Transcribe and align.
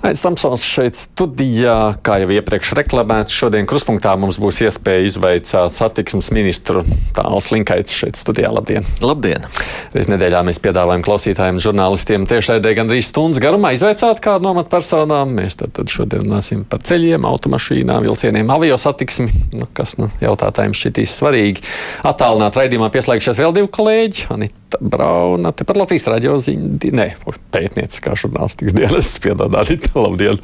Aizsmeļamies 0.00 0.22
Tamsons 0.24 0.62
šeit 0.64 0.96
studijā, 0.96 1.74
kā 2.00 2.14
jau 2.22 2.30
iepriekš 2.32 2.70
reklamēts. 2.78 3.34
Šodien 3.36 3.66
kruspunktā 3.68 4.14
mums 4.16 4.38
būs 4.40 4.62
iespēja 4.64 5.04
izveicāt 5.04 5.74
satiksmes 5.76 6.30
ministru 6.32 6.80
Tāls 7.12 7.50
Linkaits 7.52 7.92
šeit 7.92 8.16
studijā. 8.16 8.48
Labdien! 8.48 8.86
Labdien! 9.04 9.44
Reiz 9.92 10.08
nedēļā 10.08 10.40
mēs 10.48 10.60
piedāvājam 10.64 11.04
klausītājiem, 11.04 11.60
žurnālistiem 11.60 12.24
tiešraidē 12.30 12.72
gandrīz 12.78 13.10
stundas 13.10 13.42
garumā 13.44 13.74
izveicāt 13.76 14.22
kādu 14.24 14.46
no 14.46 14.54
amatpersonām. 14.54 15.34
Mēs 15.36 15.60
tad, 15.60 15.74
tad 15.76 15.92
šodien 15.92 16.24
runāsim 16.24 16.64
par 16.64 16.80
ceļiem, 16.88 17.28
automašīnām, 17.28 18.08
vilcieniem, 18.08 18.54
avio 18.56 18.80
satiksmi, 18.80 19.28
nu, 19.52 19.68
kas 19.76 19.98
nu, 20.00 20.08
jautājumiem 20.24 20.78
šķitīs 20.80 21.18
svarīgi. 21.20 21.66
Attālināt 22.08 22.56
raidījumā 22.56 22.88
pieslēgšies 22.96 23.42
vēl 23.44 23.52
divi 23.60 23.68
kolēģi. 23.76 24.30
Anita 24.32 24.80
Brauna, 24.80 25.52
tepat 25.52 25.82
Latvijas 25.82 26.08
raidījā 26.08 26.40
ziņa, 26.46 26.92
ne, 26.96 27.08
pētnieciskā 27.52 28.16
žurnālistikas 28.16 28.76
dienas 28.76 29.12
piedāvāt. 29.20 29.89
Labdien! 30.04 30.38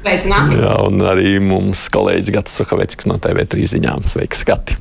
Sveicināti! 0.00 0.56
Jā, 0.62 0.74
un 0.86 1.02
arī 1.04 1.34
mums 1.44 1.82
kolēģis 1.92 2.32
Gatis 2.36 2.60
Suhaveckis 2.60 3.08
no 3.10 3.18
TV3 3.20 3.66
ziņām. 3.74 4.06
Sveiks, 4.08 4.44
Gati! 4.48 4.78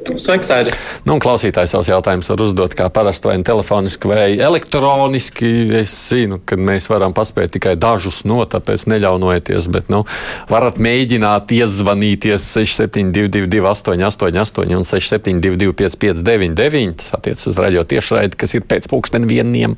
Sveiks, 0.00 0.48
Aidi! 0.52 0.72
Nu, 1.04 1.18
klausītājs 1.20 1.74
savus 1.74 1.90
jautājumus 1.90 2.28
var 2.32 2.42
uzdot 2.42 2.74
kā 2.76 2.86
parasti, 2.92 3.28
vai 3.28 3.36
nu 3.40 3.44
telefoniski, 3.46 4.08
vai 4.08 4.24
elektroniski. 4.40 5.50
Es 5.80 5.92
zinu, 6.08 6.40
ka 6.44 6.56
mēs 6.56 6.88
varam 6.90 7.14
paspēt 7.16 7.52
tikai 7.56 7.74
dažus 7.80 8.22
no, 8.28 8.40
tāpēc 8.48 8.86
neļaunojieties. 8.90 9.68
Bet, 9.72 9.90
nu, 9.92 10.02
varat 10.50 10.80
mēģināt 10.82 11.52
iezvanīties 11.56 12.48
6722, 12.48 13.60
888, 13.68 14.74
un 14.78 14.88
672, 14.88 15.76
559, 15.82 16.96
tas 17.02 17.14
attiecas 17.18 17.50
uz 17.52 17.60
raidījuma 17.60 17.90
tiešraidi, 17.92 18.40
kas 18.40 18.56
ir 18.56 18.66
pēc 18.70 18.88
pulksten 18.90 19.28
vieniem. 19.30 19.76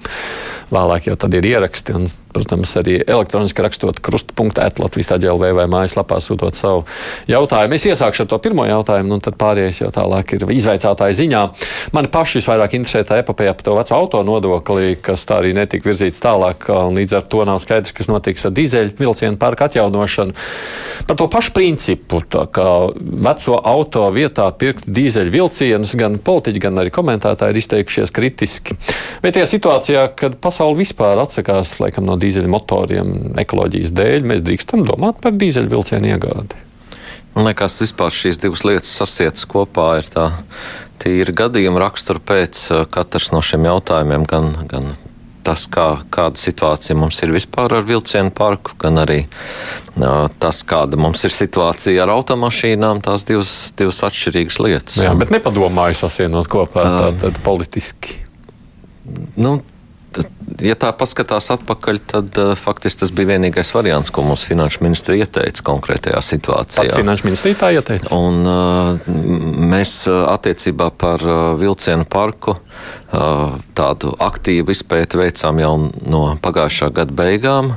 Vēlāk 0.72 1.10
jau 1.10 1.18
tad 1.20 1.34
ir 1.36 1.50
ieraksti, 1.50 1.98
un, 1.98 2.08
protams, 2.32 2.72
arī 2.80 3.00
elektroniski 3.02 3.66
rakstot 3.66 4.00
krustu.ēta 4.04 4.80
Latvijas 4.80 5.12
tāģēlvē 5.12 5.52
vai 5.58 5.68
mājaslapā 5.70 6.22
sūtot 6.24 6.56
savu 6.56 6.86
jautājumu. 7.28 7.76
Es 7.76 7.90
iesākšu 7.90 8.24
ar 8.24 8.32
to 8.32 8.40
pirmo 8.42 8.64
jautājumu, 8.70 9.18
un 9.18 9.24
tad 9.24 9.36
pārējais 9.40 9.82
jau 9.84 9.92
tālāk 9.92 10.11
ir 10.36 10.44
izveicātāja 10.56 11.16
ziņā. 11.18 11.42
Mani 11.96 12.10
paši 12.12 12.40
visvairāk 12.40 12.76
interesē 12.78 13.02
tā 13.08 13.20
epopēja 13.22 13.54
par 13.56 13.66
to 13.66 13.76
veco 13.78 13.96
auto 13.96 14.22
nodokli, 14.26 14.96
kas 15.02 15.26
tā 15.28 15.40
arī 15.40 15.52
netika 15.56 15.88
virzīts 15.90 16.22
tālāk, 16.22 16.68
un 16.72 16.98
līdz 17.00 17.18
ar 17.18 17.26
to 17.32 17.44
nav 17.48 17.60
skaidrs, 17.62 17.94
kas 17.96 18.10
notiks 18.10 18.46
ar 18.48 18.54
dīzeļu 18.56 18.96
vilcienu 19.00 19.40
parku 19.40 19.66
atjaunošanu. 19.66 20.36
Par 21.08 21.18
to 21.18 21.28
pašu 21.32 21.54
principu, 21.56 22.22
kā 22.30 22.68
veco 23.26 23.58
auto 23.58 24.06
vietā 24.14 24.48
pirkt 24.58 24.86
dīzeļu 24.86 25.34
vilcienus, 25.34 25.96
gan 25.98 26.18
politiķi, 26.22 26.62
gan 26.62 26.82
arī 26.82 26.92
komentētāji 26.94 27.56
ir 27.56 27.62
izteikušies 27.62 28.14
kritiski. 28.14 28.78
Bet 29.24 29.36
tajā 29.36 29.48
situācijā, 29.50 30.06
kad 30.18 30.38
pasaule 30.42 30.78
vispār 30.78 31.20
atsakās 31.22 31.78
laikam, 31.82 32.06
no 32.08 32.18
dīzeļu 32.20 32.52
motoriem 32.52 33.14
ekoloģijas 33.42 33.94
dēļ, 33.98 34.28
mēs 34.32 34.44
drīkstam 34.46 34.86
domāt 34.88 35.22
par 35.24 35.34
dīzeļu 35.38 35.74
vilcienu 35.76 36.14
iegādi. 36.14 36.71
Man 37.32 37.48
liekas, 37.48 37.80
vispār 37.80 38.12
šīs 38.12 38.40
divas 38.42 38.64
lietas 38.68 38.90
sasietas 38.92 39.46
kopā 39.48 39.94
ir 40.02 40.08
tā 40.12 40.28
tīra 41.02 41.32
gadījuma 41.44 41.80
rakstura 41.82 42.20
pēc 42.22 42.66
katrs 42.92 43.32
no 43.32 43.40
šiem 43.44 43.64
jautājumiem, 43.70 44.26
gan, 44.28 44.52
gan 44.68 44.92
tas, 45.46 45.66
kā, 45.70 45.86
kāda 46.12 46.38
situācija 46.38 46.96
mums 46.98 47.18
ir 47.24 47.32
vispār 47.34 47.74
ar 47.78 47.86
vilcienu 47.86 48.32
parku, 48.34 48.76
gan 48.80 49.00
arī 49.02 49.22
uh, 49.24 50.28
tas, 50.42 50.62
kāda 50.68 50.98
mums 51.00 51.24
ir 51.26 51.34
situācija 51.34 52.04
ar 52.04 52.12
automašīnām. 52.14 53.02
Tās 53.04 53.26
divas, 53.28 53.54
divas 53.78 54.02
atšķirīgas 54.06 54.60
lietas. 54.62 55.00
Jā, 55.02 55.14
bet 55.18 55.34
nepadomāju 55.34 55.98
sasienot 56.04 56.50
kopā 56.52 56.86
tātad 56.98 57.40
politiski. 57.46 58.20
Nu, 59.40 59.58
ja 60.60 60.76
tā 60.78 60.90
paskatās 60.96 61.48
atpakaļ, 61.54 62.00
tad 62.12 62.38
uh, 62.40 62.52
faktiski 62.58 63.02
tas 63.04 63.12
bija 63.14 63.32
vienīgais 63.34 63.72
variants, 63.74 64.12
ko 64.14 64.24
mūsu 64.26 64.50
finanšu 64.50 64.82
ministri 64.84 65.20
ieteica 65.22 65.64
konkrētajā 65.66 66.20
situācijā. 66.26 66.86
Pat 66.90 67.00
finanšu 67.00 67.28
ministrija 67.28 67.60
tā 67.62 67.72
ieteica. 67.78 68.12
Un, 68.16 68.42
uh, 68.46 69.12
mēs 69.72 69.94
uh, 70.10 70.24
attiecībā 70.32 70.90
par 70.98 71.24
uh, 71.24 71.42
vilcienu 71.60 72.06
parku 72.10 72.56
uh, 72.56 73.58
tādu 73.78 74.14
aktīvu 74.22 74.74
izpēti 74.74 75.20
veicām 75.20 75.62
jau 75.62 75.74
no 76.02 76.24
pagājušā 76.42 76.92
gada 76.94 77.16
beigām, 77.22 77.76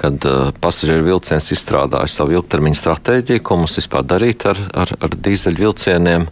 kad 0.00 0.24
uh, 0.28 0.50
pasažieru 0.62 1.04
vilciens 1.10 1.50
izstrādāja 1.52 2.08
savu 2.10 2.38
ilgtermiņa 2.38 2.80
stratēģiju, 2.80 3.44
ko 3.44 3.60
mums 3.60 3.76
vispār 3.80 4.06
darīt 4.08 4.46
ar, 4.48 4.60
ar, 4.84 4.94
ar 5.00 5.16
dīzeļu 5.28 5.66
vilcieniem. 5.66 6.28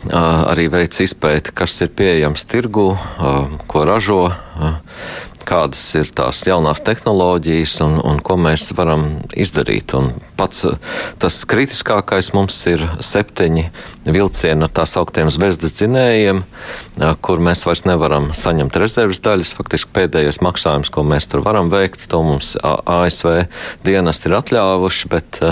Uh, 0.00 0.14
arī 0.48 0.70
veica 0.72 1.02
izpēti, 1.04 1.52
kas 1.52 1.74
ir 1.84 1.90
pieejams 1.92 2.46
tirgu, 2.48 2.92
uh, 2.94 3.58
ko 3.68 3.84
ražo. 3.88 4.22
Uh, 4.30 4.78
kādas 5.50 5.82
ir 5.98 6.10
tās 6.14 6.40
jaunās 6.46 6.82
tehnoloģijas 6.86 7.80
un, 7.84 7.98
un 8.06 8.20
ko 8.24 8.36
mēs 8.40 8.70
varam 8.78 9.06
izdarīt. 9.34 9.94
Un 9.98 10.12
pats 10.38 10.64
tas 11.20 11.40
kritiskākais 11.50 12.30
mums 12.36 12.58
ir 12.70 12.84
septiņi 13.04 13.66
vilcieni 14.10 14.64
ar 14.66 14.72
tā 14.74 14.86
sauktiem 14.88 15.30
zvezdas 15.32 15.74
dzinējiem, 15.76 16.42
kur 17.24 17.42
mēs 17.42 17.64
vairs 17.66 17.84
nevaram 17.88 18.30
saņemt 18.36 18.78
rezerves 18.80 19.22
daļas. 19.24 19.52
Faktiski 19.58 19.92
pēdējais 19.96 20.40
maksājums, 20.44 20.92
ko 20.94 21.04
mēs 21.06 21.28
tur 21.30 21.44
varam 21.46 21.70
veikt, 21.72 22.06
to 22.10 22.22
mums 22.24 22.54
ASV 22.62 23.44
dienas 23.86 24.22
ir 24.26 24.38
atļāvuši, 24.38 25.10
bet 25.12 25.42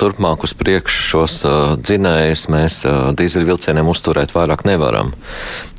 turpmāk 0.00 0.48
uz 0.48 0.56
priekšu 0.58 1.08
šos 1.12 1.40
dzinējus 1.84 2.48
mēs 2.52 2.82
dīzeļvilcieniem 3.18 3.92
uzturēt 3.92 4.34
vairāk 4.36 4.66
nevaram. 4.68 5.14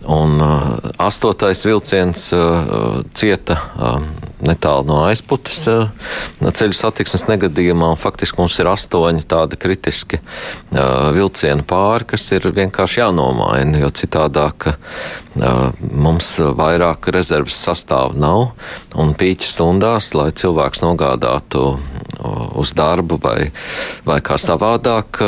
Un 0.08 0.40
uh, 0.40 0.78
astotais 0.98 1.66
vilciens 1.68 2.30
uh, 2.32 3.04
cieta 3.14 3.39
uh, 3.54 4.02
netālu 4.44 4.88
no 4.90 5.00
aizputes 5.08 5.62
uh, 5.72 5.88
ceļu 6.42 6.76
satiksmes 6.76 7.28
negadījumā. 7.30 7.94
Faktiski 8.00 8.42
mums 8.42 8.58
ir 8.60 8.70
astoņi 8.72 9.26
tādi 9.30 9.60
kritiski 9.62 10.20
uh, 10.20 11.10
vilcieni 11.16 11.64
pāri, 11.68 12.10
kas 12.14 12.28
ir 12.36 12.50
vienkārši 12.56 13.04
jānomaina, 13.04 13.80
jo 13.84 13.94
citādāk 14.02 14.72
uh, 14.74 14.80
mums 15.80 16.32
vairāk 16.60 17.10
rezerves 17.14 17.58
sastāvu 17.64 18.18
nav. 18.20 18.52
Un 19.00 19.14
pīķa 19.18 19.50
stundās, 19.50 20.12
lai 20.18 20.30
cilvēks 20.36 20.84
nogādātu 20.84 21.78
uz 22.60 22.74
darbu 22.76 23.20
vai, 23.24 23.50
vai 24.08 24.20
kā 24.26 24.36
savādāk, 24.42 25.22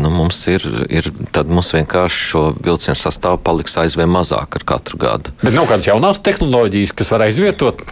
nu, 0.00 0.10
mums 0.12 0.42
ir, 0.52 0.66
ir, 0.92 1.08
tad 1.32 1.50
mums 1.52 1.72
vienkārši 1.74 2.22
šo 2.32 2.44
vilcienu 2.60 2.98
sastāvu 2.98 3.40
paliks 3.46 3.78
aizvien 3.80 4.10
mazāk 4.12 4.58
ar 4.60 4.66
katru 4.68 5.00
gadu. 5.00 5.32
Bet 5.42 5.56
nav 5.56 5.68
kādas 5.70 5.88
jaunās 5.88 6.20
tehnoloģijas, 6.26 6.94
kas 6.96 7.12
var 7.14 7.26
aizvietot 7.28 7.84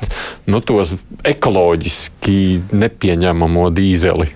nu, 0.51 0.61
tos 0.61 0.95
ekoloģiski 1.25 2.39
nepieņemamo 2.75 3.69
dīzeli. 3.75 4.33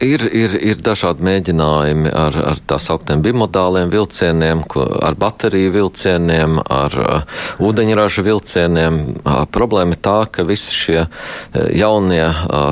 Ir, 0.00 0.22
ir, 0.32 0.54
ir 0.64 0.78
dažādi 0.80 1.24
mēģinājumi 1.26 2.08
ar, 2.16 2.36
ar 2.54 2.60
tā 2.64 2.78
sauktiem 2.80 3.20
bimodāliem 3.24 3.90
vilcieniem, 3.92 4.62
ar 5.04 5.16
bateriju 5.20 5.74
vilcieniem, 5.74 6.56
ar 6.72 6.96
uh, 7.02 7.38
ūdeņraža 7.68 8.24
vilcieniem. 8.24 9.00
Uh, 9.20 9.42
problēma 9.52 9.96
ir 9.96 10.02
tā, 10.04 10.18
ka 10.32 10.46
visi 10.48 10.72
šie 10.72 11.02
jaunie 11.76 12.24
uh, 12.24 12.70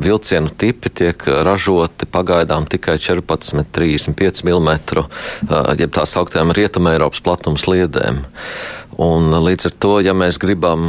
vilcienu 0.00 0.48
tipi 0.56 0.88
tiek 0.88 1.24
ražoti 1.44 2.08
pagaidām 2.08 2.64
tikai 2.70 2.96
14,35 2.96 4.44
mm, 4.46 4.70
jeb 5.76 5.92
tā 5.92 6.06
sauktām 6.08 6.54
rietumē 6.56 6.96
Eiropas 6.96 7.20
platums 7.24 7.66
sliedēm. 7.66 8.22
Un 9.00 9.32
līdz 9.32 9.70
ar 9.70 9.76
to, 9.80 9.92
ja 10.04 10.12
mēs 10.16 10.36
gribam 10.40 10.82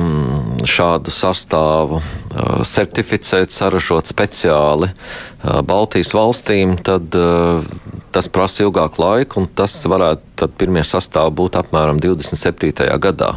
šādu 0.68 1.14
sastāvu 1.16 2.02
uh, 2.02 2.64
certificēt, 2.68 3.54
saražot 3.56 4.10
speciāli 4.12 4.90
uh, 4.92 5.62
Baltijas 5.64 6.12
valstīm, 6.18 6.76
tad 6.84 7.16
tas 8.12 8.28
prasa 8.28 8.66
ilgāku 8.66 9.02
laiku, 9.02 9.42
un 9.42 9.48
tas 9.48 9.78
varētu 9.88 10.50
pirmie 10.60 10.84
sastāvi 10.88 11.34
būt 11.40 11.58
apmēram 11.62 12.02
27. 12.04 12.84
gadā. 13.02 13.32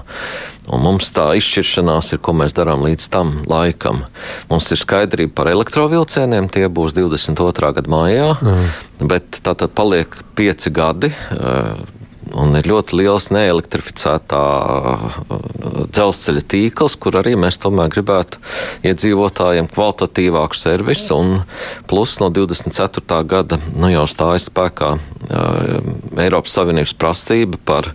Un 0.73 0.81
mums 0.81 1.11
tā 1.13 1.27
izšķiršanās 1.39 2.15
ir, 2.15 2.21
ko 2.25 2.33
mēs 2.37 2.55
darām 2.57 2.83
līdz 2.87 3.09
tam 3.13 3.35
laikam. 3.51 4.07
Mums 4.49 4.71
ir 4.73 4.81
skaidrība 4.81 5.35
par 5.37 5.51
elektrovilcieniem, 5.53 6.49
tie 6.53 6.67
būs 6.73 6.97
22. 6.97 7.73
gada 7.79 7.93
maijā, 7.93 8.31
mm. 8.41 8.71
bet 9.11 9.43
tā 9.45 9.53
tad 9.53 9.75
paliek 9.77 10.17
pieci 10.39 10.73
gadi 10.75 11.13
un 12.39 12.57
ir 12.59 12.69
ļoti 12.69 12.99
liels 12.99 13.31
neelektrificētā 13.35 14.43
dzelzceļa 15.95 16.45
tīkls, 16.51 16.97
kur 17.01 17.19
arī 17.21 17.35
mēs 17.39 17.61
tomēr 17.63 17.93
gribētu 17.95 18.41
iedzīvotājiem 18.87 19.71
kvalitatīvāku 19.73 20.59
servisu. 20.59 21.21
Plus 21.91 22.17
no 22.23 22.31
24. 22.35 23.21
gada 23.31 23.59
nu, 23.75 23.91
jau 23.93 24.07
stājas 24.11 24.49
spēkā 24.51 24.95
Eiropas 26.21 26.55
Savienības 26.57 26.95
prasība 26.99 27.59
par 27.65 27.91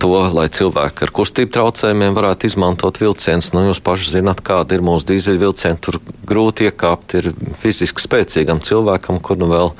to, 0.00 0.14
lai 0.34 0.48
cilvēki 0.52 1.06
ar 1.06 1.12
kustību 1.14 1.52
traucējumiem 1.54 2.16
varētu 2.16 2.48
izmantot 2.48 2.98
vilcienus. 3.02 3.52
Nu, 3.54 3.66
jūs 3.68 3.82
paši 3.84 4.16
zināt, 4.16 4.42
kāda 4.46 4.76
ir 4.76 4.84
mūsu 4.84 5.10
dīzeļvilcieni. 5.12 5.80
Tur 5.82 6.00
grūti 6.28 6.68
iekāpt 6.68 7.16
ir 7.20 7.30
fiziski 7.62 8.02
spēcīgam 8.02 8.62
cilvēkam, 8.64 9.20
kur 9.24 9.38
nu 9.40 9.50
vēl 9.52 9.72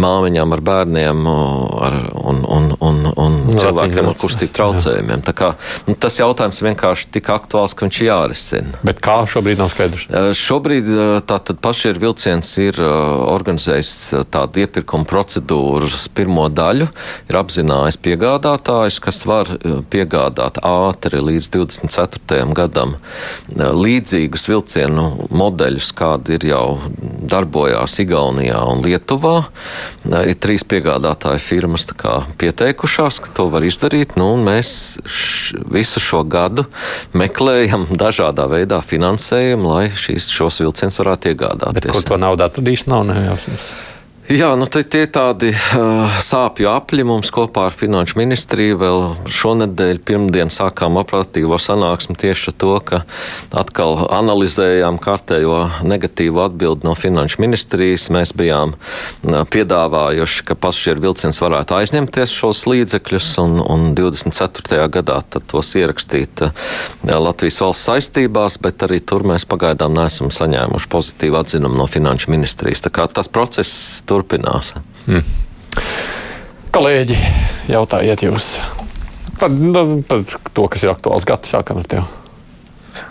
māmiņām 0.00 0.56
ar 0.56 0.64
bērniem 0.70 1.28
ar, 1.28 1.98
un, 2.18 2.42
un, 2.58 2.70
un, 2.80 3.02
un 3.18 3.38
cilvēkiem 3.58 4.10
ar 4.10 4.16
kustību 4.18 4.54
traucējumiem. 4.58 5.24
Kā, 5.38 5.52
nu, 5.88 5.96
tas 6.00 6.18
jautājums 6.20 6.62
vienkārši 6.64 7.10
tik 7.18 7.30
aktuāls, 7.34 7.74
ka 7.76 7.86
viņš 7.86 8.00
jārisina. 8.06 8.82
Bet 8.86 9.02
kā 9.04 9.20
šobrīd 9.30 9.60
nav 9.60 9.72
skaidrs? 9.72 10.08
Šobrīd 10.38 10.90
tātad 11.28 11.60
pašiem 11.64 11.98
vilciens 12.02 12.50
ir 12.62 12.78
organizējis 12.82 13.92
tādu 14.32 14.64
iepirkumu 14.64 15.08
procedūru 15.08 15.88
pirmo 16.14 16.46
daļu, 16.52 16.88
ir 17.30 17.38
apzinājis 17.40 17.98
piegādātājs, 18.04 19.00
kas 19.02 19.22
var 19.28 19.50
piegādāt 19.90 20.60
ātri 20.64 21.20
līdz 21.24 21.50
24. 21.54 22.46
gadam 22.56 22.96
līdzīgus 23.54 24.48
vilcienu 24.50 25.08
modeļus, 25.30 25.90
kādi 25.98 26.38
ir 26.38 26.48
jau 26.52 26.64
darbojās 27.28 27.98
Igaunijā 28.04 28.60
un 28.70 28.82
Lietuvā. 28.84 29.36
Ir 30.08 30.36
trīs 30.40 30.64
piegādātāju 30.68 31.40
firmas 31.42 31.86
pieteikušās, 32.38 33.07
ka 33.24 33.32
to 33.32 33.48
var 33.48 33.64
izdarīt. 33.64 34.12
Nu, 34.20 34.34
mēs 34.44 34.70
š, 35.08 35.62
visu 35.72 36.02
šo 36.04 36.20
gadu 36.28 36.66
meklējam 37.16 37.88
dažādā 37.98 38.44
veidā 38.52 38.82
finansējumu, 38.84 39.72
lai 39.72 39.86
šīs, 39.96 40.28
šos 40.36 40.60
vilcienus 40.60 41.00
varētu 41.00 41.32
iegādāties. 41.32 41.80
Bet, 41.80 41.94
kur 41.96 42.10
to 42.12 42.20
naudu 42.20 42.44
atradīs, 42.44 42.84
nav 42.90 43.08
nejausmas. 43.08 43.72
Jā, 44.28 44.50
nu 44.60 44.66
tie 44.68 44.84
ir 44.84 45.06
tādi 45.08 45.48
uh, 45.56 46.16
sāpju 46.20 46.68
apļi 46.68 47.04
mums 47.08 47.30
kopā 47.32 47.62
ar 47.70 47.72
Finanšu 47.72 48.18
ministriju. 48.18 48.76
Vēl 48.76 49.04
šonadēļ, 49.32 50.00
pirmdien, 50.04 50.50
sākām 50.52 50.98
operatīvo 51.00 51.56
sanāksmi 51.56 52.12
tieši 52.20 52.50
ar 52.52 52.56
to, 52.60 52.74
ka 52.84 52.98
atkal 53.56 53.96
analizējām 54.12 54.98
kārtējo 55.00 55.62
negatīvo 55.80 56.42
atbildi 56.44 56.84
no 56.84 56.92
Finanšu 56.92 57.40
ministrijas. 57.40 58.10
Mēs 58.12 58.34
bijām 58.36 58.74
uh, 58.76 59.46
piedāvājuši, 59.48 60.44
ka 60.50 60.58
pasažieru 60.60 61.06
vilciens 61.06 61.40
varētu 61.40 61.78
aizņemties 61.78 62.36
šos 62.36 62.66
līdzekļus 62.68 63.30
un, 63.46 63.56
un 63.64 63.88
24. 63.96 64.82
gadā 64.98 65.22
tos 65.38 65.72
ierakstīt 65.80 66.44
uh, 66.44 66.68
Latvijas 67.08 67.62
valsts 67.64 67.88
saistībās, 67.88 68.60
bet 68.60 68.84
arī 68.84 69.00
tur 69.00 69.24
mēs 69.32 69.48
pagaidām 69.48 69.96
neesam 69.96 70.28
saņēmuši 70.28 70.92
pozitīvu 70.92 71.40
atzinumu 71.40 71.80
no 71.80 71.88
Finanšu 71.88 72.36
ministrijas. 72.36 72.84
Tā 72.84 72.92
kā 72.92 73.08
tas 73.08 73.32
process 73.32 74.04
tur 74.04 74.17
turpinās. 74.18 74.74
Mm. 75.06 75.22
Kolēģi, 76.74 77.16
jautājiet 77.70 78.26
jūs 78.26 78.58
par, 79.38 79.50
nu, 79.50 80.02
par 80.02 80.24
to, 80.52 80.66
kas 80.70 80.84
ir 80.84 80.92
aktuāls. 80.92 81.26
Gati, 81.28 81.50
sākam 81.50 81.82
ar 81.82 81.90
tevi. 81.90 82.06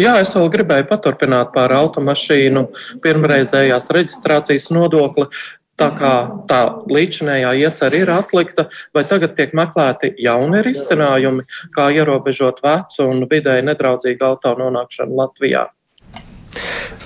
Jā, 0.04 0.18
es 0.19 0.33
vēl 0.36 0.50
gribēju 0.51 0.88
paturpināt 0.89 1.54
par 1.56 1.71
automašīnu 1.71 2.65
pirmreizējās 3.04 3.88
reģistrācijas 3.95 4.68
nodokli. 4.75 5.30
Tā 5.77 5.92
kā 5.94 6.12
tā 6.50 6.59
līdzinējā 6.89 7.51
iecerē 7.62 8.01
ir 8.01 8.10
atlikta, 8.10 8.65
vai 8.98 9.03
tagad 9.06 9.36
tiek 9.38 9.53
meklēti 9.56 10.10
jauni 10.25 10.63
risinājumi, 10.65 11.45
kā 11.75 11.92
ierobežot 11.94 12.63
vecu 12.65 13.06
un 13.06 13.27
vidēji 13.30 13.68
nedraudzīgu 13.69 14.25
auto 14.25 14.56
nonākšanu 14.57 15.19
Latvijā? 15.21 15.68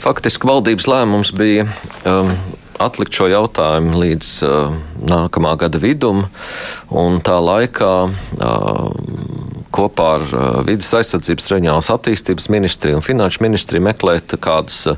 Faktiski 0.02 0.48
valdības 0.48 0.88
lēmums 0.88 1.34
bija 1.36 1.68
um, 2.08 2.32
atlikt 2.86 3.16
šo 3.16 3.30
jautājumu 3.32 4.00
līdz 4.02 4.32
uh, 4.48 4.76
nākamā 5.08 5.56
gada 5.62 5.82
vidum, 5.82 6.26
un 6.92 7.20
tā 7.24 7.38
laikā 7.42 7.94
uh, 8.10 9.42
kopā 9.72 10.08
ar 10.18 10.26
uh, 10.36 10.48
Vides 10.68 10.90
aizsardzības 10.98 11.48
reģionālās 11.54 11.92
attīstības 11.94 12.50
ministriju 12.52 13.00
un 13.00 13.06
finanšu 13.06 13.44
ministriju 13.46 13.86
meklēt 13.86 14.36
kādus 14.44 14.80
uh, 14.92 14.98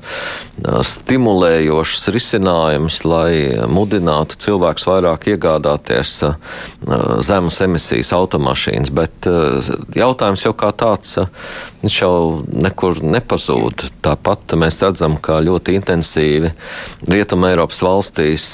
stimulējošus 0.93 2.09
risinājumus, 2.15 3.03
lai 3.07 3.33
mudinātu 3.69 4.39
cilvēkus 4.43 4.87
vairāk 4.89 5.29
iegādāties 5.35 6.15
uh, 6.27 6.35
zemes 7.23 7.61
emisijas 7.63 8.13
automašīnas. 8.17 8.91
Bet 8.93 9.27
jautājums 9.95 10.43
jau 10.45 10.53
kā 10.57 10.69
tāds, 10.75 11.15
viņš 11.83 11.99
jau 11.99 12.15
nekur 12.47 13.03
nepazūd. 13.03 13.89
Tāpat 14.03 14.55
mēs 14.59 14.79
redzam, 14.85 15.19
ka 15.21 15.41
ļoti 15.43 15.77
intensīvi 15.79 16.53
Rietumē 17.11 17.53
Eiropas 17.53 17.83
valstīs 17.83 18.53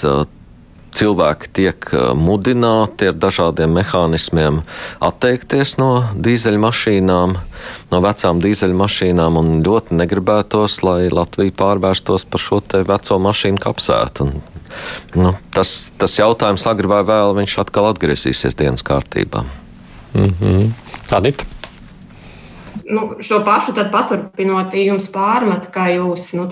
cilvēki 0.96 1.50
tiek 1.54 1.90
uh, 1.94 2.12
mudināti 2.18 3.12
ar 3.12 3.18
dažādiem 3.22 3.76
mehānismiem 3.78 4.62
atteikties 5.06 5.76
no 5.78 5.90
dīzeļmašīnām, 6.18 7.36
no 7.92 8.00
vecām 8.04 8.42
dīzeļmašīnām, 8.44 9.38
un 9.38 9.52
ļoti 9.66 10.00
negribētos, 10.00 10.80
lai 10.88 11.12
Latvija 11.14 11.54
pārvērstos 11.62 12.26
par 12.30 12.44
šo 12.44 12.62
veco 12.90 13.20
mašīnu 13.22 13.62
kapsētu. 13.62 14.26
Un, 14.26 14.42
nu, 15.14 15.36
tas, 15.54 15.92
tas 16.02 16.18
jautājums 16.20 16.66
agri 16.70 16.90
vai 16.90 17.04
vēl 17.06 17.38
viņš 17.38 17.60
atkal 17.66 17.92
atgriezīsies 17.94 18.58
dienas 18.58 18.86
kārtībā. 18.86 19.46
Mm 20.18 20.34
-hmm. 20.42 20.70
Adita 21.14 21.59
nu, 22.90 23.06
šo 23.20 23.40
pašu 23.46 23.74
paturpinot, 23.92 24.74
jums 24.74 25.08
pārmet, 25.14 25.70
ka 25.74 25.88
jūs 25.94 26.32
nu, 26.38 26.48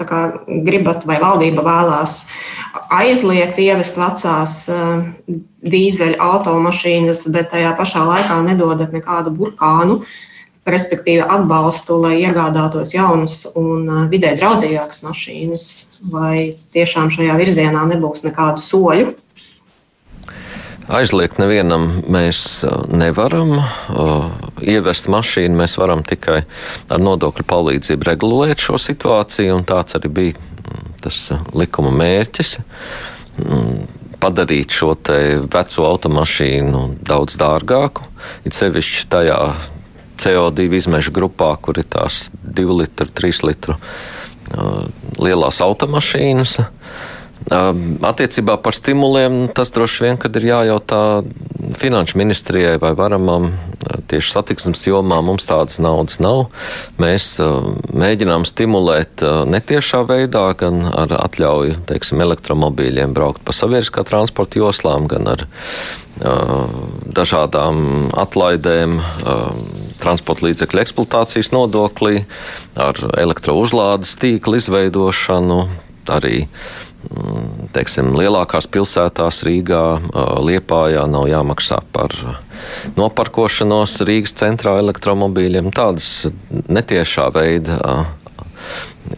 gribat 0.65 1.05
vai 1.09 1.17
valdība 1.21 1.65
vēlās 1.65 2.19
aizliegt 2.93 3.59
ievest 3.61 3.97
vecās 3.97 4.55
uh, 4.71 5.03
dīzeļa 5.67 6.21
automašīnas, 6.23 7.25
bet 7.33 7.51
tajā 7.53 7.73
pašā 7.77 8.05
laikā 8.07 8.39
nedodat 8.45 8.93
nekādu 8.95 9.33
burkānu, 9.33 10.01
respektīvi 10.67 11.23
atbalstu, 11.23 11.97
lai 12.03 12.17
iegādātos 12.21 12.93
jaunas 12.95 13.39
un 13.55 13.87
uh, 13.87 14.03
vidē 14.11 14.35
draudzīgākas 14.37 15.03
mašīnas, 15.07 15.69
vai 16.13 16.57
tiešām 16.75 17.09
šajā 17.13 17.37
virzienā 17.39 17.87
nebūs 17.93 18.27
nekādu 18.27 18.61
soļu. 18.63 19.15
Aizliegt 20.87 21.41
nevienam 21.41 21.89
mēs 22.07 22.61
uh, 22.63 22.85
nevaram. 22.93 23.57
Uh, 24.57 24.63
ievest 24.65 25.09
mašīnu 25.11 25.57
mēs 25.57 25.77
varam 25.79 26.03
tikai 26.05 26.41
ar 26.89 27.01
nodokļu 27.01 27.45
palīdzību 27.47 28.09
regulēt 28.09 28.63
šo 28.63 28.79
situāciju, 28.81 29.59
un 29.59 29.65
tāds 29.67 29.97
arī 29.97 30.11
bija 30.13 30.35
mm, 30.37 30.97
tas 31.03 31.21
uh, 31.35 31.43
likuma 31.57 31.91
mērķis. 31.95 32.57
Mm, 33.43 33.87
padarīt 34.17 34.73
šo 34.73 34.95
veco 34.97 35.83
automašīnu 35.85 36.83
daudz 37.05 37.37
dārgāku, 37.37 38.07
it 38.49 38.57
sevišķi 38.57 39.05
tajā 39.13 39.37
CO2 40.17 40.71
izmešu 40.79 41.13
grupā, 41.13 41.51
kur 41.61 41.77
ir 41.77 41.85
tās 41.85 42.31
2 42.41 42.79
litru, 42.79 43.05
3 43.13 43.43
litru 43.45 43.77
lielās 45.21 45.61
automašīnas. 45.61 46.55
Attiecībā 47.47 48.57
par 48.59 48.75
stimuliem 48.75 49.45
tas 49.55 49.71
droši 49.71 50.03
vien, 50.03 50.17
kad 50.19 50.35
ir 50.35 50.49
jājautā 50.49 51.01
finanšu 51.79 52.17
ministrijai 52.19 52.75
vai 52.81 52.91
varamam 52.97 53.53
tieši 54.11 54.33
satiksmes 54.33 54.83
jomā 54.87 55.21
mums 55.23 55.47
tādas 55.47 55.79
naudas 55.83 56.19
nav. 56.19 56.49
Mēs 56.99 57.37
mēģinām 57.39 58.43
stimulēt 58.47 59.23
netiešā 59.23 60.03
veidā, 60.09 60.49
gan 60.59 60.83
ar 60.91 61.13
atļauju 61.21 61.85
teiksim, 61.87 62.23
elektromobīļiem 62.25 63.15
braukt 63.15 63.45
pa 63.47 63.55
sabiedriskā 63.55 64.03
transporta 64.07 64.59
joslām, 64.59 65.07
gan 65.07 65.31
ar 65.31 65.47
dažādām 67.15 68.09
atlaidēm 68.17 68.97
transporta 70.01 70.49
līdzekļu 70.49 70.83
eksploatācijas 70.83 71.53
nodoklī, 71.55 72.25
ar 72.75 72.99
elektrouzlādes 73.21 74.17
tīklu 74.19 74.59
izveidošanu, 74.59 75.61
arī 76.11 76.41
Mm, 76.47 76.86
teiksim, 77.75 78.11
lielākās 78.17 78.67
pilsētās, 78.71 79.41
Rīgā, 79.47 79.83
Liepājā, 80.43 81.05
nav 81.09 81.27
jāmaksā 81.29 81.79
par 81.93 82.13
noparkošanos 82.97 83.99
Rīgas 84.07 84.35
centrā 84.39 84.77
elektromobīļiem. 84.81 85.71
Tādas 85.75 86.27
netiešā 86.67 87.29
veida 87.35 87.79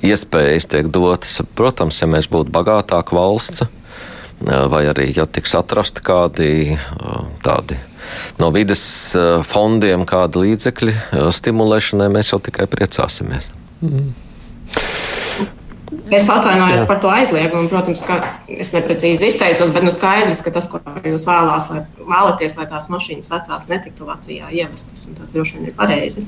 iespējas 0.05 0.69
tiek 0.69 0.89
dotas. 0.93 1.39
Protams, 1.57 2.01
ja 2.01 2.09
mēs 2.11 2.29
būtu 2.31 2.53
bagātāka 2.53 3.15
valsts, 3.17 3.65
vai 4.39 4.85
arī, 4.87 5.09
ja 5.17 5.25
tiks 5.27 5.55
atrasti 5.57 6.03
kādi 6.05 6.51
tādi 7.43 7.79
no 8.39 8.49
vides 8.55 8.81
fondiem, 9.49 10.05
kādi 10.09 10.45
līdzekļi 10.45 10.95
stimulēšanai, 11.35 12.07
mēs 12.13 12.31
jau 12.33 12.39
tikai 12.43 12.69
priecāsimies. 12.71 13.51
Mm. 13.83 14.13
Es 16.09 16.29
atvainojos 16.31 16.81
Jā. 16.81 16.87
par 16.89 16.99
to 17.03 17.11
aizliegumu. 17.13 17.69
Protams, 17.69 18.01
ka 18.05 18.19
es 18.49 18.73
neprecīzi 18.73 19.29
izteicos, 19.29 19.71
bet 19.75 19.85
nu 19.85 19.93
skaidrs, 19.93 20.41
ka 20.45 20.53
tas, 20.55 20.69
ko 20.71 20.81
jūs 21.05 21.27
vēlās, 21.29 21.69
lai, 21.73 21.83
vēlaties, 21.99 22.57
lai 22.57 22.67
tās 22.71 22.89
mašīnas 22.93 23.31
vecās 23.33 23.69
netiktu 23.69 24.09
Latvijā 24.09 24.49
ievestas, 24.49 25.07
tas 25.17 25.33
droši 25.35 25.59
vien 25.59 25.69
ir 25.69 25.77
pareizi. 25.77 26.25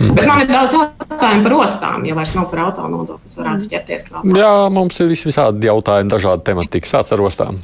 Mm. 0.00 0.14
Bet 0.16 0.24
man 0.24 0.40
ir 0.40 0.48
daudz 0.48 0.76
jautājumu 0.76 1.44
par 1.44 1.54
ostām, 1.58 2.06
ja 2.08 2.14
vairs 2.16 2.32
nav 2.36 2.46
par 2.52 2.62
autonodokli, 2.68 3.26
kas 3.28 3.36
varētu 3.36 3.68
ķerties 3.72 4.06
klāt. 4.08 4.30
Jā, 4.36 4.54
mums 4.72 4.96
ir 5.02 5.12
visādi 5.12 5.68
jautājumi, 5.68 6.12
dažādi 6.12 6.46
temati. 6.46 6.80
Sāc 6.88 7.12
ar 7.12 7.24
ostām. 7.26 7.60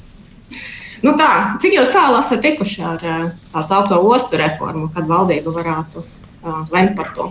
Nu 1.05 1.12
tā, 1.16 1.31
cik 1.62 1.76
jūs 1.76 1.93
tālu 1.93 2.19
esat 2.21 2.43
tikuši 2.45 2.85
ar 2.85 3.02
tā 3.02 3.62
saucamo 3.64 4.12
ostu 4.16 4.40
reformu, 4.40 4.88
kad 4.95 5.09
valdība 5.09 5.52
varētu 5.55 6.02
uh, 6.02 6.62
lemt 6.73 6.97
par 6.99 7.12
to? 7.16 7.31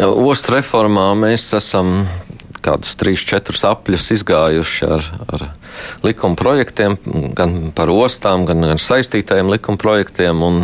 Ostu 0.00 0.54
reformā 0.54 1.10
mēs 1.18 1.48
esam 1.58 2.06
kādus 2.64 2.96
trīs, 3.00 3.24
četrus 3.26 3.64
apļus 3.68 4.10
izgājuši 4.16 4.88
ar, 4.88 5.08
ar 5.34 5.46
likuma 6.04 6.38
projektiem, 6.38 6.96
gan 7.36 7.72
par 7.76 7.90
ostām, 7.92 8.46
gan 8.48 8.64
ar 8.72 8.80
saistītajiem 8.82 9.50
likuma 9.52 9.80
projektiem. 9.80 10.42
Un, 10.46 10.60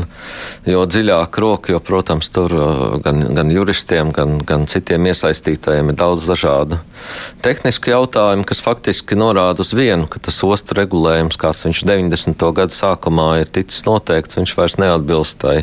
jo 0.69 0.85
dziļāk 0.87 1.39
roka, 1.43 1.73
jo, 1.75 1.81
protams, 1.85 2.31
tur 2.35 2.55
gan, 3.05 3.23
gan 3.37 3.53
juristiem, 3.53 4.13
gan, 4.15 4.39
gan 4.47 4.67
citiem 4.71 5.09
iesaistītajiem 5.11 5.93
ir 5.93 5.99
daudz 5.99 6.29
dažādu 6.29 6.81
tehnisku 7.43 7.93
jautājumu, 7.93 8.45
kas 8.49 8.61
faktiski 8.65 9.17
norāda 9.19 9.63
uz 9.65 9.73
vienu, 9.77 10.09
ka 10.11 10.21
tas 10.23 10.41
ostu 10.47 10.77
regulējums, 10.79 11.39
kāds 11.41 11.65
viņš 11.67 11.85
90. 11.89 12.45
gadu 12.59 12.75
sākumā 12.75 13.29
ir 13.43 13.53
ticis 13.55 13.87
noteikts, 13.87 14.39
viņš 14.41 14.55
vairs 14.59 14.79
neatbilst 14.83 15.39
tai 15.43 15.57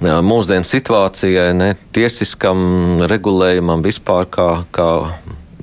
mūsdienu 0.00 0.66
situācijai, 0.68 1.52
ne 1.56 1.72
tiesiskam 1.94 3.04
regulējumam 3.10 3.84
vispār 3.84 4.28
kā, 4.32 4.50
kā 4.74 4.90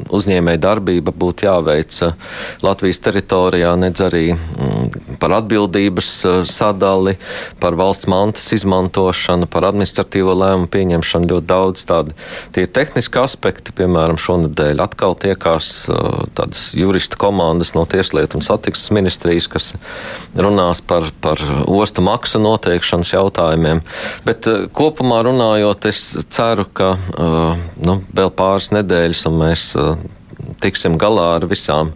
uzņēmēja 0.10 0.62
darbība 0.62 1.14
būtu 1.14 1.46
jāveic 1.48 1.98
uh, 2.06 2.16
Latvijas 2.66 3.02
teritorijā, 3.04 3.74
nedz 3.80 4.02
arī 4.06 4.24
mm, 4.34 5.18
par 5.22 5.36
atbildības 5.40 6.10
uh, 6.26 6.38
sadali, 6.48 7.18
par 7.62 7.78
valsts 7.80 8.10
mantas 8.12 8.48
izmantošanu, 8.56 9.50
par 9.52 9.68
administratīvo 9.70 10.36
lēmumu 10.38 10.70
pieņemšanu. 10.72 11.30
Ļoti 11.32 11.50
daudz 11.50 11.86
tādu 11.90 12.16
tie 12.56 12.66
tehniski 12.68 13.22
aspekti, 13.22 13.76
piemēram, 13.78 14.20
šonadēļ 14.22 14.84
atkal 14.86 15.18
tiekās 15.22 15.72
uh, 15.92 16.24
tādas 16.38 16.72
juristu 16.78 17.20
komandas 17.22 17.76
no 17.78 17.86
Tieslietu 17.92 18.40
un 18.40 18.46
satiksmes 18.46 18.94
ministrijas, 18.96 19.50
kas 19.52 19.72
runās 20.38 20.82
par, 20.86 21.10
par 21.24 21.42
ostu 21.68 22.04
maksu 22.06 22.40
noteikšanas 22.42 23.14
jautājumiem. 23.14 23.82
Bet 24.26 24.48
kopumā 24.76 25.22
runājot, 25.28 25.88
es 25.92 26.04
ceru, 26.32 26.66
ka 26.74 26.94
nu, 27.82 27.98
vēl 28.16 28.32
pāris 28.36 28.72
nedēļas 28.76 29.26
un 29.30 29.38
mēs 29.42 29.66
tiksim 30.62 30.98
galā 31.02 31.36
ar 31.40 31.50
visām 31.52 31.94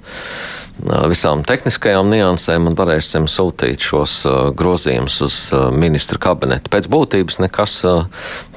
visām 0.83 1.39
tehniskajām 1.47 2.09
niansēm 2.11 2.67
un 2.69 2.75
varēsim 2.75 3.29
sūtīt 3.31 3.79
šos 3.85 4.15
grozījumus 4.59 5.21
uz 5.23 5.37
ministra 5.71 6.19
kabinetu. 6.21 6.69
Pēc 6.73 6.89
būtības 6.91 7.39
nekas 7.45 7.77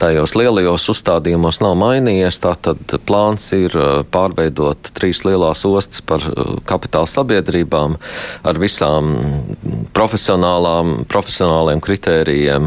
tajos 0.01 0.35
lielajos 0.35 0.89
uzstādījumos 0.93 1.61
nav 1.63 1.77
mainījies. 1.79 2.41
Tātad 2.43 2.97
plāns 3.07 3.53
ir 3.57 3.71
pārveidot 4.11 4.91
trīs 4.99 5.23
lielās 5.27 5.65
ostas 5.69 6.03
par 6.03 6.21
kapitāla 6.69 7.07
sabiedrībām 7.11 7.97
ar 8.43 8.59
visām 8.59 9.05
profesionāliem 9.95 11.81
kritērijiem, 11.87 12.65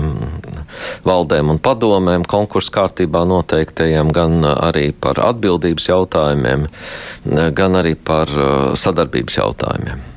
valdēm 1.07 1.49
un 1.53 1.59
padomēm, 1.59 2.25
konkursu 2.27 2.71
kārtībā 2.75 3.23
noteiktajiem, 3.29 4.11
gan 4.15 4.45
arī 4.51 4.91
par 4.91 5.19
atbildības 5.23 5.89
jautājumiem, 5.89 6.67
gan 7.57 7.81
arī 7.81 7.95
par 7.95 8.31
sadarbības 8.75 9.37
jautājumiem. 9.37 10.07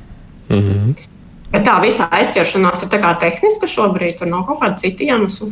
Mm 0.49 0.61
-hmm. 0.61 0.95
Bet 1.51 1.63
tā 1.63 1.81
visa 1.81 2.07
aizķeršanās 2.11 2.83
ir 2.83 2.89
tehniska 3.19 3.67
šobrīd, 3.67 4.17
tur 4.19 4.27
nav 4.27 4.45
kaut 4.45 4.59
kāda 4.59 4.75
cita 4.77 5.03
iemesla. 5.03 5.47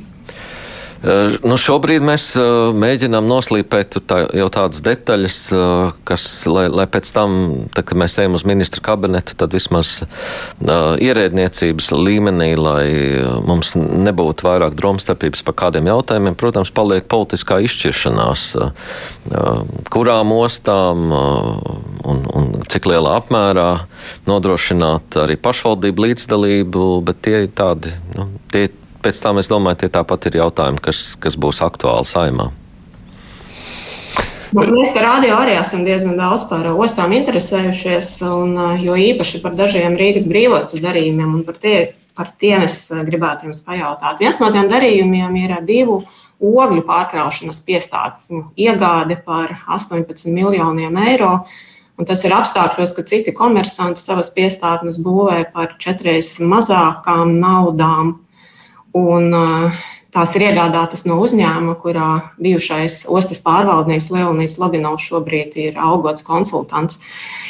Eh, 1.03 1.33
nu, 1.43 1.57
šobrīd 1.59 2.03
mēs 2.05 2.29
uh, 2.39 2.71
mēģinām 2.79 3.25
noslīpēt 3.27 3.97
tā, 4.07 4.21
jau 4.39 4.45
tādas 4.53 4.79
detaļas, 4.85 5.37
uh, 5.51 5.95
kas, 6.07 6.23
lai, 6.47 6.69
lai 6.71 6.85
pēc 6.87 7.09
tam, 7.11 7.33
tā, 7.75 7.81
kad 7.83 7.99
mēs 7.99 8.15
ejam 8.23 8.37
uz 8.37 8.45
ministra 8.47 8.79
kabinetu, 8.85 9.35
tad 9.35 9.51
vismaz 9.51 9.97
uh, 10.05 10.93
ierēdniecības 11.03 11.89
līmenī, 11.99 12.53
lai 12.55 12.85
mums 13.43 13.73
nebūtu 13.75 14.47
vairāk 14.47 14.77
dromstarpības 14.79 15.43
par 15.43 15.57
kādiem 15.65 15.89
jautājumiem, 15.91 16.37
protams, 16.39 16.71
paliek 16.71 17.09
politiskā 17.11 17.59
izšķiršanās, 17.65 18.45
kurām 19.91 20.31
ostām 20.37 21.11
un, 21.11 22.23
un 22.31 22.47
cik 22.71 22.87
lielā 22.87 23.17
apmērā 23.19 23.67
nodrošināt 24.29 25.19
arī 25.25 25.35
pašvaldību 25.41 26.07
līdzdalību, 26.07 26.87
bet 27.09 27.21
tie 27.27 27.43
ir 27.45 27.51
tādi, 27.59 27.91
nu, 28.15 28.29
tie 28.53 28.69
pēc 29.03 29.21
tam 29.23 29.39
es 29.41 29.51
domāju, 29.51 29.83
tie 29.83 29.93
tāpat 29.93 30.29
ir 30.29 30.39
jautājumi, 30.41 30.81
kas, 30.83 31.13
kas 31.19 31.37
būs 31.39 31.61
aktuāli 31.65 32.07
saimā. 32.07 32.49
Nu, 34.53 34.61
mēs 34.69 34.93
ar 34.99 35.07
radio 35.07 35.39
arī 35.41 35.55
esam 35.57 35.81
diezgan 35.81 36.13
daudz 36.19 36.43
par 36.45 36.67
ostām 36.69 37.15
interesējušies, 37.17 38.09
un, 38.27 38.51
jo 38.83 38.93
īpaši 38.93 39.41
par 39.41 39.55
dažiem 39.57 39.97
Rīgas 39.97 40.27
brīvostas 40.29 40.83
darījumiem, 40.83 41.39
par, 41.47 41.57
tie, 41.57 41.77
par 42.13 42.29
tiem 42.37 42.67
es 42.67 42.75
gribētu 42.93 43.47
jums 43.47 43.63
pajautāt. 43.65 44.21
Viens 44.21 44.37
no 44.37 44.51
tiem 44.53 44.69
darījumiem 44.69 45.39
ir 45.41 45.55
divu 45.65 46.03
ogļu 46.43 46.83
pārkraušanas 46.85 47.63
piestātņu 47.65 48.43
iegāde 48.59 49.17
par 49.25 49.55
18 49.73 50.29
miljoniem 50.35 51.01
eiro. 51.01 51.39
Un 51.97 52.09
tas 52.09 52.21
ir 52.25 52.33
apstākļos, 52.33 52.93
ka 52.93 53.05
citi 53.09 53.33
komersanti 53.33 54.01
savas 54.01 54.29
piestātnes 54.33 54.99
būvē 55.01 55.47
par 55.53 55.75
četreiz 55.81 56.35
mazākām 56.41 57.39
naudām 57.41 58.19
Un, 58.93 59.33
tās 60.13 60.35
ir 60.37 60.45
iegādātas 60.47 61.05
no 61.09 61.17
uzņēmuma, 61.25 61.75
kurā 61.81 62.09
bijušais 62.41 63.03
ostas 63.09 63.41
pārvaldnieks 63.43 64.11
Leonijas 64.13 64.59
Loginovs 64.61 65.07
šobrīd 65.09 65.57
ir 65.57 65.79
algots 65.81 66.25
konsultants. 66.27 66.99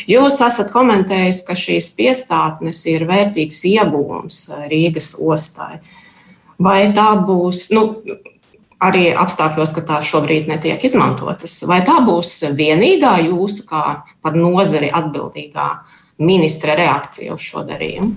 Jūs 0.08 0.40
esat 0.46 0.72
komentējis, 0.74 1.44
ka 1.48 1.58
šīs 1.60 1.92
piestātnes 1.98 2.84
ir 2.92 3.08
vērtīgs 3.10 3.64
ieguvums 3.74 4.46
Rīgas 4.72 5.14
ostai. 5.20 5.82
Vai 6.64 6.94
tā 6.96 7.10
būs, 7.28 7.68
nu, 7.76 7.84
arī 8.84 9.10
apstākļos, 9.20 9.74
ka 9.76 9.84
tās 9.88 10.08
šobrīd 10.08 10.48
netiek 10.52 10.84
izmantotas, 10.88 11.60
vai 11.68 11.82
tā 11.88 12.00
būs 12.06 12.38
vienīgā 12.56 13.18
jūsu 13.28 13.68
kā 13.68 13.86
par 14.24 14.38
nozari 14.40 14.92
atbildīgā 14.94 15.70
ministra 16.24 16.78
reakcija 16.80 17.36
uz 17.36 17.44
šo 17.44 17.66
darījumu? 17.68 18.16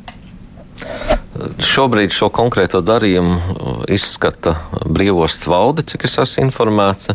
Šobrīd 1.62 2.14
šo 2.14 2.28
konkrēto 2.34 2.80
darījumu 2.84 3.36
uh, 3.36 3.76
izskata 3.92 4.54
brīvostas 4.84 5.48
valde, 5.50 5.84
cik 5.86 6.06
es 6.08 6.16
esmu 6.22 6.46
informēts. 6.46 7.12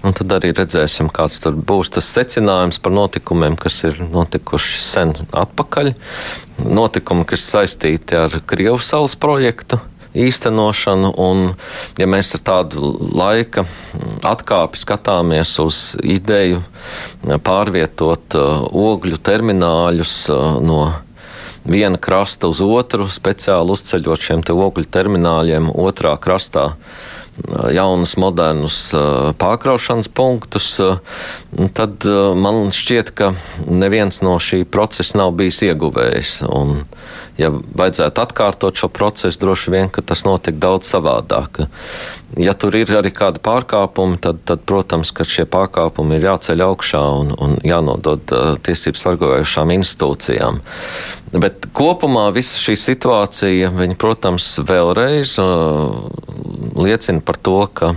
Tad 0.00 0.34
arī 0.36 0.52
redzēsim, 0.56 1.10
kāds 1.12 1.42
būs 1.44 1.92
tas 1.96 2.08
secinājums 2.14 2.80
par 2.82 2.94
notikumiem, 2.96 3.58
kas 3.60 3.82
ir 3.88 4.00
notikuši 4.00 4.80
sen 4.80 5.14
atpakaļ. 5.44 5.92
Notikumi, 6.64 7.26
kas 7.28 7.46
saistīti 7.52 8.18
ar 8.18 8.40
Krievijas 8.46 8.90
salas 8.92 9.16
projektu 9.20 9.80
īstenošanu. 10.16 11.12
Un, 11.20 11.44
ja 11.98 12.08
mēs 12.10 12.34
ar 12.36 12.44
tādu 12.46 12.94
laika 13.14 13.66
atkāpi 14.26 14.80
skatāmies 14.80 15.52
uz 15.62 15.82
ideju 16.02 16.62
pārvietot 17.46 18.38
uh, 18.38 18.66
ogļu 18.70 19.20
termināļus 19.26 20.16
uh, 20.34 20.58
no 20.64 20.82
viena 21.64 21.98
krasta 22.00 22.50
uz 22.50 22.60
otru, 22.64 23.08
speciāli 23.12 23.74
uzceļot 23.74 24.26
šiem 24.26 24.44
ogļu 24.50 24.86
termināļiem 24.90 25.70
otrā 25.70 26.16
krastā 26.20 26.74
jaunus, 27.72 28.16
modernus 28.20 28.78
pārkraušanas 29.40 30.10
punktus, 30.12 30.74
tad 31.76 32.04
man 32.36 32.72
šķiet, 32.74 33.12
ka 33.16 33.32
neviens 33.66 34.20
no 34.24 34.36
šī 34.42 34.64
procesa 34.68 35.22
nav 35.22 35.32
bijis 35.38 35.62
ieguvējis. 35.70 36.34
Un, 36.50 36.84
ja 37.40 37.50
vajadzētu 37.50 38.22
atkārtot 38.22 38.78
šo 38.78 38.90
procesu, 38.92 39.40
droši 39.40 39.72
vien 39.74 39.90
tas 39.90 40.24
notiek 40.26 40.58
daudz 40.60 40.90
savādāk. 40.92 41.64
Ja 42.38 42.54
tur 42.54 42.76
ir 42.78 42.92
arī 42.94 43.10
kādi 43.14 43.42
pārkāpumi, 43.42 44.20
tad, 44.22 44.42
tad 44.46 44.62
protams, 44.68 45.10
ka 45.14 45.26
šie 45.26 45.46
pārkāpumi 45.50 46.18
ir 46.18 46.28
jāceļ 46.28 46.64
augšā 46.68 47.00
un, 47.22 47.32
un 47.34 47.56
jānodod 47.66 48.34
uh, 48.36 48.52
tiesību 48.62 49.00
sargājošām 49.00 49.74
institūcijām. 49.78 50.60
Bet 51.34 51.70
kopumā 51.76 52.28
visa 52.34 52.60
šī 52.60 52.76
situācija, 52.78 53.72
viņa, 53.74 53.98
protams, 53.98 54.52
vēlreiz 54.66 55.36
uh, 55.42 56.06
liecina 56.78 57.24
par 57.24 57.40
to, 57.40 57.58
ka 57.74 57.94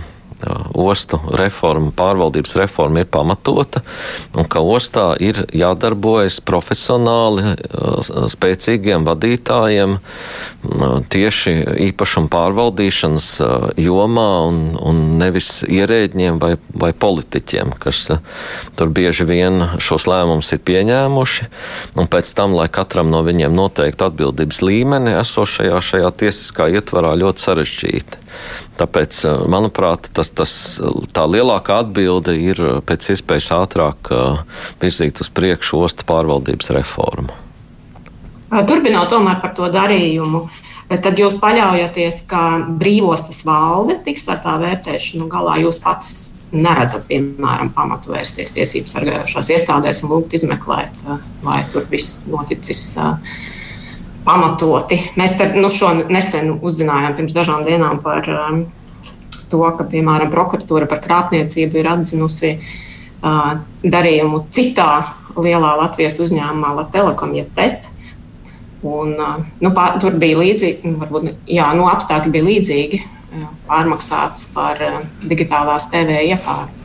ostu 0.74 1.20
reforma, 1.38 1.92
pārvaldības 1.94 2.56
reforma 2.58 3.02
ir 3.02 3.10
pamatota 3.10 3.82
un 4.34 4.48
ka 4.50 4.62
ostā 4.64 5.12
ir 5.22 5.44
jādarbojas 5.54 6.40
profesionāli, 6.44 7.54
spēcīgiem 8.32 9.06
vadītājiem 9.06 9.98
tieši 11.12 11.54
īpašuma 11.88 12.30
pārvaldīšanas 12.32 13.28
jomā 13.80 14.28
un, 14.48 14.60
un 14.80 15.02
nevis 15.20 15.62
ierēģiem 15.68 16.40
vai, 16.42 16.54
vai 16.74 16.92
politiķiem, 16.92 17.74
kas 17.80 18.06
tur 18.78 18.92
bieži 18.94 19.26
vien 19.28 19.60
šos 19.82 20.08
lēmumus 20.10 20.52
ir 20.56 20.62
pieņēmuši, 20.66 21.48
un 22.00 22.10
pēc 22.10 22.34
tam, 22.36 22.56
lai 22.58 22.68
katram 22.72 23.12
no 23.12 23.22
viņiem 23.26 23.54
noteikti 23.54 24.08
atbildības 24.08 24.62
līmeni 24.64 25.16
esošajā 25.20 25.80
šajā 25.90 26.12
tiesiskā 26.24 26.68
ietvarā 26.78 27.14
ļoti 27.20 27.48
sarežģīti. 27.48 28.22
Tāpēc, 28.74 29.20
manuprāt, 29.46 30.08
tas, 30.16 30.32
tas, 30.36 30.80
tā 31.14 31.24
lielākā 31.30 31.80
atbilde 31.84 32.34
ir 32.38 32.60
pēc 32.86 33.10
iespējas 33.14 33.52
ātrāk 33.56 34.12
virzīt 34.82 35.22
uz 35.24 35.30
priekšu 35.34 35.84
ostu 35.86 36.06
pārvaldības 36.08 36.70
reformu. 36.76 37.32
Turpinot 38.54 39.10
tomēr 39.10 39.40
par 39.42 39.54
to 39.56 39.66
darījumu, 39.72 40.44
tad 40.92 41.18
jūs 41.18 41.40
paļaujaties, 41.42 42.20
ka 42.30 42.44
brīvostas 42.78 43.42
valde 43.46 43.98
tiks 44.04 44.28
ar 44.30 44.42
tā 44.44 44.54
vērtēšanu 44.62 45.26
galā. 45.32 45.56
Jūs 45.64 45.80
pats 45.82 46.12
neredzat, 46.54 47.08
piemēram, 47.08 47.72
pamatu 47.74 48.12
vērsties 48.14 48.54
tiesību 48.54 48.90
sargājošās 48.90 49.50
iestādēs 49.56 50.04
un 50.04 50.12
lūgt 50.14 50.36
izmeklēt, 50.38 51.02
vai 51.42 51.58
tur 51.72 51.88
viss 51.90 52.20
noticis 52.30 52.84
pamatoti. 54.24 55.00
Mēs 55.18 55.36
te, 55.40 55.50
nu, 55.58 55.70
šo 55.72 55.92
nesen 56.06 56.54
uzzinājām 56.62 57.18
pirms 57.18 57.34
dažām 57.36 57.66
dienām 57.66 58.00
par 58.04 58.30
um, 58.30 58.64
to, 59.54 59.62
ka, 59.78 59.86
piemēram, 59.90 60.32
prokuratūra 60.34 60.90
par 60.90 61.02
krāpniecību 61.04 61.80
ir 61.80 61.90
atzinusi 61.94 62.54
uh, 62.58 63.56
darījumu 63.86 64.44
citā 64.54 64.90
lielā 65.38 65.74
Latvijas 65.80 66.18
uzņēmumā, 66.24 66.74
Latvijas 66.80 67.34
jeb 67.38 67.50
PET. 67.56 67.90
Un, 68.84 69.14
uh, 69.16 69.42
nu, 69.64 69.72
pār, 69.76 69.98
tur 70.02 70.16
bija 70.20 70.40
līdzīgi, 70.42 70.90
nu, 70.90 71.00
varbūt 71.00 71.30
jā, 71.48 71.70
nu, 71.78 71.88
apstākļi 71.88 72.34
bija 72.34 72.48
līdzīgi. 72.50 73.04
Pārmaksāts 73.66 74.50
par 74.54 74.82
uh, 74.84 74.98
digitālās 75.26 75.88
TV 75.90 76.20
iekārtu. 76.34 76.82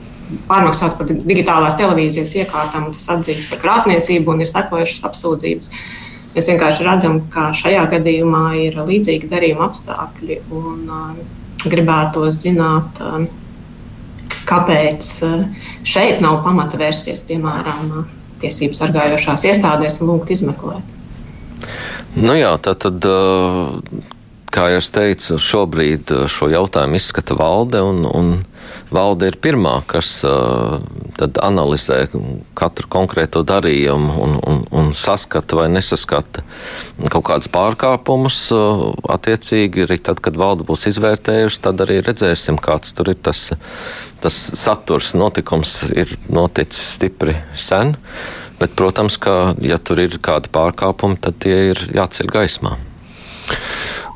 Pārmaksāts 0.50 0.94
par 0.98 1.10
digitālās 1.10 1.76
televīzijas 1.78 2.36
iekārtām, 2.38 2.92
tas 2.94 3.08
atzīts 3.16 3.50
par 3.50 3.62
krāpniecību 3.64 4.36
un 4.36 4.46
ir 4.46 4.50
sekojušas 4.50 5.08
apsūdzības. 5.10 5.72
Mēs 6.36 6.50
vienkārši 6.52 6.86
redzam, 6.86 7.16
ka 7.34 7.48
šajā 7.58 7.88
gadījumā 7.90 8.44
ir 8.62 8.78
līdzīgi 8.86 9.30
darījuma 9.32 9.66
apstākļi. 9.72 10.38
Un, 10.54 10.84
gribētu 11.66 12.28
zināt, 12.36 13.02
uh, 13.04 13.26
kāpēc 14.50 15.10
uh, 15.26 15.66
šeit 15.88 16.24
nav 16.24 16.42
pamata 16.46 16.80
vērsties, 16.80 17.26
piemēram, 17.28 17.90
uh, 17.92 18.14
tiesību 18.44 18.78
sargājošās 18.78 19.50
iestādēs 19.52 20.00
un 20.02 20.14
lūgt 20.14 20.32
izmeklēt. 20.38 20.96
Nu 22.16 22.38
jā, 22.40 22.56
tā 22.64 22.78
tad. 22.80 23.04
Uh 23.06 24.16
kā 24.54 24.70
jau 24.74 24.82
teicu, 24.94 25.38
šobrīd 25.42 26.12
šo 26.32 26.50
jautājumu 26.52 26.98
izskata 27.00 27.38
valde, 27.38 27.82
un, 27.86 28.04
un 28.06 28.32
valde 28.94 29.30
ir 29.30 29.38
pirmā, 29.42 29.80
kas 29.90 30.20
uh, 30.28 30.80
analizē 31.46 32.06
katru 32.58 32.90
konkrēto 32.92 33.44
darījumu 33.48 34.16
un, 34.26 34.38
un, 34.42 34.64
un 34.90 34.96
saskata 34.98 35.60
vai 35.60 35.68
nesaskata 35.72 36.44
kaut 37.14 37.26
kādus 37.30 37.50
pārkāpumus. 37.54 38.40
Uh, 38.56 38.90
attiecīgi, 39.14 39.86
arī 39.86 40.00
tad, 40.04 40.22
kad 40.26 40.38
valde 40.40 40.66
būs 40.68 40.88
izvērtējusi, 40.92 41.62
tad 41.66 41.86
arī 41.86 42.00
redzēsim, 42.06 42.60
kāds 42.62 42.96
tur 42.98 43.14
ir 43.14 43.22
tas, 43.22 43.50
tas 44.24 44.40
saturs. 44.58 45.14
Notikums 45.20 45.80
ir 45.94 46.16
noticis 46.32 46.96
stipri 46.98 47.38
sen, 47.58 47.96
bet, 48.60 48.76
protams, 48.80 49.20
ka, 49.22 49.56
ja 49.64 49.80
tur 49.82 50.02
ir 50.04 50.20
kādi 50.24 50.52
pārkāpumi, 50.54 51.20
tad 51.22 51.40
tie 51.46 51.72
ir 51.72 51.86
jāceļ 51.96 52.34
gaismā. 52.34 52.76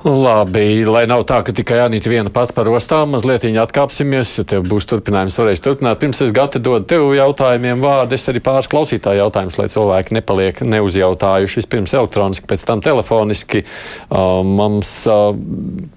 Labi, 0.04 0.84
lai 0.84 1.06
nav 1.08 1.22
tā, 1.24 1.38
ka 1.48 1.54
tikai 1.56 1.78
Anita 1.86 2.10
viena 2.12 2.28
pati 2.34 2.52
par 2.52 2.68
ostām, 2.68 3.14
mazliet 3.16 3.46
atkāpsimies, 3.48 4.34
jo 4.36 4.44
tev 4.44 4.66
būs 4.68 4.84
turpinājums, 4.92 5.38
varēs 5.40 5.64
turpināt. 5.64 6.02
Pirms 6.02 6.20
es 6.26 6.34
gati 6.36 6.60
dodu 6.60 6.84
tev 6.92 7.06
jautājumiem 7.16 7.80
vārdu, 7.80 8.18
es 8.18 8.28
arī 8.28 8.42
pāris 8.44 8.68
klausītāju 8.68 9.22
jautājumus, 9.22 9.56
lai 9.62 9.70
cilvēki 9.72 10.18
nepaliek 10.18 10.60
neuzjautājuši. 10.68 11.62
Vispirms 11.62 11.96
elektroniski, 11.96 12.50
pēc 12.52 12.68
tam 12.68 12.84
telefoniski. 12.84 13.64
Uh, 14.10 14.44
mums 14.44 14.92
uh, 15.08 15.32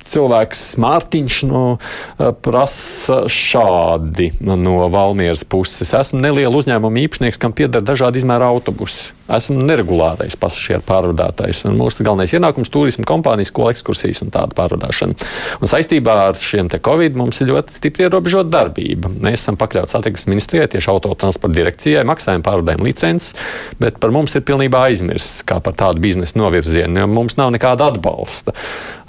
cilvēks 0.07 0.65
Mārtiņš 0.87 1.43
nu, 1.51 1.67
uh, 1.75 2.31
prasa 2.47 3.25
šādi 3.27 4.37
no 4.47 4.87
Valmieras 4.93 5.43
puses. 5.43 5.91
Esmu 5.91 6.23
neliela 6.23 6.55
uzņēmuma 6.55 7.07
īpašnieks, 7.09 7.43
kam 7.43 7.59
pieder 7.59 7.83
dažādi 7.83 8.23
izmēra 8.23 8.55
autobusi. 8.55 9.16
Esmu 9.27 9.59
neregulārais 9.67 10.37
pasažieru 10.39 10.85
pārvadātājs, 10.87 11.65
mūsu 11.75 12.05
galvenais 12.07 12.31
ienākums- 12.37 12.71
turisma 12.75 13.03
kompānijas, 13.05 13.51
ko 13.53 13.67
ekskursijas 13.73 14.23
un 14.23 14.31
tāda 14.31 14.55
pārvadāšana. 14.55 15.17
Un 15.61 15.67
saistībā 15.67 16.15
ar 16.29 16.35
šiem 16.35 16.71
Covid 16.71 17.17
mums 17.17 17.41
ir 17.41 17.49
ļoti 17.49 17.75
stipri 17.75 18.07
ierobežota 18.07 18.51
darbība. 18.51 19.11
Mēs 19.11 19.43
esam 19.43 19.57
pakļauti 19.57 19.91
satiksmes 19.91 20.27
ministrijai, 20.31 20.69
tieši 20.69 20.91
autotransporta 20.93 21.55
direkcijai, 21.55 22.05
maksājam 22.05 22.43
pārvadājumu 22.43 22.85
licences, 22.85 23.35
bet 23.81 23.99
par 23.99 24.11
mums 24.11 24.35
ir 24.37 24.43
pilnībā 24.43 24.91
aizmirsts 24.91 25.43
kā 25.43 25.61
par 25.61 25.73
tādu 25.73 25.99
biznesa 25.99 26.39
novirzienu, 26.39 26.99
jo 26.99 27.07
mums 27.07 27.37
nav 27.37 27.51
nekāda 27.51 27.91
atbalsta. 27.91 28.55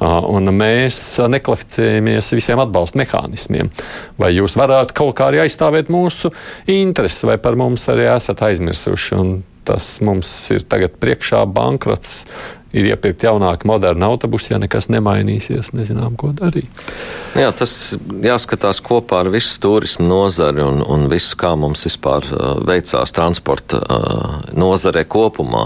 Un 0.01 0.45
mēs 0.45 1.19
nekvalificējamies 1.30 2.32
visiem 2.34 2.58
atbalsta 2.58 2.97
mehānismiem. 2.97 3.69
Vai 4.17 4.34
jūs 4.34 4.58
varētu 4.58 4.93
kaut 4.93 5.15
kā 5.15 5.30
arī 5.30 5.43
aizstāvēt 5.45 5.89
mūsu 5.93 6.34
intereses, 6.65 7.23
vai 7.23 7.38
par 7.38 7.56
mums 7.56 7.86
arī 7.88 8.10
esat 8.15 8.41
aizmirsuši? 8.41 9.21
Tas 9.67 9.97
mums 10.06 10.30
ir 10.56 10.63
tagad 10.69 10.95
priekšā 11.01 11.43
bankrots. 11.51 12.21
Ir 12.75 12.84
iepirkt 12.89 13.23
jaunāki, 13.23 13.63
moderni 13.69 14.03
autobusi, 14.03 14.51
ja 14.51 14.58
nekas 14.60 14.89
nemainīsies, 14.91 15.69
nezinām, 15.71 16.17
ko 16.19 16.34
darīt. 16.36 16.82
Jā, 17.39 17.47
tas 17.56 17.95
jāskatās 18.21 18.82
kopā 18.84 19.21
ar 19.23 19.30
visu 19.32 19.56
turismu 19.63 20.03
nozari 20.03 20.60
un, 20.65 20.82
un 20.84 21.08
visu, 21.08 21.38
kā 21.39 21.53
mums 21.56 21.86
vispār 21.88 22.27
uh, 22.27 22.49
veicās 22.67 23.15
transporta 23.15 23.80
uh, 23.80 24.36
nozarē 24.51 25.06
kopumā. 25.08 25.63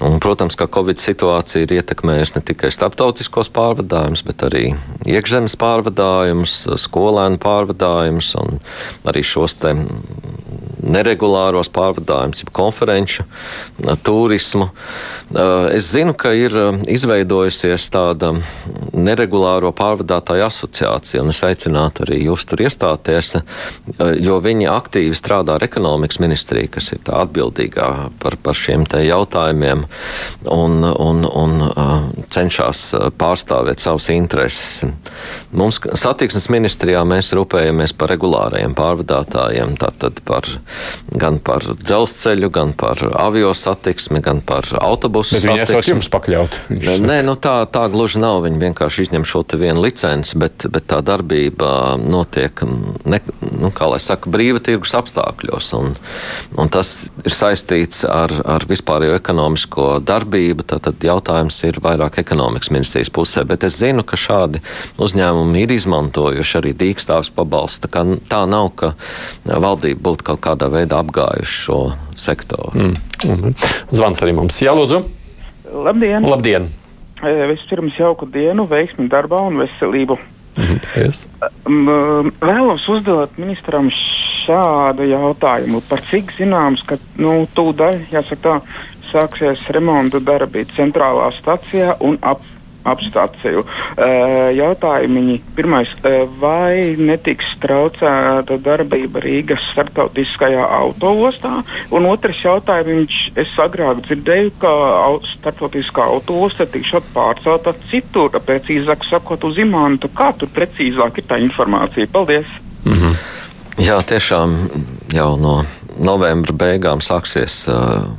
Un, 0.00 0.16
protams, 0.24 0.56
ka 0.56 0.70
Covid 0.72 1.02
situācija 1.04 1.66
ir 1.66 1.76
ietekmējusi 1.76 2.38
ne 2.38 2.44
tikai 2.50 2.72
starptautiskos 2.72 3.52
pārvadājumus, 3.52 4.24
bet 4.24 4.48
arī 4.48 4.64
iekšzemes 5.12 5.60
pārvadājumus, 5.60 6.56
skolēnu 6.88 7.36
pārvadājumus 7.44 8.32
un 8.40 8.62
arī 9.12 9.26
šos 9.28 9.60
te 9.60 9.76
neregulāros 10.82 11.70
pārvadājumus, 11.72 12.44
konferenču, 12.56 13.24
turismu. 14.04 14.70
Es 15.70 15.92
zinu, 15.92 16.10
ka 16.18 16.32
ir 16.34 16.54
izveidojusies 16.90 17.84
tāda 17.94 18.32
neregulāro 18.96 19.70
pārvadātāju 19.76 20.42
asociācija, 20.48 21.22
un 21.22 21.30
es 21.30 21.42
aicinātu 21.46 22.02
arī 22.02 22.18
jūs 22.24 22.46
tur 22.50 22.64
iestāties, 22.64 23.36
jo 24.24 24.40
viņi 24.42 24.66
aktīvi 24.72 25.14
strādā 25.14 25.54
ar 25.54 25.66
ekonomikas 25.66 26.18
ministriju, 26.22 26.72
kas 26.74 26.90
ir 26.96 27.04
tā 27.06 27.20
atbildīgā 27.22 27.90
par, 28.22 28.38
par 28.42 28.58
šiem 28.58 28.88
te 28.90 29.04
jautājumiem, 29.06 29.84
un, 30.50 30.80
un, 30.90 31.22
un 31.28 32.26
cenšas 32.34 32.82
pārstāvēt 33.20 33.84
savus 33.84 34.10
intereses. 34.10 34.82
Mums 35.54 35.78
satiksmes 35.98 36.50
ministrijā 36.50 37.04
mēs 37.06 37.30
rūpējamies 37.38 37.94
par 37.98 38.10
regulārajiem 38.16 38.74
pārvadātājiem, 38.78 39.78
tātad 39.78 40.18
par 40.26 40.48
gan 41.20 41.38
par 41.42 41.64
dzelzceļu, 41.64 42.50
gan 42.54 42.72
par 42.78 43.02
avio 43.18 43.52
satiksmi, 43.56 44.22
gan 44.24 44.42
par 44.44 44.68
autobusu 44.80 45.36
bet 45.36 45.44
satiksmi. 45.44 45.56
Viņi 45.58 45.66
esat 45.66 45.90
jums 45.90 46.10
pakļaut. 46.12 46.58
Nē, 47.04 47.20
nu 47.26 47.36
tā, 47.40 47.56
tā 47.72 47.86
gluži 47.92 48.20
nav. 48.22 48.42
Viņi 48.46 48.60
vienkārši 48.62 49.06
izņem 49.08 49.26
šo 49.28 49.42
te 49.48 49.58
vienu 49.60 49.82
licenci, 49.84 50.38
bet, 50.40 50.66
bet 50.72 50.88
tā 50.90 51.00
darbība 51.04 51.96
notiek, 52.00 52.62
ne, 53.04 53.20
nu, 53.50 53.72
kā 53.74 53.90
lai 53.90 54.00
saka, 54.02 54.30
brīva 54.32 54.62
tirgus 54.64 54.94
apstākļos. 54.98 55.72
Un, 55.78 55.94
un 56.60 56.72
tas 56.72 56.92
ir 57.24 57.34
saistīts 57.34 58.04
ar, 58.08 58.34
ar 58.44 58.66
vispārējo 58.70 59.18
ekonomisko 59.18 59.88
darbību. 60.06 60.66
Tad 60.70 61.04
jautājums 61.04 61.58
ir 61.68 61.80
vairāk 61.82 62.20
ekonomikas 62.22 62.72
ministrijas 62.74 63.12
pusē. 63.12 63.44
Bet 63.48 63.66
es 63.66 63.80
zinu, 63.80 64.04
ka 64.06 64.18
šādi 64.20 64.62
uzņēmumi 65.00 65.64
ir 65.64 65.74
izmantojuši 65.76 66.58
arī 66.60 66.74
dīkstāvs 66.78 67.32
pabalstu. 67.36 67.90
Tā, 67.90 68.04
tā 68.30 68.44
nav, 68.50 68.70
ka 68.78 68.92
valdība 69.44 70.04
būtu 70.10 70.30
kaut 70.30 70.42
kādā 70.60 70.68
veidā 70.74 71.00
apgājuši 71.00 71.56
šo 71.64 71.78
sektoru. 72.16 72.72
Mm. 72.74 72.96
Mm. 73.24 73.54
Zvans 73.92 74.20
arī 74.20 74.34
mums. 74.36 74.60
Jā, 74.60 74.74
lūdzu. 74.76 75.00
Labdien! 75.70 76.26
Labdien. 76.26 76.68
E, 77.22 77.32
vispirms 77.52 77.96
jauku 77.98 78.28
dienu, 78.28 78.66
veiksmi 78.68 79.08
darbā 79.08 79.40
un 79.48 79.60
veselību. 79.64 80.18
Mm 80.58 80.80
yes. 80.98 81.26
Vēlos 81.64 82.84
uzdot 82.90 83.36
ministram 83.38 83.88
šādu 83.94 85.06
jautājumu. 85.08 85.80
Par 85.88 86.02
cik 86.10 86.34
zināms, 86.36 86.82
ka 86.84 86.98
nu, 87.22 87.46
tūdaļ, 87.54 88.10
jāsaka 88.10 88.42
tā, 88.42 88.56
sāksies 89.12 89.62
remonta 89.72 90.20
darbi 90.20 90.66
centrālā 90.74 91.30
stacijā 91.38 91.94
un 92.04 92.18
ap, 92.20 92.42
apstāciju. 92.90 93.64
Jautājumi. 94.56 95.40
Pirmais, 95.56 95.90
vai 96.40 96.96
netiks 96.98 97.54
traucēta 97.62 98.58
darbība 98.62 99.22
Rīgas 99.24 99.64
starptautiskajā 99.72 100.64
autoostā? 100.80 101.60
Un 101.94 102.08
otrs 102.10 102.42
jautājums, 102.44 103.16
es 103.40 103.52
agrāk 103.60 104.04
dzirdēju, 104.06 104.54
ka 104.62 104.72
starptautiskā 105.36 106.06
autoosta 106.14 106.66
tiks 106.70 106.92
pārcelta 107.14 107.74
citur, 107.90 108.40
precīzāk 108.46 109.04
sakot, 109.08 109.44
uz 109.44 109.58
Imantu. 109.58 110.10
Kā 110.14 110.32
tur 110.36 110.50
precīzāk 110.54 111.20
ir 111.22 111.28
tā 111.28 111.40
informācija? 111.42 112.08
Paldies! 112.12 112.46
Mm 112.84 112.92
-hmm. 112.92 113.14
Jā, 113.80 114.02
tiešām 114.02 114.56
jau 115.12 115.36
no 115.36 115.64
novembra 115.98 116.52
beigām 116.52 117.00
sāksies. 117.00 117.68
Uh, 117.68 118.10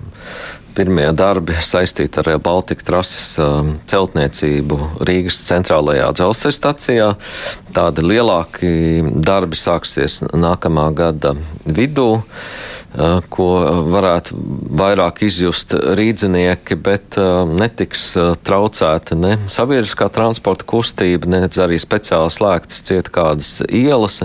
pirmie 0.76 1.08
darbi 1.18 1.56
saistīti 1.64 2.22
ar 2.22 2.30
Baltikas 2.44 2.88
trases 2.88 3.32
um, 3.42 3.76
celtniecību 3.92 4.78
Rīgas 5.08 5.40
centrālajā 5.48 6.10
dzelzceļa 6.18 6.58
stacijā. 6.58 7.08
Tādi 7.76 8.06
lielāki 8.06 8.74
darbi 9.24 9.60
sāksies 9.60 10.22
nākamā 10.32 10.90
gada 10.96 11.36
vidū 11.66 12.24
ko 13.32 13.48
varētu 13.88 14.36
vairāk 14.76 15.22
izjust 15.24 15.72
rīdzinieki, 15.72 16.76
bet 16.84 17.16
netiks 17.56 18.10
traucēta 18.44 19.16
ne 19.16 19.38
sabiedriskā 19.52 20.10
transporta 20.12 20.68
kustība, 20.68 21.30
ne 21.32 21.40
arī 21.48 21.80
speciāli 21.80 22.34
slēgtas 22.36 22.84
ciet 22.88 23.08
kādas 23.14 23.54
ielas, 23.70 24.20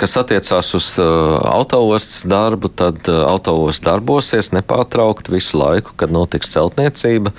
kas 0.00 0.16
attiecās 0.18 0.72
uz 0.74 0.88
autoostas 0.98 2.24
darbu, 2.26 2.72
tad 2.74 3.06
autoostas 3.06 3.84
darbosies 3.86 4.50
nepārtraukt 4.56 5.30
visu 5.30 5.60
laiku, 5.60 5.94
kad 5.96 6.10
notiks 6.14 6.50
celtniecība. 6.54 7.30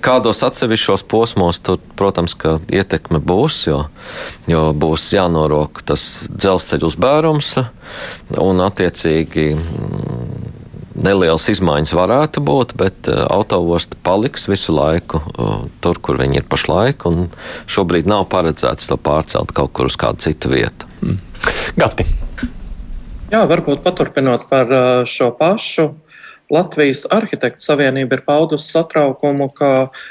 Kādos 0.00 0.40
atsevišķos 0.46 1.04
posmos 1.12 1.60
tur, 1.64 1.80
protams, 1.98 2.36
ka 2.38 2.56
ietekme 2.72 3.20
būs, 3.20 3.66
jo, 3.68 3.84
jo 4.48 4.64
būs 4.72 5.10
jānorok 5.12 5.84
tas 5.84 6.24
dzelzceļa 6.32 6.88
uzbērums 6.88 7.54
un 8.40 8.64
attiecīgi 8.64 9.50
nelielas 10.94 11.48
izmaiņas 11.50 11.94
varētu 11.96 12.42
būt, 12.44 12.74
bet 12.78 13.10
uh, 13.10 13.24
autoosta 13.32 13.98
paliks 14.06 14.48
visu 14.50 14.74
laiku 14.74 15.20
uh, 15.20 15.64
tur, 15.84 16.00
kur 16.00 16.18
viņi 16.20 16.40
ir 16.40 16.48
pašlaik. 16.50 17.06
Šobrīd 17.70 18.08
nav 18.10 18.28
paredzēts 18.32 18.90
to 18.90 18.98
pārcelt 19.00 19.54
kaut 19.56 19.74
kur 19.76 19.90
uz 19.90 19.98
kādu 20.00 20.24
citu 20.24 20.52
vietu. 20.54 20.88
Mm. 21.02 21.18
Gati. 21.80 22.06
Jā, 23.32 23.42
varbūt 23.50 23.82
paturpinot 23.84 24.48
par 24.50 24.70
uh, 24.70 25.02
šo 25.08 25.32
pašu. 25.38 25.90
Latvijas 26.52 27.06
arhitektu 27.10 27.64
savienība 27.64 28.18
ir 28.18 28.22
paudusi 28.26 28.68
satraukumu, 28.68 29.48
ka 29.56 29.70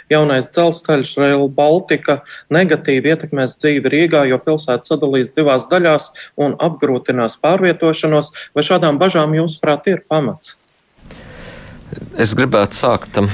jaunais 0.09 0.49
dzelzceļš 0.53 1.13
Rail 1.21 1.45
Baltica 1.53 2.21
negatīvi 2.53 3.13
ietekmēs 3.13 3.59
dzīvi 3.61 3.91
Rīgā, 3.93 4.23
jo 4.31 4.39
pilsēta 4.41 4.89
sadalīs 4.89 5.35
divās 5.37 5.69
daļās 5.69 6.09
un 6.41 6.57
apgrūtinās 6.57 7.37
pārvietošanos. 7.43 8.33
Vai 8.57 8.65
šādām 8.65 8.97
bažām 9.01 9.37
jūsuprāt 9.37 9.91
ir 9.93 10.03
pamats? 10.09 10.57
Es 12.17 12.33
gribētu 12.37 12.77
sākt 12.81 13.17
um, 13.21 13.29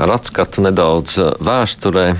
ar 0.00 0.16
atskatu 0.16 0.64
nedaudz 0.64 1.18
uh, 1.20 1.34
vēsturē. 1.44 2.12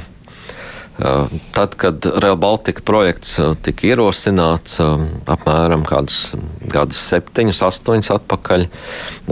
Uh, 1.02 1.32
tad, 1.56 1.72
kad 1.80 2.04
Real 2.20 2.36
Baltica 2.36 2.84
projekts 2.84 3.38
uh, 3.40 3.54
tika 3.56 3.88
ierosināts 3.88 4.76
um, 4.84 5.08
apmēram 5.24 5.86
kādus 5.88 6.34
gadus 6.70 7.00
septiņus, 7.10 7.62
astoņus 7.66 8.10
atpakaļ, 8.16 8.66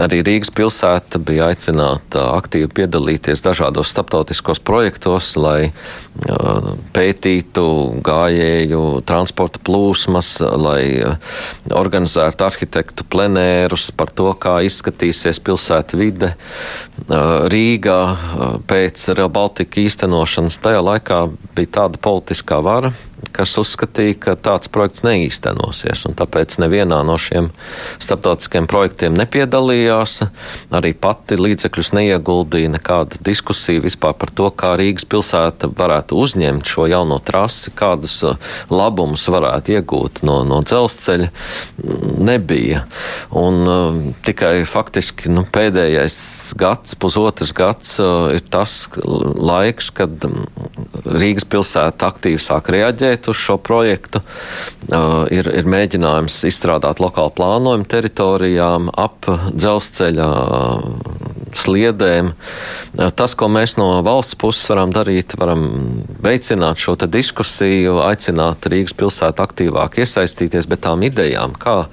arī 0.01 0.21
Rīgas 0.25 0.51
pilsēta 0.55 1.21
bija 1.23 1.51
aicināta 1.51 2.25
aktīvi 2.35 2.69
piedalīties 2.81 3.43
dažādos 3.45 3.91
starptautiskos 3.93 4.61
projektos, 4.63 5.33
lai 5.39 5.71
pētītu 6.95 7.65
gājēju 8.03 8.81
transporta 9.07 9.61
plūsmas, 9.63 10.33
lai 10.41 10.81
organizētu 11.71 12.47
arhitektu 12.47 13.07
plenērus 13.11 13.91
par 13.95 14.11
to, 14.15 14.31
kā 14.35 14.59
izskatīsies 14.67 15.39
pilsēta 15.43 15.99
vide 15.99 16.33
Rīgā 17.07 18.01
pēc 18.69 19.07
Real 19.15 19.31
Baltica 19.31 19.81
īstenošanas. 19.81 20.59
Tajā 20.61 20.83
laikā 20.83 21.23
bija 21.55 21.73
tāda 21.79 22.01
politiskā 22.01 22.59
vara, 22.63 22.91
kas 23.35 23.53
uzskatīja, 23.61 24.17
ka 24.25 24.35
tāds 24.39 24.69
projekts 24.71 25.03
neīstenosies. 25.05 26.05
Tāpēc 26.17 26.57
nevienā 26.61 27.01
no 27.07 27.17
šiem 27.21 27.49
starptautiskiem 28.01 28.67
projektiem 28.69 29.15
nepiedalījās. 29.19 30.21
Arī 30.73 30.93
pati 30.97 31.37
līdzekļus 31.39 31.93
neieguldīja 31.97 32.73
nekāda 32.75 33.21
diskusija 33.25 33.83
vispār 33.83 34.15
par 34.19 34.33
to, 34.35 34.49
kā 34.55 34.73
Rīgas 34.79 35.07
pilsēta 35.09 35.69
varētu 35.77 36.17
uzņemt 36.21 36.67
šo 36.67 36.87
jauno 36.91 37.19
trasi, 37.23 37.73
kādus 37.77 38.19
uh, 38.27 38.37
labumus 38.71 39.27
varētu 39.31 39.77
iegūt 39.77 40.23
no, 40.27 40.41
no 40.47 40.61
dzelzceļa. 40.65 41.29
Nebija. 42.21 42.85
Un, 43.37 43.61
uh, 43.67 44.01
tikai 44.25 44.53
faktiski 44.69 45.31
nu, 45.31 45.45
pēdējais 45.45 46.17
gads, 46.59 46.97
pusotrs 46.99 47.55
gads, 47.57 47.95
uh, 48.01 48.31
ir 48.35 48.43
tas 48.51 48.85
laiks, 48.97 49.91
kad 49.95 50.27
um, 50.27 50.43
Rīgas 51.05 51.47
pilsēta 51.49 52.11
aktīvi 52.11 52.41
sāk 52.41 52.71
reaģēt 52.73 53.10
reaģēt 53.11 53.29
uz 53.29 53.37
šo 53.37 53.57
projektu. 53.57 54.21
Uh, 54.91 55.27
ir, 55.31 55.47
ir 55.47 55.67
mēģinājums 55.67 56.45
izstrādāt 56.47 56.99
lokālu 56.99 57.31
plānojumu 57.35 57.85
teritorijām 57.87 58.89
ap 58.95 59.27
dzelzceļa 59.53 60.27
sliedēm. 61.55 62.31
Uh, 62.31 63.11
tas, 63.11 63.35
ko 63.35 63.47
mēs 63.47 63.77
no 63.77 64.01
valsts 64.03 64.35
puses 64.35 64.67
varam 64.69 64.91
darīt, 64.91 65.35
varam 65.37 66.03
veicināt 66.23 66.79
šo 66.79 66.95
diskusiju, 67.01 68.01
aicināt 68.05 68.65
Rīgas 68.67 68.95
pilsētu 68.95 69.43
aktīvāk 69.43 70.01
iesaistīties, 70.01 70.67
bet 70.67 70.83
tām 70.85 71.03
idejām, 71.03 71.55
kā, 71.59 71.87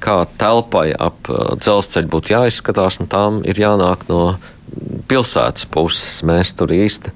kā 0.00 0.24
telpai 0.38 0.92
ap 0.94 1.28
uh, 1.28 1.54
dzelzceļu 1.58 2.08
būtu 2.08 2.36
jāizskatās, 2.36 3.00
un 3.00 3.10
tām 3.10 3.42
ir 3.44 3.58
jānāk 3.58 4.08
no 4.08 4.36
pilsētas 5.10 5.66
puses. 5.72 6.22
Mēs 6.26 6.54
tur 6.56 6.72
īsti 6.74 7.12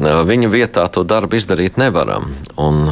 viņu 0.00 0.50
vietā 0.52 0.86
to 0.92 1.04
darbu 1.06 1.38
izdarīt 1.40 1.78
nevaram. 1.80 2.32
Un 2.60 2.90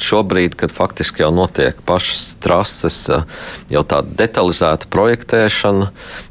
šobrīd, 0.00 0.54
kad 0.58 0.72
faktiski 0.72 1.24
jau 1.24 1.30
notiek 1.34 1.78
pašas 1.86 2.36
trases, 2.42 2.98
jau 3.72 3.82
tāda 3.88 4.14
detalizēta 4.22 4.88
projektēšana, 4.92 5.90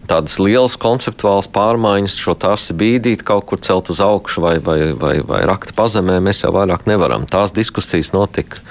tādas 0.10 0.38
lielas 0.42 0.78
konceptuālas 0.82 1.50
pārmaiņas, 1.54 2.18
šo 2.24 2.36
trasi 2.40 2.76
bīdīt, 2.78 3.26
kaut 3.28 3.46
kur 3.50 3.62
celt 3.64 3.92
uz 3.94 4.02
augšu 4.04 4.44
vai, 4.44 4.56
vai, 4.64 4.80
vai, 4.98 5.16
vai 5.26 5.42
rakt 5.50 5.76
pazemē, 5.78 6.20
mēs 6.24 6.44
jau 6.46 6.54
vairāk 6.56 6.88
nevaram. 6.90 7.28
Tās 7.30 7.54
diskusijas 7.56 8.14
notika 8.16 8.64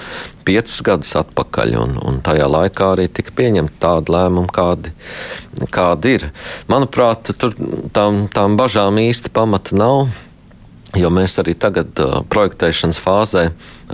piecus 0.45 0.81
gadus 0.85 1.13
atpakaļ, 1.19 1.75
un, 1.81 1.95
un 2.01 2.19
tajā 2.25 2.47
laikā 2.49 2.91
arī 2.95 3.07
tika 3.11 3.33
pieņemta 3.37 3.77
tāda 3.81 4.17
lēmuma, 4.17 4.49
kādi, 4.53 4.93
kādi 5.71 6.17
ir. 6.17 6.27
Manuprāt, 6.71 7.33
tur 7.41 7.55
tām, 7.93 8.25
tām 8.33 8.57
bažām 8.59 8.99
īsti 9.01 9.33
pamata 9.33 9.77
nav, 9.77 10.09
jo 10.97 11.11
mēs 11.13 11.37
arī 11.41 11.55
tagad 11.55 11.99
uh, 12.03 12.19
projektēšanas 12.31 12.99
fāzē 12.99 13.45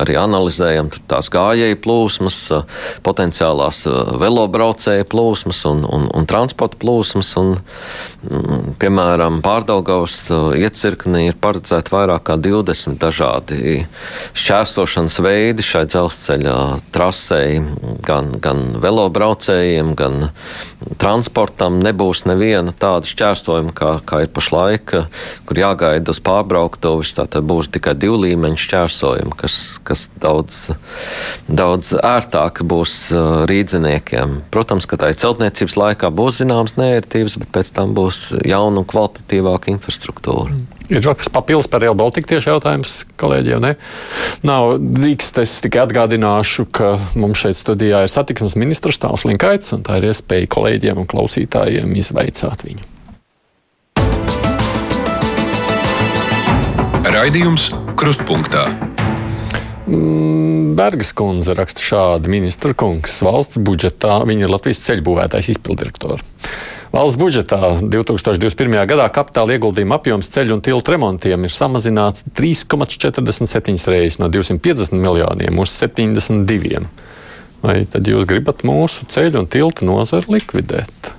arī 0.01 0.17
analizējam 0.19 0.91
tās 1.09 1.29
gājēju 1.33 1.79
plūsmas, 1.83 2.39
potenciālās 3.05 3.83
velobraucēju 4.21 5.07
plūsmas 5.11 5.63
un, 5.69 5.83
un, 5.85 6.07
un 6.13 6.27
transporta 6.29 6.79
plūsmas. 6.81 7.33
Un, 7.41 7.55
mm, 8.27 8.77
piemēram, 8.81 9.41
Pārdaugavas 9.45 10.17
iecirknī 10.57 11.27
ir 11.29 11.39
paredzēti 11.41 11.93
vairāk 11.93 12.27
kā 12.29 12.37
20 12.41 12.99
dažādi 13.01 13.77
šķērsošanas 14.37 15.19
veidi 15.23 15.65
šai 15.65 15.85
dzelzceļa 15.89 16.57
trasei, 16.95 17.61
gan, 18.05 18.33
gan 18.43 18.77
velobraucējiem, 18.83 19.93
gan 19.97 20.29
transportam. 21.01 21.79
Nebūs 21.83 22.25
neviena 22.29 22.73
tāda 22.75 23.07
šķērsojuma, 23.09 23.73
kā, 23.77 23.91
kā 24.07 24.23
ir 24.25 24.31
pašlaik, 24.33 24.93
kur 25.47 25.61
jāgaida 25.61 26.13
uz 26.13 26.21
pārbrauktuvis. 26.23 27.15
Tātad 27.17 27.47
būs 27.47 27.71
tikai 27.73 27.95
divu 27.97 28.19
līmeņu 28.25 28.61
šķērsojumi, 28.67 29.37
kas, 29.39 29.57
kas 29.87 30.07
daudz, 30.21 30.71
daudz 31.47 31.93
ērtāk 31.95 32.63
būs 32.67 32.95
uh, 33.15 33.43
rīdziniekiem. 33.49 34.41
Protams, 34.53 34.87
ka 34.89 34.99
tā 34.99 35.11
ir 35.13 35.19
celtniecības 35.19 35.77
laikā 35.79 36.11
būs 36.13 36.41
zināmas 36.41 36.77
nērtības, 36.79 37.37
bet 37.43 37.53
pēc 37.55 37.71
tam 37.77 37.95
būs 37.97 38.31
jauna 38.47 38.83
un 38.83 38.89
kvalitatīvāka 38.89 39.71
infrastruktūra. 39.73 40.51
Mm. 40.51 40.65
Ir 40.87 41.03
vēl 41.03 41.17
kas 41.19 41.31
papildus 41.33 41.67
par 41.67 41.83
Real 41.83 41.97
Baltica 41.99 42.31
tieši 42.31 42.53
jautājums 42.53 43.01
kolēģiem. 43.19 43.63
Ne? 43.63 43.73
Nav 44.47 44.77
drīkst, 44.79 45.41
es 45.43 45.57
tikai 45.63 45.83
atgādināšu, 45.83 46.67
ka 46.71 46.93
mums 47.19 47.43
šeit 47.43 47.59
studijā 47.59 48.05
ir 48.05 48.11
satiksmes 48.11 48.55
ministrs 48.59 49.01
Tāls 49.03 49.27
Linkaits, 49.27 49.73
un 49.75 49.83
tā 49.87 49.99
ir 49.99 50.13
iespēja 50.13 50.47
kolēģiem 50.55 51.03
un 51.03 51.09
klausītājiem 51.11 51.97
izveicāt 51.99 52.63
viņu. 52.67 52.93
Raidījums 57.17 57.71
Krustpunktā. 57.97 58.67
Mm, 59.87 60.75
Bergas 60.75 61.13
kundze 61.15 61.55
raksta 61.55 61.83
šādi: 61.83 62.31
Ministra 62.31 62.73
kungs 62.75 63.21
valsts 63.23 63.59
budžetā, 63.63 64.19
viņa 64.27 64.45
ir 64.45 64.51
Latvijas 64.51 64.83
ceļbūvētājs 64.83 65.53
izpildirektors. 65.55 66.25
Valsts 66.91 67.19
budžetā 67.19 67.59
2021. 67.83 68.77
gadā 68.89 69.07
kapitāla 69.15 69.55
ieguldījuma 69.57 69.99
apjoms 69.99 70.31
ceļu 70.33 70.57
un 70.57 70.63
tiltu 70.63 70.93
remontiem 70.93 71.47
ir 71.47 71.53
samazināts 71.53 72.27
3,47 72.35 73.91
reizes 73.91 74.19
no 74.23 74.31
250 74.31 74.95
miljoniem 74.95 75.59
uz 75.63 75.75
72. 75.75 76.83
Vai 77.63 77.81
tad 77.91 78.07
jūs 78.07 78.27
gribat 78.29 78.63
mūsu 78.67 79.07
ceļu 79.11 79.43
un 79.43 79.51
tiltu 79.51 79.87
nozaru 79.87 80.37
likvidēt? 80.37 81.16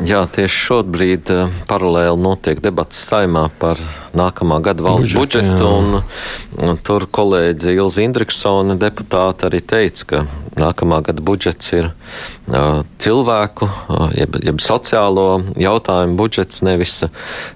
Jā, 0.00 0.22
tieši 0.24 0.58
šobrīd 0.66 1.30
uh, 1.34 1.50
paralēli 1.68 2.16
notiek 2.16 2.60
debats 2.64 2.96
saimā 3.04 3.44
par 3.60 3.80
nākamā 4.16 4.56
gada 4.64 4.86
valsts 4.86 5.12
Budžet, 5.12 5.44
budžetu. 5.52 5.68
Un, 5.68 6.64
un 6.64 6.80
tur 6.80 7.04
kolēģi 7.06 7.76
Ilza 7.76 8.04
Indriksona 8.06 8.78
deputāte 8.80 9.50
arī 9.50 9.60
teica, 9.60 10.06
ka 10.08 10.22
nākamā 10.58 11.02
gada 11.04 11.24
budžets 11.24 11.74
ir 11.76 11.90
cilvēku, 12.98 13.68
jeb, 14.18 14.36
jeb 14.42 14.58
sociālo 14.60 15.42
jautājumu 15.56 16.16
budžets, 16.18 16.62
nevis 16.66 17.04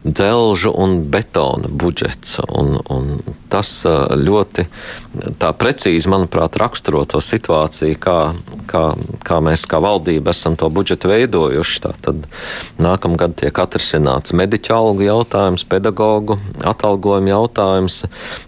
dzelžu 0.06 0.70
un 0.70 1.00
betona 1.10 1.68
budžets. 1.68 2.38
Un, 2.46 2.78
un 2.88 3.18
tas 3.50 3.82
ļoti 3.86 4.66
precīzi, 5.58 6.10
manuprāt, 6.10 6.58
raksturo 6.60 7.02
to 7.08 7.20
situāciju, 7.22 7.98
kā, 7.98 8.18
kā, 8.70 8.84
kā 9.26 9.40
mēs 9.42 9.66
kā 9.66 9.80
valdība 9.82 10.34
esam 10.36 10.56
to 10.56 10.70
budžetu 10.70 11.10
veidojuši. 11.10 11.82
Tā 11.82 11.92
tad 12.06 12.26
Nākamgad 12.82 13.36
tiek 13.40 13.56
atrisināts 13.58 14.34
mediķu 14.36 14.74
algu 14.76 15.06
jautājums, 15.06 15.64
pedagoģu 15.68 16.38
atalgojuma 16.66 17.32
jautājums, 17.32 18.02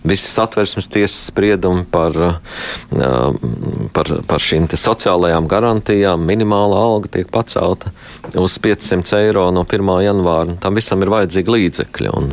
visas 0.07 0.37
atversmes 0.43 0.91
tiesas 0.93 1.29
spriedumi 1.31 1.87
par, 1.89 2.17
par, 3.97 4.13
par 4.29 4.45
šīm 4.45 4.69
sociālajām 4.69 5.49
garantijām. 5.51 6.28
Minimālā 6.29 6.79
alga 6.79 7.11
tiek 7.17 7.31
pacelta 7.33 7.93
uz 8.37 8.59
500 8.63 9.17
eiro 9.23 9.47
no 9.55 9.65
1. 9.65 9.93
janvāra. 10.05 10.57
Tam 10.63 10.77
visam 10.79 11.03
ir 11.05 11.13
vajadzīgi 11.13 11.55
līdzekļi. 11.55 12.13
Un, 12.19 12.33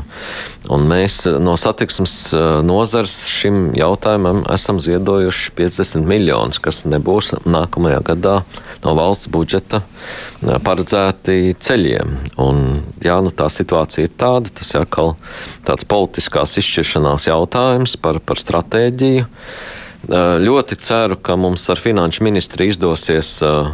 un 0.75 0.88
mēs 0.89 1.21
no 1.39 1.55
satiksmes 1.60 2.15
nozars 2.65 3.15
šim 3.31 3.69
jautājumam 3.77 4.43
esam 4.53 4.81
ziedojuši 4.84 5.53
50 5.58 6.10
miljonus, 6.10 6.60
kas 6.60 6.84
nebūs 6.89 7.34
nākamajā 7.45 8.01
gadā 8.12 8.36
no 8.84 8.95
valsts 8.97 9.29
budžeta 9.31 9.81
paredzēti 10.65 11.55
ceļiem. 11.62 12.17
Un, 12.41 12.62
jā, 13.03 13.17
nu, 13.23 13.31
tā 13.31 13.49
situācija 13.51 14.10
ir 14.10 14.13
tāda, 14.19 14.51
tas 14.60 14.73
ir 14.75 14.84
atkal 14.84 15.15
tāds 15.65 15.88
politiskās 15.88 16.58
izšķiršanās 16.62 17.29
jautājums 17.29 17.97
par, 18.01 18.21
par 18.21 18.41
stratēģiju. 18.41 19.25
Ļoti 20.45 20.77
ceru, 20.86 21.17
ka 21.17 21.34
mums 21.39 21.63
ar 21.73 21.81
finanšu 21.81 22.21
ministru 22.27 22.67
izdosies 22.67 23.39
uh, 23.41 23.71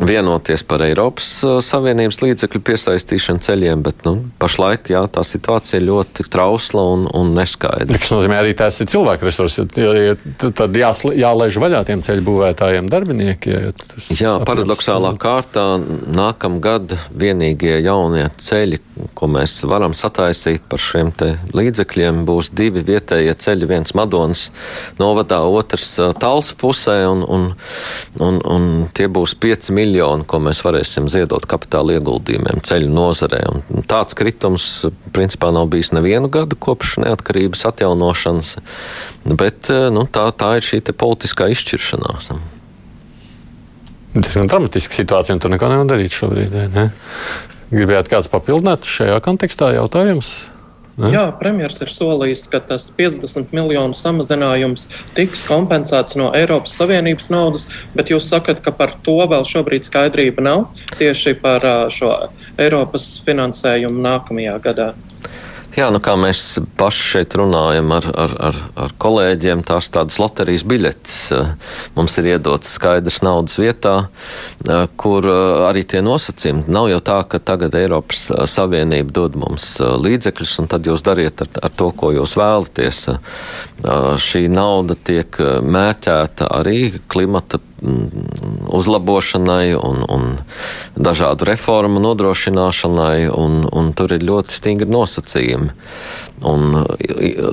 vienoties 0.00 0.64
par 0.66 0.82
Eiropas 0.84 1.28
uh, 1.46 1.58
Savienības 1.64 2.20
līdzekļu 2.22 2.60
piesaistīšanu 2.66 3.42
ceļiem, 3.44 3.82
bet 3.84 4.02
nu, 4.06 4.16
pašlaik 4.42 4.90
jā, 4.90 5.04
tā 5.12 5.22
situācija 5.26 5.80
ir 5.80 5.86
ļoti 5.88 6.26
trausla 6.32 6.84
un, 6.94 7.06
un 7.14 7.34
neskaidra. 7.36 7.98
Tas 7.98 8.12
nozīmē 8.14 8.40
arī 8.40 8.54
tās 8.58 8.80
ir 8.82 8.90
cilvēku 8.90 9.28
resursi. 9.28 9.66
Tad 10.44 10.78
jās, 10.80 11.04
jālaiž 11.14 11.58
vaļā 11.62 11.84
tiem 11.88 12.02
ceļu 12.06 12.26
būvētājiem 12.26 12.90
darbiniekiem. 12.92 13.70
Jā, 14.18 14.36
paradoxālā 14.46 15.14
kārtā 15.20 15.66
nākamgad 15.78 16.96
vienīgie 17.14 17.78
jaunie 17.84 18.26
ceļi, 18.40 18.80
ko 19.14 19.28
mēs 19.30 19.56
varam 19.68 19.94
sataisīt 19.96 20.64
par 20.70 20.82
šiem 20.82 21.12
līdzekļiem, 21.54 22.22
būs 22.28 22.50
divi 22.54 22.84
vietējie 22.86 23.34
ceļi. 23.44 23.68
Viens 23.70 23.94
Madonas 23.96 24.48
novadā, 25.00 25.40
otrs 25.46 25.96
uh, 26.02 26.12
Talsa 26.18 26.56
pusē, 26.60 26.96
un, 27.10 27.24
un, 27.26 27.46
un, 28.22 28.40
un 28.44 28.68
tie 28.94 29.08
būs 29.10 29.36
5 29.40 29.72
miljoni 29.74 30.26
ko 30.28 30.40
mēs 30.42 30.62
varēsim 30.66 31.08
ziedot 31.12 31.46
kapitāla 31.50 31.98
ieguldījumiem 31.98 32.62
ceļu 32.64 32.90
nozarē. 32.92 33.42
Un 33.50 33.86
tāds 33.88 34.16
kritums 34.18 34.68
principā 35.14 35.52
nav 35.54 35.68
bijis 35.72 35.92
nevienu 35.94 36.30
gadu 36.32 36.58
kopš 36.58 36.98
neatkarības 37.04 37.66
atjaunošanas, 37.70 38.56
bet 39.34 39.70
nu, 39.94 40.06
tā, 40.10 40.28
tā 40.36 40.56
ir 40.58 40.66
šī 40.66 40.82
politiskā 40.94 41.48
izšķiršanās. 41.54 42.30
Tas 44.14 44.36
ir 44.38 44.46
dramatiska 44.46 44.94
situācija, 44.94 45.34
un 45.34 45.42
tur 45.42 45.50
neko 45.50 45.68
nevar 45.72 45.88
darīt 45.90 46.14
šobrīd. 46.14 46.54
Ne? 46.74 46.88
Gribējāt 47.72 48.10
kāds 48.12 48.32
papildināt 48.32 48.88
šajā 48.88 49.20
kontekstā 49.24 49.72
jautājums? 49.76 50.34
Ne? 50.94 51.08
Jā, 51.10 51.24
premjerministrs 51.34 51.88
ir 51.88 51.90
solījis, 51.90 52.44
ka 52.52 52.60
tas 52.62 52.86
50 52.94 53.50
miljonu 53.56 53.96
samazinājums 53.98 54.86
tiks 55.16 55.42
kompensēts 55.48 56.14
no 56.20 56.28
Eiropas 56.38 56.76
Savienības 56.78 57.32
naudas, 57.34 57.66
bet 57.96 58.12
jūs 58.14 58.28
sakat, 58.30 58.60
ka 58.62 58.70
par 58.70 58.94
to 59.02 59.16
vēl 59.30 59.42
šobrīd 59.48 59.88
skaidrība 59.88 60.44
nav 60.46 60.68
tieši 61.00 61.34
par 61.42 61.66
šo 61.90 62.12
Eiropas 62.62 63.08
finansējumu 63.26 64.06
nākamajā 64.06 64.54
gadā. 64.68 64.92
Jā, 65.74 65.88
nu 65.90 65.98
kā 65.98 66.12
mēs 66.14 66.60
paši 66.78 67.06
šeit 67.08 67.34
runājam 67.34 67.88
ar, 67.96 68.04
ar, 68.24 68.34
ar, 68.48 68.58
ar 68.84 68.92
kolēģiem, 69.02 69.64
tās 69.66 69.88
tādas 69.90 70.20
loterijas 70.22 70.62
biļetes 70.70 71.16
eh, 71.34 71.48
mums 71.96 72.14
ir 72.20 72.28
iedotas 72.36 72.76
skaidrs 72.78 73.18
naudas 73.26 73.58
vietā, 73.58 73.94
eh, 74.68 74.84
kur 75.00 75.26
eh, 75.26 75.64
arī 75.66 75.82
tie 75.90 75.98
nosacījumi. 76.06 76.68
Nav 76.70 76.92
jau 76.92 77.00
tā, 77.10 77.18
ka 77.26 77.42
tagad 77.42 77.74
Eiropas 77.80 78.28
Savienība 78.54 79.16
dod 79.18 79.34
mums 79.40 79.72
līdzekļus, 79.82 80.54
un 80.62 80.70
tad 80.70 80.86
jūs 80.86 81.02
dariet 81.02 81.42
ar, 81.42 81.50
ar 81.66 81.74
to, 81.74 81.90
ko 81.90 82.12
jūs 82.14 82.36
vēlaties. 82.38 83.02
Šī 84.22 84.46
nauda 84.54 84.94
tiek 84.94 85.42
mērķēta 85.74 86.52
arī 86.54 86.92
klimata 87.10 87.58
uzlabošanai 88.74 89.74
un, 89.76 90.04
un 90.08 90.26
dažādu 90.96 91.48
reformu 91.48 92.02
nodrošināšanai, 92.04 93.28
un, 93.30 93.64
un 93.70 93.92
tur 93.96 94.16
ir 94.16 94.26
ļoti 94.26 94.58
stingri 94.58 94.90
nosacījumi. 94.90 95.72
Un 96.42 96.74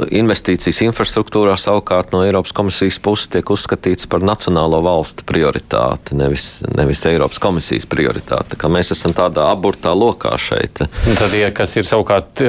investīcijas 0.10 0.82
infrastruktūrā 0.88 1.54
savukārt 1.60 2.16
no 2.16 2.24
Eiropas 2.26 2.54
komisijas 2.56 2.98
puses 3.04 3.30
tiek 3.32 3.52
uzskatīts 3.54 4.08
par 4.10 4.26
nacionālo 4.26 4.80
valstu 4.84 5.26
prioritāti, 5.30 6.18
nevis, 6.18 6.48
nevis 6.66 7.04
Eiropas 7.06 7.40
komisijas 7.44 7.86
prioritāti. 7.92 8.58
Mēs 8.72 8.92
esam 8.96 9.14
tādā 9.16 9.46
aburtā 9.52 9.94
lokā 9.94 10.34
šeit. 10.42 10.82
Un 11.06 11.20
tad, 11.20 11.36
ja 11.38 11.52
kas 11.56 11.78
ir 11.78 11.86
savukārt 11.88 12.42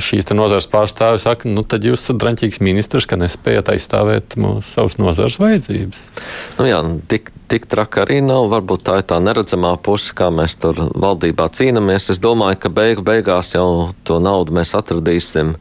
šīs 0.00 0.30
nozares 0.36 0.70
pārstāvis, 0.70 1.26
saka, 1.26 1.50
nu 1.50 1.66
tad 1.66 1.84
jūs 1.84 2.04
esat 2.04 2.22
draņķīgs 2.22 2.62
ministrs, 2.62 3.08
ka 3.10 3.18
nespējat 3.18 3.74
aizstāvēt 3.74 4.38
mūsu 4.40 4.62
savas 4.70 4.96
nozares 5.02 5.40
vajadzības. 5.42 6.06
Nu 6.60 6.68
jā, 6.70 6.80
tik, 7.10 7.32
tik 7.50 7.66
traki 7.70 8.04
arī 8.04 8.20
nav. 8.24 8.46
Varbūt 8.52 8.84
tā 8.86 9.00
ir 9.00 9.06
tā 9.10 9.18
neredzamā 9.22 9.74
puse, 9.82 10.14
kā 10.16 10.30
mēs 10.34 10.56
tur 10.62 10.78
valdībā 10.94 11.48
cīnāmies. 11.56 12.10
Es 12.14 12.22
domāju, 12.22 12.60
ka 12.62 12.72
beigu 12.72 13.04
beigās 13.06 13.54
jau 13.56 13.90
to 14.06 14.20
naudu 14.22 14.54
mēs 14.56 14.76
atradīsim. 14.78 15.56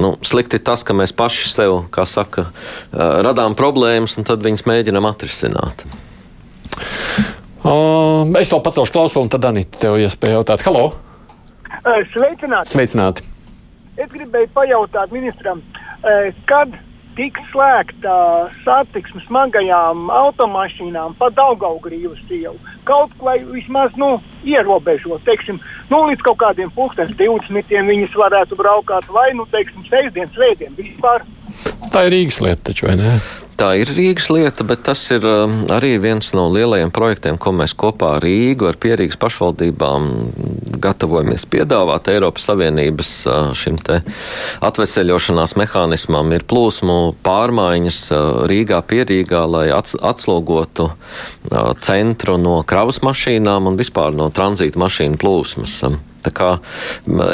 Nu, 0.00 0.14
slikti 0.26 0.58
ir 0.58 0.64
tas, 0.66 0.84
ka 0.86 0.96
mēs 0.96 1.14
paši 1.16 1.50
sev, 1.52 1.76
kā 1.94 2.04
saka, 2.08 2.48
radām 2.92 3.56
problēmas 3.58 4.18
un 4.20 4.26
tad 4.28 4.44
viņas 4.44 4.66
mēģinām 4.68 5.08
atrisināt. 5.08 5.86
Uh, 7.66 8.28
es 8.38 8.52
vēl 8.52 8.62
pacelšu 8.62 8.94
klausuli, 8.94 9.26
un 9.26 9.32
tad 9.32 9.46
Anita 9.48 9.80
tev 9.86 9.96
iespēja 9.98 10.38
jautāt. 10.38 10.62
Halo! 10.68 10.90
Sveicināti! 12.12 12.74
Sveicināti! 12.74 13.24
Es 13.96 14.10
gribēju 14.12 14.50
pajautāt 14.54 15.12
ministram, 15.14 15.62
kad 16.46 16.74
tiks 17.16 17.40
slēgta 17.52 18.16
satiksme 18.64 19.22
smagajām 19.24 20.10
automašīnām 20.12 21.16
pa 21.18 21.30
Daugaugrības 21.34 22.20
ielu. 22.28 22.58
Kaut 22.88 23.14
vai 23.22 23.38
vismaz 23.44 23.96
nu, 24.00 24.16
ierobežot, 24.46 25.24
teiksim, 25.26 25.60
nu, 25.90 26.02
līdz 26.10 26.26
kaut 26.26 26.40
kādiem 26.44 26.70
pulkstenes 26.76 27.16
20 27.18 27.90
viņas 27.90 28.20
varētu 28.20 28.60
braukāt 28.60 29.08
vai, 29.12 29.30
nu, 29.38 29.48
teiksim, 29.50 29.86
sestdien, 29.88 30.30
svētdien 30.36 30.76
vispār. 30.78 31.24
Tā 31.92 32.06
ir 32.06 32.14
Rīgas 32.14 32.40
lieta, 32.44 32.68
taču 32.70 32.90
vai 32.90 32.96
ne? 33.00 33.16
Tā 33.56 33.70
ir 33.80 33.88
Rīgas 33.88 34.26
lieta, 34.28 34.64
bet 34.68 34.82
tas 34.84 35.00
ir 35.14 35.24
um, 35.24 35.62
arī 35.72 35.94
viens 36.00 36.28
no 36.36 36.44
lielajiem 36.52 36.90
projektiem, 36.92 37.38
ko 37.40 37.54
mēs 37.56 37.72
kopā 37.78 38.16
ar 38.18 38.24
Rīgu, 38.26 38.66
ar 38.68 38.76
pierīgas 38.76 39.16
pašvaldībām 39.22 40.08
gatavojamies 40.84 41.46
piedāvāt 41.48 42.10
Eiropas 42.12 42.50
Savienības 42.50 43.12
uh, 43.30 43.38
šim 43.56 43.78
te 43.80 44.02
atveseļošanās 44.66 45.56
mehānismam. 45.56 46.34
Ir 46.36 46.44
plūsmu 46.44 46.98
pārmaiņas 47.24 48.00
uh, 48.12 48.26
Rīgā, 48.50 48.82
pierīgā, 48.92 49.46
lai 49.48 49.70
atslogotu 49.72 50.90
uh, 50.90 51.72
centru 51.80 52.36
no 52.36 52.58
kravas 52.68 53.00
mašīnām 53.06 53.72
un 53.72 53.80
vispār 53.80 54.12
no 54.16 54.28
tranzīta 54.28 54.84
mašīnu 54.84 55.16
plūsmas. 55.22 55.80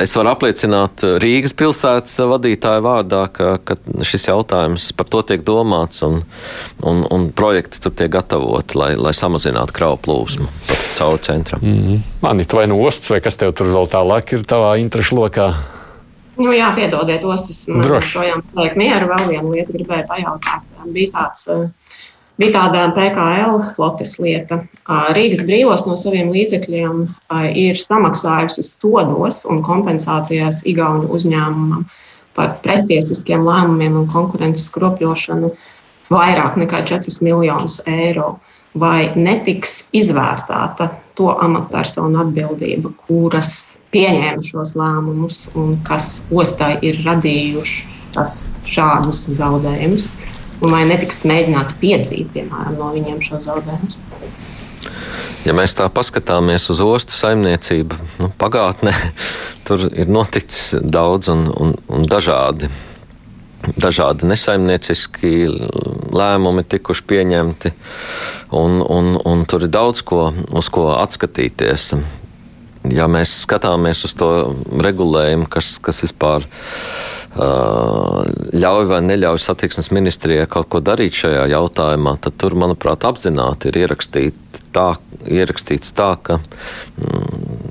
Es 0.02 0.16
varu 0.16 0.32
apliecināt 0.32 1.04
Rīgas 1.22 1.54
pilsētas 1.58 2.18
vadītāju 2.32 2.84
vārdā, 2.84 3.24
ka, 3.32 3.56
ka 3.64 3.76
šis 4.06 4.28
jautājums 4.28 4.90
par 4.96 5.08
to 5.12 5.22
tiek 5.32 5.44
domāts 5.46 6.02
un, 6.06 6.22
un, 6.82 7.04
un 7.10 7.28
projekti 7.36 7.82
tur 7.82 7.94
tiek 7.96 8.12
gatavoti, 8.12 8.78
lai, 8.78 8.94
lai 8.96 9.14
samazinātu 9.16 9.76
kravu 9.76 10.00
plūsmu 10.06 10.48
caur 10.98 11.18
centram. 11.18 11.60
Mm 11.62 11.78
-hmm. 11.78 12.00
Mani 12.20 12.46
vai 12.52 12.66
no 12.66 12.80
ostas, 12.80 13.10
vai 13.10 13.20
kas 13.20 13.36
tev 13.36 13.52
tur 13.52 13.66
vēl 13.66 13.88
tālāk 13.88 14.32
ir 14.32 14.44
tavā 14.44 14.78
interešu 14.78 15.16
lokā? 15.16 15.52
Nu, 16.36 16.52
jā, 16.52 16.74
piedodiet, 16.74 17.24
ostas. 17.24 17.66
Man 17.68 17.84
joprojām 17.84 18.42
paliek 18.54 18.76
miera. 18.76 19.06
Vēl 19.06 19.28
viena 19.28 19.50
lieta 19.50 19.72
gribēju 19.72 20.06
pajautāt. 20.08 20.62
Bija 20.84 21.10
tāds 21.10 21.44
uh, 21.52 21.68
bija 22.40 22.52
tāda 22.56 22.86
PKL 22.96 23.74
flotes 23.76 24.16
lieta. 24.22 24.62
Rīgas 25.16 25.44
brīvos 25.46 25.84
no 25.86 25.96
saviem 26.00 26.32
līdzekļiem 26.34 27.02
ir 27.58 27.80
samaksājusi 27.80 28.64
stodos 28.66 29.42
un 29.50 29.60
kompensācijās 29.66 30.64
Igaunu 30.68 31.10
uzņēmumam 31.16 31.84
par 32.36 32.56
pretiesiskiem 32.64 33.44
lēmumiem 33.44 33.98
un 34.00 34.08
konkurences 34.10 34.70
skropļošanu 34.70 35.52
vairāk 36.12 36.56
nekā 36.60 36.82
4 36.88 37.20
miljonus 37.24 37.82
eiro. 37.88 38.38
Vai 38.72 39.12
netiks 39.20 39.90
izvērtēta 39.92 40.86
to 41.18 41.34
amatpersonu 41.44 42.22
atbildība, 42.22 42.88
kuras 43.04 43.76
pieņēma 43.92 44.40
šos 44.48 44.72
lēmumus 44.80 45.42
un 45.60 45.74
kas 45.84 46.22
ostai 46.32 46.78
ir 46.80 47.02
radījuši 47.04 48.22
šādus 48.72 49.26
zaudējumus? 49.36 50.08
Un 50.62 50.70
vai 50.74 50.84
netiks 50.88 51.24
mēģināts 51.28 51.76
piedzīt, 51.82 52.30
piemēram, 52.34 52.78
no 52.78 52.92
viņiem 52.94 53.20
šo 53.24 53.40
zaudējumus. 53.42 53.98
Ja 55.42 55.54
mēs 55.58 55.74
tā 55.74 55.88
paskatāmies 55.90 56.68
uz 56.70 56.80
ostu 56.84 57.16
saimniecību, 57.18 57.98
nu, 58.22 58.30
pagātnē 58.38 58.94
tur 59.66 59.88
ir 59.90 60.10
noticis 60.10 60.76
daudz 60.82 61.32
un, 61.32 61.48
un, 61.50 61.76
un 61.90 62.06
dažādi. 62.08 62.70
Dažādi 63.78 64.26
nesaimnieciski 64.26 65.46
lēmumi 66.10 66.64
tikuši 66.66 67.04
pieņemti, 67.10 67.70
un, 68.58 68.80
un, 68.82 69.12
un 69.22 69.44
tur 69.46 69.66
ir 69.66 69.70
daudz 69.70 70.02
ko, 70.06 70.32
uz 70.50 70.70
ko 70.74 70.88
atskatīties. 70.96 71.92
Ja 72.90 73.06
mēs 73.10 73.36
skatāmies 73.44 74.02
uz 74.08 74.16
to 74.18 74.30
regulējumu, 74.82 75.46
kas, 75.50 75.76
kas 75.82 76.02
vispār 76.02 76.46
ļauj 77.32 78.88
vai 78.90 79.00
neļauj 79.06 79.40
satiksmes 79.40 79.88
ministrijai 79.94 80.48
kaut 80.50 80.68
ko 80.72 80.82
darīt 80.84 81.16
šajā 81.16 81.46
jautājumā, 81.54 82.18
tad 82.20 82.36
tur, 82.40 82.56
manuprāt, 82.60 83.06
apzināti 83.08 83.70
ir 83.70 83.78
ierakstīt 83.86 84.60
tā, 84.74 84.92
ierakstīts 85.24 85.94
tā, 85.96 86.10
ka 86.20 86.38
mm, 86.38 87.62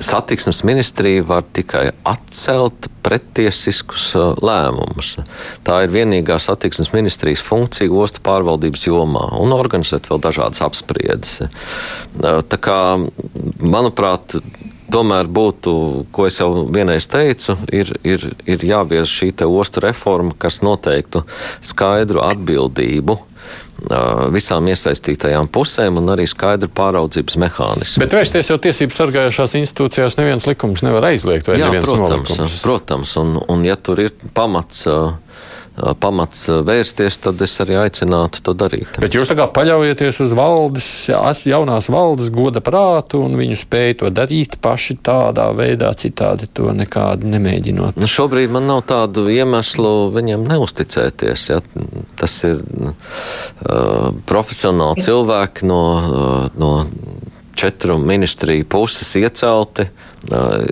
satiksmes 0.00 0.62
ministrija 0.64 1.24
var 1.26 1.44
tikai 1.52 1.90
atcelt 2.08 2.88
pretiesiskus 3.04 4.10
lēmumus. 4.44 5.16
Tā 5.66 5.82
ir 5.84 5.92
vienīgā 5.92 6.38
satiksmes 6.42 6.92
ministrijas 6.94 7.42
funkcija 7.44 7.92
ostu 7.92 8.22
pārvaldības 8.24 8.88
jomā 8.88 9.26
un 9.40 9.52
organizēt 9.56 10.08
vēl 10.10 10.22
dažādas 10.28 10.62
apspriedes. 10.64 11.42
Tā 12.18 12.60
kā, 12.62 12.80
manuprāt, 13.60 14.38
tomēr 14.92 15.28
būtu, 15.30 15.72
ko 16.12 16.26
es 16.28 16.40
jau 16.40 16.50
vienreiz 16.72 17.08
teicu, 17.10 17.56
ir, 17.74 17.92
ir, 18.06 18.28
ir 18.48 18.64
jāvieš 18.64 19.14
šī 19.20 19.32
ostu 19.46 19.84
reforma, 19.84 20.34
kas 20.38 20.62
noteiktu 20.64 21.24
skaidru 21.64 22.24
atbildību 22.24 23.18
visām 24.34 24.66
iesaistītajām 24.72 25.46
pusēm 25.54 26.00
un 26.00 26.10
arī 26.16 26.26
skaidru 26.26 26.68
pāraudzības 26.74 27.36
mehānismu. 27.38 28.02
Bet 28.02 28.16
vērsties 28.16 28.50
jau 28.50 28.58
tiesību 28.58 28.96
sargājušās 28.96 29.54
institūcijās 29.60 30.18
neviens 30.18 30.48
likums 30.48 30.82
nevar 30.82 31.06
aizliegt. 31.12 31.46
Jā, 31.54 31.70
protams, 31.70 32.02
nolikums. 32.02 32.58
protams 32.64 33.14
un, 33.22 33.36
un 33.38 33.64
ja 33.68 33.78
tur 33.78 34.02
ir 34.02 34.14
pamats. 34.34 34.82
Uh, 34.90 35.14
pamats 36.00 36.46
vērsties, 36.48 37.18
tad 37.22 37.42
es 37.44 37.54
arī 37.62 37.78
aicinātu 37.82 38.42
to 38.44 38.54
darīt. 38.58 38.98
Bet 39.02 39.14
jūs 39.16 39.30
tagad 39.30 39.52
paļaujaties 39.56 40.20
uz 40.24 40.34
valdes, 40.36 40.88
jaunās 41.48 41.88
valdes 41.92 42.30
goda 42.34 42.62
prātu 42.64 43.22
un 43.24 43.36
viņu 43.38 43.58
spēju 43.62 43.98
to 44.02 44.12
darīt 44.14 44.58
paši 44.64 44.98
tādā 45.04 45.48
veidā, 45.56 45.92
citādi 45.98 46.48
to 46.52 46.72
nekādu 46.76 47.30
nemēģinot. 47.34 47.98
Nu, 48.00 48.10
šobrīd 48.10 48.52
man 48.54 48.68
nav 48.70 48.84
tādu 48.88 49.28
iemeslu 49.32 50.10
viņiem 50.14 50.48
neusticēties. 50.48 51.46
Ja? 51.52 51.60
Tas 52.18 52.34
ir 52.48 52.60
uh, 52.62 54.10
profesionāli 54.28 55.06
cilvēki 55.06 55.68
no, 55.68 55.82
uh, 55.94 56.58
no 56.58 56.72
četru 57.58 57.98
ministriju 58.02 58.66
puses 58.70 59.14
iecelti. 59.18 59.88
Uh, 60.30 60.68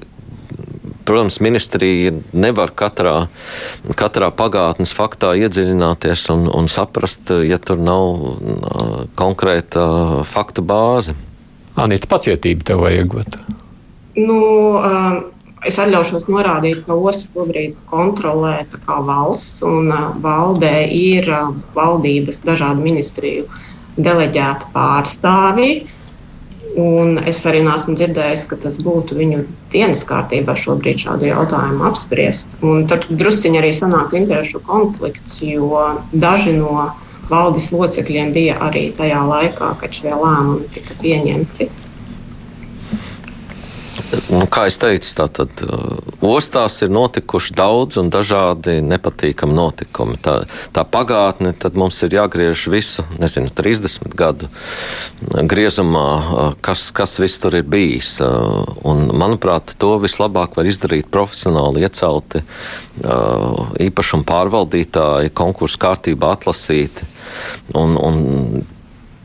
Protams, 1.07 1.39
ministrija 1.45 2.13
nevar 2.35 2.73
katrā, 2.75 3.29
katrā 3.99 4.33
pagātnes 4.35 4.91
faktā 4.97 5.37
iedziļināties 5.39 6.27
un, 6.35 6.49
un 6.51 6.67
saprast, 6.73 7.31
ja 7.47 7.61
tur 7.63 7.79
nav 7.79 8.35
konkrēta 9.19 9.87
faktu 10.27 10.67
bāze. 10.67 11.15
Anita, 11.77 12.09
pacietība 12.11 12.67
tev 12.73 12.85
vajag 12.87 13.07
iegūt. 13.07 13.41
Nu, 14.19 14.43
um... 14.83 15.25
Es 15.67 15.81
atļaušos 15.83 16.29
norādīt, 16.31 16.83
ka 16.87 16.95
ostu 16.95 17.27
šobrīd 17.33 17.73
kontrolē 17.91 18.61
valsts, 18.87 19.65
un 19.67 19.89
valdē 20.23 20.85
ir 20.95 21.27
valdības 21.75 22.45
dažādu 22.47 22.85
ministriju 22.85 23.49
deleģēta 23.97 24.69
pārstāvji. 24.75 25.87
Un 26.77 27.17
es 27.25 27.39
arī 27.49 27.63
neesmu 27.65 27.95
dzirdējis, 27.97 28.45
ka 28.51 28.59
tas 28.61 28.77
būtu 28.85 29.17
viņu 29.17 29.45
dienas 29.73 30.03
kārtībā 30.09 30.53
šobrīd 30.61 31.01
šādu 31.07 31.31
jautājumu 31.31 31.87
apspriest. 31.89 32.53
Un 32.61 32.85
tad 32.91 33.07
drusciņi 33.09 33.63
arī 33.63 33.73
sanāk 33.77 34.13
interešu 34.19 34.61
konflikts, 34.67 35.39
jo 35.41 35.87
daži 36.13 36.53
no 36.59 36.91
valdes 37.31 37.71
locekļiem 37.73 38.35
bija 38.37 38.61
arī 38.69 38.91
tajā 38.99 39.25
laikā, 39.25 39.73
kad 39.81 39.97
šie 39.97 40.13
lēmumi 40.13 40.69
tika 40.77 40.99
pieņemti. 41.01 41.71
Nu, 44.37 44.45
kā 44.53 44.67
jau 44.69 44.75
teicu, 44.83 45.13
tātad 45.17 45.63
uh, 45.65 45.97
ostās 46.29 46.75
ir 46.85 46.91
notikuši 46.93 47.55
daudz 47.57 47.97
un 48.01 48.11
dažādi 48.13 48.83
nepatīkami 48.85 49.57
notikumi. 49.57 50.19
Tā, 50.21 50.35
tā 50.77 50.85
pagātne, 50.85 51.55
mums 51.79 52.03
ir 52.05 52.19
jāgriež 52.19 52.67
visu, 52.73 53.07
nezinu, 53.23 53.49
30 53.57 54.13
gadu 54.19 54.51
griezumā, 55.23 56.05
uh, 56.21 56.53
kas, 56.61 56.91
kas 56.97 57.17
viss 57.23 57.41
tur 57.41 57.57
ir 57.57 57.65
bijis. 57.65 58.19
Uh, 58.21 58.67
un, 58.85 59.07
manuprāt, 59.17 59.73
to 59.81 59.95
vislabāk 60.05 60.59
var 60.59 60.69
izdarīt 60.69 61.09
profesionāli 61.13 61.87
iecelti 61.87 62.45
īpašumu 63.87 64.25
pārvaldītāji, 64.27 65.33
konkursu 65.37 65.81
kārtībā 65.81 66.33
atlasīti. 66.37 67.09
Un, 67.77 67.97
un 68.01 68.17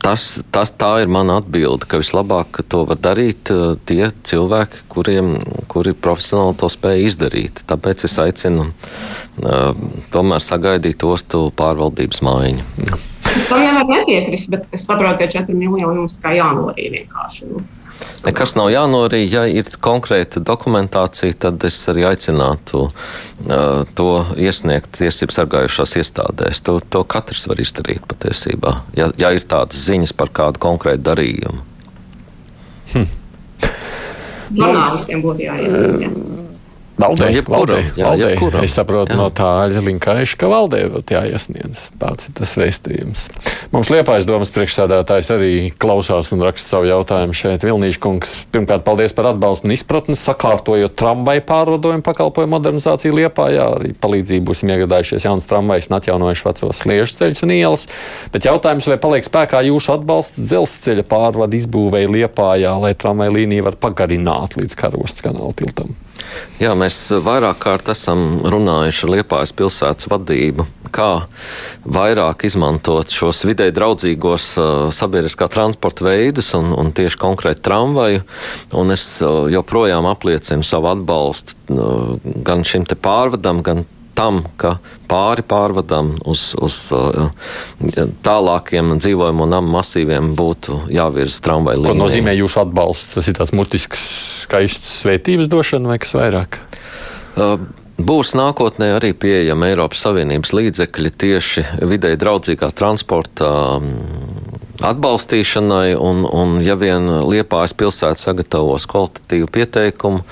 tas, 0.04 0.26
tas, 0.54 0.72
tā 0.74 0.92
ir 1.04 1.12
mana 1.12 1.40
atbilde, 1.42 1.88
ka 1.90 2.02
vislabāk 2.02 2.62
to 2.72 2.84
var 2.90 3.00
darīt 3.02 3.52
uh, 3.54 3.76
tie 3.86 4.10
cilvēki, 4.28 4.86
kuriem, 4.92 5.36
kuri 5.72 5.94
profesionāli 5.94 6.58
to 6.62 6.70
spēj 6.72 7.06
izdarīt. 7.10 7.64
Tāpēc 7.70 8.06
es 8.10 8.18
aicinu 8.22 8.70
uh, 8.72 9.72
tomēr 10.14 10.44
sagaidīt 10.44 11.06
ostu 11.08 11.48
pārvaldības 11.58 12.24
maiņu. 12.26 13.00
Tam 13.48 13.62
nevar 13.64 13.88
nepiekrist, 13.88 14.50
bet 14.52 14.66
es 14.76 14.88
saprotu, 14.90 15.22
ka 15.22 15.30
4 15.40 15.56
miljoni 15.56 16.02
mums 16.02 16.18
kā 16.22 16.34
jānorīd 16.36 16.98
vienkārši. 16.98 17.52
Nu. 17.52 17.64
Nekas 18.26 18.54
nav 18.58 18.70
jānorīd. 18.74 19.26
Ja 19.34 19.46
ir 19.50 19.70
konkrēta 19.82 20.42
dokumentācija, 20.46 21.38
tad 21.48 21.64
es 21.68 21.78
arī 21.92 22.06
aicinātu 22.12 22.84
uh, 22.88 23.82
to 23.98 24.10
iesniegt 24.38 24.94
tiesību 25.00 25.36
sargājušās 25.36 25.98
iestādēs. 26.02 26.62
To, 26.68 26.80
to 26.82 27.04
katrs 27.10 27.48
var 27.50 27.62
izdarīt 27.64 28.06
patiesībā, 28.10 28.76
ja, 28.98 29.10
ja 29.22 29.34
ir 29.36 29.48
tādas 29.50 29.82
ziņas 29.88 30.14
par 30.18 30.34
kādu 30.36 30.62
konkrētu 30.62 31.06
darījumu. 31.10 31.66
Hm. 32.94 33.10
Žurnālistiem 34.52 35.22
būtu 35.24 35.48
jāiesniedz. 35.48 36.06
Ja. 36.06 36.50
Valdē, 37.02 37.30
jebkura, 37.34 37.58
valdē, 37.58 37.80
jā, 37.98 38.06
valdē. 38.06 38.30
Jebkura. 38.36 38.62
Es 38.66 38.76
saprotu 38.78 39.16
jā. 39.16 39.18
no 39.20 39.28
tā 39.34 39.50
linkaiša, 39.74 40.38
ka 40.40 40.50
valdē 40.52 40.82
būtu 40.94 41.16
jāiesniedz. 41.16 41.84
Tāds 42.02 42.30
ir 42.30 42.36
tas 42.38 42.54
veistījums. 42.60 43.28
Mums 43.74 43.90
Liepājas 43.94 44.28
domas 44.30 44.54
priekšsēdētājs 44.54 45.32
arī 45.34 45.54
klausās 45.82 46.32
un 46.36 46.44
raksta 46.46 46.76
savu 46.76 46.90
jautājumu 46.92 47.36
šeit. 47.38 47.66
Vilnīša 47.66 48.02
kungs, 48.04 48.36
pirmkārt, 48.54 48.86
paldies 48.86 49.16
par 49.18 49.32
atbalstu 49.32 49.70
un 49.70 49.76
izpratni, 49.76 50.18
sakārtojot 50.20 50.94
tramvaju 51.00 51.46
pārvadojumu 51.50 52.06
pakalpojumu 52.06 52.56
modernizāciju 52.58 53.18
Liepājā. 53.22 53.68
Arī 53.80 53.96
palīdzību 54.04 54.52
būsim 54.52 54.74
iegādājušies 54.76 55.26
jaunas 55.30 55.50
tramvajas 55.50 55.90
un 55.90 55.98
atjaunojuši 55.98 56.48
vecos 56.50 56.84
sliežu 56.84 57.18
ceļus 57.18 57.46
un 57.48 57.56
ielas. 57.58 57.88
Bet 58.34 58.48
jautājums, 58.50 58.90
vai 58.92 59.00
paliek 59.02 59.28
spēkā 59.28 59.64
jūsu 59.72 59.96
atbalsts 59.96 60.46
dzelzceļa 60.52 61.08
pārvadu 61.10 61.60
izbūvēja 61.62 62.12
Liepājā, 62.12 62.76
lai 62.84 62.94
tramvaju 62.98 63.38
līniju 63.40 63.70
var 63.72 63.80
pagarināt 63.82 64.60
līdz 64.60 64.78
karostas 64.80 65.26
kanāla 65.26 65.56
tiltam? 65.58 65.96
Jā, 66.62 66.76
mēs 66.78 66.90
vairāk 67.23 67.60
kārt 67.63 67.91
esam 67.93 68.41
runājuši 68.51 69.06
ar 69.06 69.12
Liepājas 69.15 69.54
pilsētas 69.58 70.10
vadību, 70.12 70.65
kā 70.93 71.10
vairāk 71.86 72.45
izmantot 72.49 73.13
šos 73.13 73.43
vidē 73.47 73.69
draudzīgos 73.75 74.47
uh, 74.60 74.67
sabiedriskā 74.93 75.47
transporta 75.51 76.10
veidus 76.10 76.51
un, 76.58 76.73
un 76.75 76.91
tieši 76.95 77.19
konkrēti 77.21 77.63
tramvaju. 77.67 78.25
Un 78.82 78.95
es 78.95 79.06
uh, 79.23 79.47
joprojām 79.51 80.10
apliecinu 80.12 80.67
savu 80.67 80.91
atbalstu 80.91 81.58
uh, 81.73 82.13
gan 82.45 82.65
šim 82.67 82.88
te 82.89 82.99
pārvadam, 82.99 83.63
gan 83.65 83.86
tam, 84.17 84.41
ka 84.60 84.75
pāri 85.10 85.43
pārvadam 85.47 86.13
uz, 86.27 86.51
uz 86.60 86.77
tālākiem 88.25 88.97
dzīvojamo 88.99 89.47
namu 89.49 89.71
masīviem 89.77 90.34
būtu 90.38 90.84
jāvirza 90.91 91.39
tramvaja 91.45 91.80
līnija. 91.80 91.95
Ko 91.95 92.04
nozīmē 92.04 92.36
jūsu 92.38 92.62
atbalsts? 92.65 93.15
Tas 93.17 93.32
ir 93.32 93.39
tāds 93.39 93.56
mutisks 93.56 94.04
skaists 94.43 94.99
svētības 95.01 95.49
došana 95.51 95.93
vai 95.93 95.99
kas 96.04 96.13
vairāk? 96.17 96.60
Uh, 97.36 97.60
Būs 98.02 98.32
nākotnē 98.34 98.96
arī 98.96 99.12
pieejama 99.13 99.67
Eiropas 99.70 100.02
Savienības 100.06 100.54
līdzekļi 100.58 101.10
tieši 101.22 101.63
videi 101.86 102.15
draudzīgā 102.17 102.72
transporta 102.74 103.50
atbalstīšanai, 104.82 105.94
un, 106.00 106.24
un 106.26 106.56
ja 106.65 106.78
vien 106.80 107.06
Liepājas 107.28 107.76
pilsēta 107.78 108.17
sagatavos 108.17 108.88
kvalitatīvu 108.89 109.50
pieteikumu, 109.54 110.24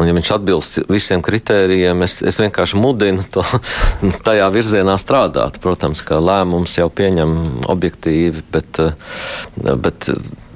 un 0.00 0.08
ja 0.08 0.16
viņš 0.16 0.30
atbilst 0.38 0.80
visiem 0.88 1.24
kritērijiem, 1.26 2.06
es, 2.06 2.20
es 2.24 2.40
vienkārši 2.40 2.80
mudinu 2.80 3.26
to 3.34 3.44
tajā 4.28 4.48
virzienā 4.54 4.96
strādāt. 5.00 5.60
Protams, 5.60 6.00
ka 6.06 6.22
lēmums 6.24 6.78
jau 6.78 6.88
pieņem 6.88 7.36
objektīvi, 7.74 8.46
bet, 8.54 8.80
bet 9.60 10.08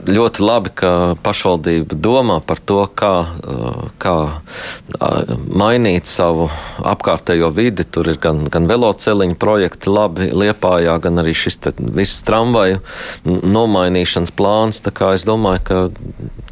ļoti 0.09 0.45
labi, 0.45 0.73
ka 0.77 0.91
pašvaldība 1.25 1.97
domā 1.99 2.39
par 2.45 2.61
to, 2.61 2.81
kā, 2.97 3.13
uh, 3.25 3.85
kā 4.03 4.15
uh, 4.29 5.35
mainīt 5.49 6.11
savu 6.11 6.49
apkārtējo 6.85 7.51
vidi. 7.55 7.87
Tur 7.87 8.11
ir 8.13 8.21
gan, 8.23 8.45
gan 8.53 8.69
veloceliņu 8.71 9.39
projekti 9.41 9.93
labi 9.93 10.31
Liepājā, 10.35 10.97
gan 11.05 11.23
arī 11.23 11.37
šis 11.37 11.61
viss 11.79 12.25
tramvaju 12.27 12.83
nomainīšanas 13.25 14.35
plāns. 14.37 14.83
Tā 14.85 14.95
kā 14.95 15.15
es 15.19 15.27
domāju, 15.29 15.65
ka 15.69 15.81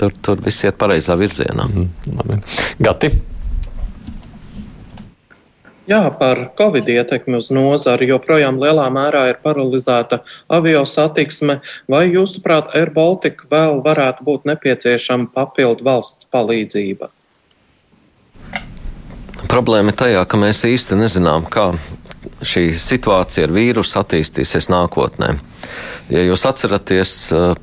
tur, 0.01 0.17
tur 0.23 0.43
viss 0.45 0.65
iet 0.67 0.81
pareizā 0.81 1.19
virzienā. 1.21 1.69
Mm, 1.69 2.43
Gati. 2.83 3.13
Jā, 5.91 6.13
par 6.15 6.53
Covid 6.59 6.87
ietekmi 6.87 7.41
uz 7.41 7.49
nozari 7.51 8.07
joprojām 8.07 8.61
lielā 8.63 8.85
mērā 8.95 9.25
ir 9.33 9.41
paralizēta 9.43 10.21
avio 10.47 10.85
satiksme. 10.87 11.59
Vai 11.91 12.05
jūsuprāt, 12.13 12.71
Air 12.79 12.93
Baltica 12.95 13.49
vēl 13.51 13.83
varētu 13.83 14.23
būt 14.23 14.47
nepieciešama 14.47 15.33
papildu 15.35 15.83
valsts 15.89 16.31
palīdzība? 16.31 17.11
Problēma 19.51 19.91
ir 19.91 19.99
tajā, 19.99 20.23
ka 20.23 20.39
mēs 20.39 20.63
īsti 20.71 21.01
nezinām, 21.03 21.51
kā 21.51 21.73
šī 22.47 22.69
situācija 22.79 23.49
ar 23.49 23.57
vīrusu 23.59 23.99
attīstīsies 23.99 24.71
nākotnē. 24.71 25.35
Ja 26.13 26.21
jūs 26.27 26.43
atceraties, 26.45 27.13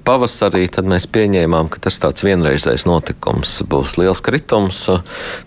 pavasarī 0.08 0.64
tad 0.74 0.88
mēs 0.90 1.06
pieņēmām, 1.14 1.68
ka 1.70 1.84
tas 1.86 2.00
tāds 2.02 2.24
vienreizējs 2.26 2.88
notikums 2.90 3.52
būs 3.70 3.94
liels 4.02 4.24
kritums, 4.26 4.80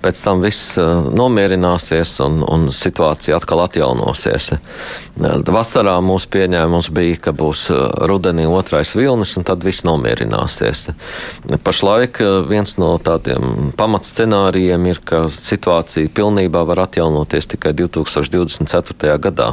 pēc 0.04 0.20
tam 0.22 0.42
viss 0.44 0.76
nomierināsies 0.78 2.12
un, 2.22 2.44
un 2.46 2.68
situācija 2.70 3.40
atkal 3.40 3.64
atjaunosies. 3.64 4.52
Vasarā 5.18 5.96
mūsu 6.04 6.30
pieņēmums 6.32 6.92
bija, 6.94 7.18
ka 7.26 7.34
būs 7.34 7.64
rudenī 8.06 8.46
otrais 8.46 8.94
vilnis 8.94 9.34
un 9.40 9.48
tad 9.50 9.66
viss 9.66 9.82
nomierināsies. 9.88 10.92
Pašlaik 11.66 12.22
viens 12.46 12.76
no 12.78 12.92
tādiem 13.02 13.74
pamatscenārijiem 13.82 14.88
ir, 14.92 15.02
ka 15.02 15.24
situācija 15.26 16.12
pilnībā 16.14 16.62
var 16.70 16.84
atjaunoties 16.86 17.50
tikai 17.56 17.74
2024. 17.82 19.18
gadā. 19.26 19.50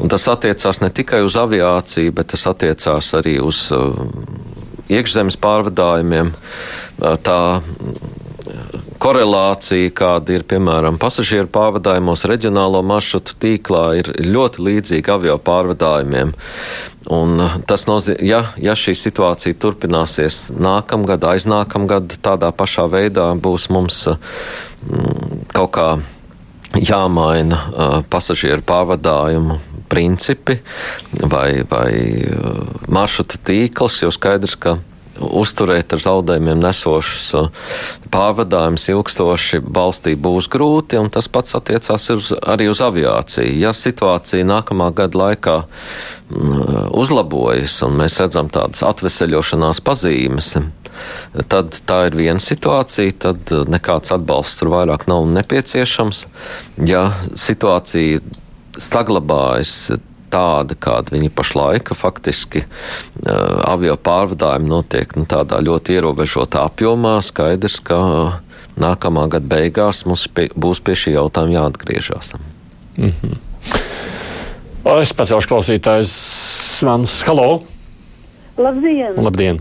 Un 0.00 0.08
tas 0.08 0.24
attiecās 0.32 0.80
ne 0.80 0.88
tikai 0.88 1.20
uz 1.28 1.36
aviāciju, 1.36 2.16
bet 2.16 2.32
tas 2.32 2.48
attiecās 2.48 2.61
arī 2.62 3.38
uz 3.42 3.64
uh, 3.74 3.94
iekšzemes 4.92 5.38
pārvadājumiem. 5.42 6.32
Uh, 6.32 7.16
tā 7.18 7.40
korelācija, 9.02 9.90
kāda 9.96 10.36
ir 10.36 10.44
piemēram 10.46 10.98
pasažieru 11.00 11.48
pārvadājumos, 11.52 12.24
reģionālo 12.30 12.82
maršrutu 12.86 13.34
tīklā, 13.42 13.84
ir 13.98 14.10
ļoti 14.28 14.62
līdzīga 14.68 15.16
avio 15.16 15.36
pārvadājumiem. 15.42 16.34
Un 17.12 17.42
uh, 17.42 17.58
tas 17.66 17.88
nozīmē, 17.90 18.22
ja, 18.26 18.44
ja 18.62 18.76
šī 18.78 18.94
situācija 18.98 19.58
turpināsies 19.58 20.52
nākamgad, 20.54 21.26
aiznākamgad, 21.32 22.18
tādā 22.22 22.52
pašā 22.54 22.86
veidā 22.92 23.32
būs 23.34 23.68
mums 23.74 24.04
mm, 24.08 25.48
kaut 25.56 25.74
kā 25.74 25.88
jāmaina 26.78 27.58
uh, 27.58 27.98
pasažieru 28.08 28.62
pārvadājumu 28.66 29.58
principi 29.92 30.58
vai, 31.20 31.62
vai 31.68 31.92
uh, 32.24 32.64
maršrutu 32.88 33.42
tīkls, 33.44 34.00
jo 34.02 34.10
skaidrs, 34.14 34.56
ka 34.56 34.78
uzturēt 35.20 35.92
ar 35.92 36.00
zaudējumiem 36.02 36.60
nesošus 36.62 37.26
uh, 37.36 37.48
pārvadājumus 38.12 38.88
ilgstoši 38.94 39.60
valstī 39.62 40.14
būs 40.16 40.48
grūti, 40.52 40.98
un 41.00 41.10
tas 41.12 41.28
pats 41.32 41.56
attiecās 41.58 42.08
uz, 42.14 42.32
arī 42.40 42.68
uz 42.72 42.80
aviāciju. 42.84 43.52
Ja 43.60 43.74
situācija 43.76 44.46
nākamā 44.48 44.90
gada 44.96 45.20
laikā 45.26 45.56
mm, 45.62 46.92
uzlabojas, 46.98 47.80
un 47.86 47.98
mēs 48.00 48.18
redzam 48.22 48.50
tādas 48.52 48.84
atveseļošanās 48.88 49.82
pazīmes, 49.84 50.54
tad 51.52 51.76
tā 51.88 52.04
ir 52.08 52.18
viena 52.18 52.42
situācija, 52.42 53.16
tad 53.26 53.52
nekāds 53.72 54.12
atbalsts 54.14 54.60
tur 54.60 54.72
vairāk 54.74 55.08
nav 55.10 55.28
nepieciešams. 55.32 56.26
Ja 56.88 57.10
situācija 57.38 58.20
saglabājas 58.78 59.92
tāda, 60.32 60.76
kāda 60.80 61.12
viņi 61.12 61.30
pašlaik 61.36 61.92
faktiski 61.96 62.64
uh, 62.64 63.60
avio 63.68 63.98
pārvadājumi 64.00 64.70
notiek 64.70 65.16
nu, 65.18 65.26
tādā 65.28 65.60
ļoti 65.64 65.98
ierobežotā 65.98 66.64
apjomā. 66.70 67.18
Skaidrs, 67.24 67.80
ka 67.84 67.98
uh, 68.00 68.38
nākamā 68.80 69.28
gada 69.32 69.48
beigās 69.48 70.06
mums 70.08 70.24
pie, 70.32 70.48
būs 70.56 70.80
pie 70.84 70.96
šī 70.98 71.16
jautājuma 71.18 71.58
jāatgriežas. 71.58 72.34
Mm 72.96 73.12
-hmm. 73.12 73.36
Es 75.00 75.12
pacelšu 75.12 75.48
klausītājus 75.48 76.12
Svans. 76.78 77.22
Halo! 77.22 77.62
Labdien! 78.58 79.14
Labdien! 79.16 79.60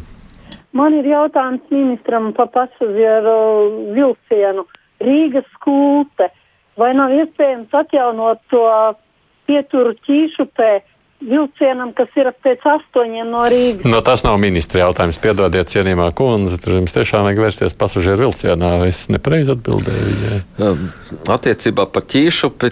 Man 0.73 0.93
ir 0.93 1.05
jautājums 1.05 1.61
ministram 1.69 2.33
par 2.33 2.47
pasažieru 2.47 3.93
vilcienu 3.93 4.65
Rīgas 5.03 5.47
skulte. 5.55 6.29
Vai 6.79 6.93
nav 6.95 7.11
iespējams 7.15 7.73
atjaunot 7.75 8.39
to 8.53 8.63
pieturu 9.49 9.91
ķīšupē 10.07 10.69
vilcienam, 11.21 11.91
kas 11.95 12.11
ir 12.19 12.29
pēc 12.43 12.63
astoņiem 12.75 13.29
no 13.31 13.43
Rīgas. 13.51 13.87
No, 13.89 14.01
tas 14.05 14.23
nav 14.25 14.37
ministra 14.41 14.83
jautājums. 14.85 15.19
Piedodiet, 15.21 15.69
cienījumā 15.71 16.09
kundze, 16.17 16.57
tur 16.61 16.79
jums 16.79 16.95
tiešām 16.95 17.27
vajag 17.27 17.41
vērsties 17.45 17.77
pasažieru 17.77 18.25
vilcienā. 18.25 18.71
Es 18.87 19.03
nepareizi 19.13 19.53
atbildēju. 19.55 20.15
Jā. 20.59 20.71
Attiecībā 21.35 21.85
par 21.93 22.05
ķīšupi, 22.11 22.71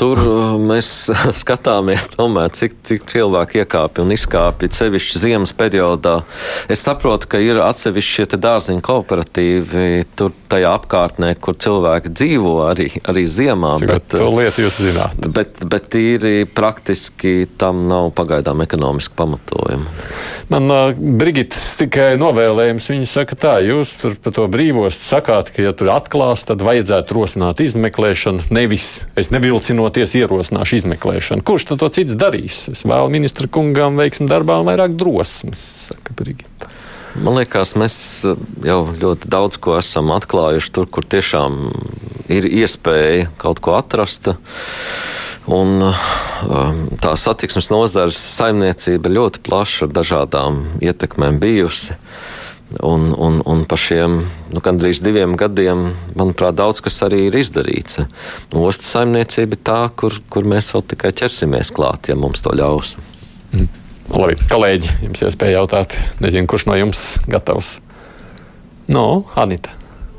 tur 0.00 0.22
mēs 0.68 0.92
skatāmies 1.42 2.10
tomēr, 2.14 2.52
cik, 2.56 2.78
cik 2.88 3.08
cilvēki 3.12 3.62
iekāpja 3.64 4.04
un 4.04 4.14
izkāpja 4.16 4.70
sevišķi 4.78 5.24
ziemas 5.24 5.54
periodā. 5.56 6.18
Es 6.70 6.84
saprotu, 6.86 7.30
ka 7.32 7.42
ir 7.42 7.62
atsevišķi 7.64 8.18
šie 8.18 8.28
dārziņu 8.38 8.84
kooperatīvi 8.84 9.88
tur 10.18 10.34
tajā 10.50 10.74
apkārtnē, 10.78 11.32
kur 11.42 11.56
cilvēki 11.60 12.12
dzīvo 12.12 12.54
arī, 12.68 12.88
arī 13.08 13.24
ziemā. 13.30 13.76
Cik 13.82 13.90
bet, 13.90 14.08
to 14.14 14.30
lietu 14.34 14.66
jūs 14.66 14.80
zināt. 14.84 15.28
Bet, 15.34 15.60
bet 15.68 15.90
tīri 15.92 16.44
praktiski 16.52 17.48
tam 17.60 17.77
tam 17.78 17.88
nav 17.88 18.10
pagaidām 18.10 18.62
ekonomiski 18.62 19.14
pamatojuma. 19.16 19.86
Man 20.48 20.70
uh, 20.72 20.96
Brigitas 20.96 21.76
tikai 21.78 22.16
novēlējums. 22.18 22.88
Viņa 22.90 23.06
saka, 23.06 23.36
tā, 23.38 23.54
jūs 23.62 23.94
tur 24.00 24.16
par 24.22 24.34
to 24.34 24.46
brīvostu 24.50 25.04
sakāt, 25.04 25.52
ka, 25.54 25.62
ja 25.62 25.74
tur 25.76 25.92
atklās, 25.94 26.46
tad 26.48 26.64
vajadzētu 26.66 27.14
rosināt 27.14 27.62
izmeklēšanu. 27.62 28.48
Nevis 28.54 29.04
es 29.18 29.30
nevilcinoties 29.34 30.16
ierosināšu 30.18 30.80
izmeklēšanu. 30.80 31.44
Kurš 31.46 31.70
tad 31.70 31.84
to 31.84 31.90
cits 31.94 32.18
darīs? 32.18 32.64
Es 32.72 32.82
vēlu 32.88 33.12
ministra 33.12 33.46
kungām 33.46 34.00
veiksmi 34.00 34.26
darbā 34.30 34.58
un 34.62 34.72
vairāk 34.72 34.96
drosmes, 34.98 35.62
saka 35.92 36.16
Brigita. 36.18 36.72
Man 37.18 37.38
liekas, 37.38 37.72
mēs 37.78 37.94
jau 38.66 38.80
ļoti 38.94 39.30
daudz 39.30 39.58
ko 39.62 39.78
esam 39.78 40.10
atklājuši 40.14 40.72
tur, 40.74 40.86
kur 40.90 41.06
tiešām 41.06 41.60
ir 42.30 42.46
iespēja 42.46 43.30
kaut 43.40 43.62
ko 43.64 43.78
atrast. 43.78 44.30
Un, 45.48 45.80
um, 45.80 46.80
tā 47.00 47.14
satiksmes 47.16 47.70
nozares 47.72 48.18
saimniecība 48.36 49.08
ļoti 49.08 49.40
plaša 49.46 49.86
ar 49.86 49.94
dažādām 49.96 50.60
ietekmēm 50.84 51.40
bijusi. 51.40 51.96
Un, 52.84 53.14
un, 53.16 53.38
un 53.48 53.62
pa 53.64 53.78
šiem 53.80 54.18
nu, 54.52 54.60
gandrīz 54.60 55.00
diviem 55.00 55.38
gadiem, 55.40 55.86
manuprāt, 56.12 56.58
daudz 56.58 56.82
kas 56.84 57.00
arī 57.06 57.22
ir 57.30 57.38
izdarīts. 57.40 58.02
Ostas 58.52 58.92
saimniecība 58.92 59.56
ir 59.56 59.62
tā, 59.64 59.78
kur, 59.96 60.18
kur 60.28 60.44
mēs 60.44 60.68
vēl 60.74 60.84
tikai 60.92 61.14
ķersimies 61.16 61.72
klāt, 61.72 62.10
ja 62.12 62.18
mums 62.18 62.44
to 62.44 62.52
ļaus. 62.52 62.98
Mm. 63.56 63.72
Labi, 64.12 64.36
kolēģi, 64.52 64.92
jums 65.04 65.24
iespēja 65.24 65.62
jautāt, 65.62 65.96
nezinu, 66.20 66.48
kurš 66.48 66.68
no 66.68 66.76
jums 66.76 67.02
gatavs? 67.28 67.78
No, 68.88 69.24
Anita. 69.36 69.72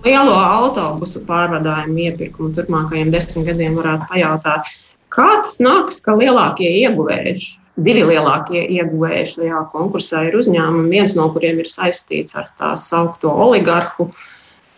Lielo 0.05 0.36
autobusu 0.38 1.21
pārvadājumu 1.30 2.05
iepirkumu 2.07 2.53
turpmākajiem 2.55 3.09
desmit 3.13 3.49
gadiem 3.49 3.77
varētu 3.77 4.09
pajautāt 4.09 4.69
Kā 5.10 5.30
tas 5.41 5.57
nāks, 5.64 6.03
ka 6.05 6.14
lielākie 6.18 6.70
ieguvēji, 6.84 7.36
divi 7.82 8.03
lielākie 8.12 8.62
ieguvēji 8.78 9.30
šajā 9.34 9.62
konkursā 9.72 10.28
ir 10.28 10.38
uzņēmumi, 10.39 10.91
viens 10.91 11.16
no 11.18 11.30
kuriem 11.34 11.62
ir 11.64 11.70
saistīts 11.72 12.38
ar 12.38 12.51
tā 12.60 12.76
saukto 12.78 13.32
oligarhu 13.47 14.10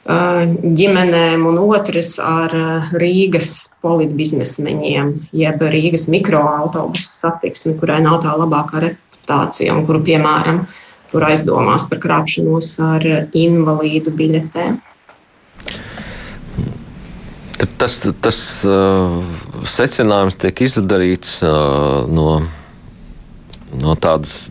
ģimenēm, 0.08 1.44
un 1.46 1.60
otrs 1.62 2.16
ar 2.24 2.54
Rīgas 2.98 3.68
politbiznesmeņiem, 3.86 5.12
jeb 5.38 5.62
Rīgas 5.62 6.08
mikroautobusu 6.10 7.14
satiksmi, 7.14 7.76
kurai 7.78 8.00
nav 8.02 8.22
tā 8.24 8.34
labākā 8.34 8.82
reputācija, 8.88 9.76
un 9.76 9.86
kuru, 9.86 10.02
piemēram, 10.08 10.64
tur 11.12 11.28
aizdomās 11.28 11.86
par 11.92 12.02
krāpšanos 12.02 12.72
ar 12.82 13.06
invalīdu 13.38 14.16
biļetēm. 14.16 14.80
Tas, 17.62 17.99
tas 18.22 18.39
uh, 18.66 19.20
secinājums 19.70 20.38
tiek 20.41 20.64
izdarīts 20.66 21.36
uh, 21.45 22.07
no, 22.09 22.28
no 23.84 23.93
tādas 24.01 24.49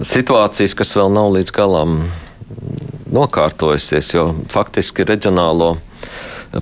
situācijas, 0.00 0.76
kas 0.78 0.94
vēl 0.96 1.12
nav 1.12 1.34
līdz 1.34 1.52
galam 1.52 1.98
nokārtojusies, 3.12 4.14
jo 4.16 4.30
faktiski 4.52 5.04
reģionālo 5.08 5.74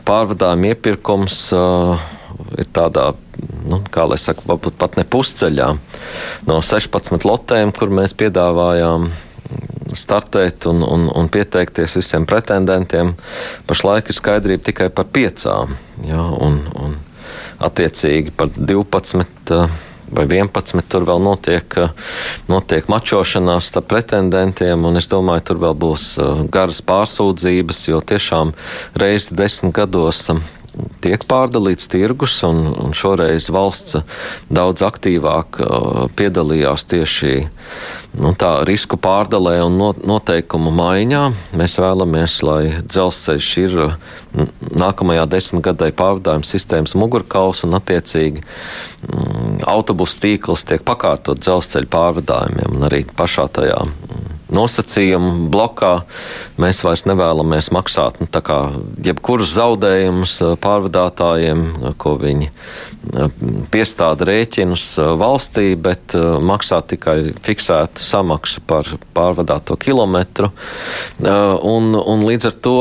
pārvadājumu 0.09 0.73
iepirkums 0.73 1.45
uh, 1.55 1.95
ir 2.59 2.69
tādā, 2.75 3.13
nu, 3.69 3.79
kā 3.93 4.07
lai 4.11 4.19
saka, 4.19 4.43
varbūt 4.49 4.79
pat 4.81 4.99
ne 4.99 5.07
pusceļā. 5.09 5.69
No 6.49 6.59
16 6.65 7.29
lotēm, 7.29 7.71
kur 7.77 7.93
mēs 7.95 8.17
piedāvājām 8.19 9.13
startēt 9.97 10.67
un, 10.71 10.83
un, 10.87 11.07
un 11.13 11.31
pieteikties 11.33 11.97
visiem 11.99 12.27
pretendentiem. 12.29 13.15
Pašlaik 13.69 14.11
ir 14.11 14.19
skaidrība 14.19 14.69
tikai 14.71 14.91
par 14.95 15.09
piecām, 15.13 15.77
ja, 16.09 16.23
un, 16.23 16.63
un 16.79 16.99
attiecīgi 17.63 18.35
par 18.37 18.53
12 18.57 19.67
vai 20.13 20.27
11. 20.29 20.83
Tur 20.93 21.07
vēl 21.09 21.23
notiek, 21.25 21.77
notiek 22.51 22.89
mačošanās 22.93 23.71
starp 23.73 23.89
pretendentiem, 23.93 24.85
un 24.89 25.01
es 25.01 25.09
domāju, 25.11 25.47
tur 25.49 25.63
vēl 25.63 25.77
būs 25.85 26.09
garas 26.53 26.83
pārsūdzības, 26.89 27.87
jo 27.89 28.03
tiešām 28.13 28.53
reizi 29.01 29.39
desmit 29.39 29.75
gados 29.77 30.29
tiek 31.05 31.25
pārdalīts 31.29 31.89
tirgus, 31.93 32.39
un, 32.49 32.71
un 32.81 32.95
šoreiz 32.97 33.51
valsts 33.53 33.99
daudz 34.53 34.85
aktīvāk 34.87 35.61
piedalījās 36.17 36.87
tieši 36.89 37.35
nu, 38.19 38.33
tā 38.39 38.51
risku 38.69 38.99
pārdalē 39.01 39.57
un 39.65 39.79
noteikumu 40.09 40.73
maiņā. 40.77 41.23
Mēs 41.59 41.79
vēlamies, 41.81 42.39
lai 42.47 42.63
dzelzceļš 42.83 43.51
ir 43.63 43.79
nākamajā 44.83 45.27
desmitgadē 45.33 45.93
pārvadājuma 45.97 46.49
sistēmas 46.49 46.97
mugurkauls 46.99 47.65
un 47.67 47.79
attiecīgi 47.79 48.45
autobusu 49.69 50.21
tīkls 50.23 50.67
tiek 50.69 50.85
pakārtot 50.87 51.41
dzelzceļa 51.43 51.91
pārvadājumiem 51.93 52.79
un 52.79 52.89
arī 52.91 53.05
pašā 53.17 53.49
tajā 53.57 53.81
nosacījumu 54.53 55.49
blokā. 55.53 55.93
Mēs 56.61 56.83
vairs 56.85 57.05
nevēlamies 57.09 57.71
maksāt 57.75 58.21
nu, 58.21 58.29
jebkurus 59.03 59.55
zaudējumus 59.57 60.37
eh, 60.45 60.55
pārvadātājiem, 60.63 61.65
ko 62.01 62.15
viņi 62.21 62.49
eh, 62.49 63.37
piestāda 63.73 64.29
rēķinus 64.29 64.87
eh, 65.03 65.13
valstī, 65.21 65.67
bet 65.77 66.17
maksāt 66.43 66.93
tikai 66.93 67.17
fiksētu 67.45 68.03
samaksu 68.03 68.63
par 68.67 68.89
pārvadāto 69.17 69.77
kilometru. 69.81 70.51
Un, 71.23 71.95
un 71.97 72.25
līdz 72.27 72.49
ar 72.51 72.59
to 72.65 72.77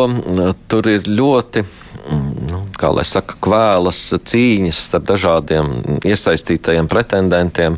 tur 0.71 0.89
ir 0.91 1.07
ļoti 1.07 1.63
nu, 2.09 2.59
kā 2.79 2.89
lai 2.93 3.05
saka, 3.07 3.37
kvēlas 3.43 3.99
cīņas 4.27 4.79
starp 4.87 5.07
dažādiem 5.11 5.99
iesaistītajiem 6.07 6.89
pretendentiem, 6.91 7.77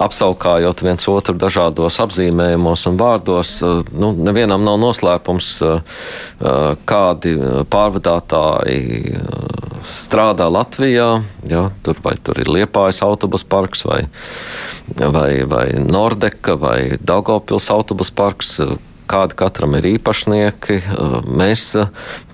apsaukājot 0.00 0.84
viens 0.86 1.08
otru 1.12 1.36
dažādos 1.38 2.00
apzīmējumos 2.04 2.86
un 2.90 3.00
vārdos. 3.00 3.54
Nu, 3.92 4.12
nevienam 4.16 4.64
nav 4.66 4.80
noslēpums, 4.82 5.52
kādi 6.90 7.36
pārvadātāji 7.70 9.16
strādā 9.86 10.50
Latvijā. 10.52 11.10
Ja, 11.48 11.68
tur 11.84 12.00
vai 12.04 12.16
tur 12.22 12.40
ir 12.40 12.50
Liepājas 12.50 13.02
autobus 13.06 13.44
parks 13.44 13.84
vai, 13.88 14.02
vai, 14.98 15.42
vai 15.48 15.66
Nordeka 15.80 16.56
vai 16.60 16.78
Daugopils 17.00 17.70
autobus 17.72 18.12
parks 18.12 18.58
kādi 19.10 19.36
katram 19.38 19.74
ir 19.78 19.88
īpašnieki. 19.94 20.78
Mēs 21.26 21.64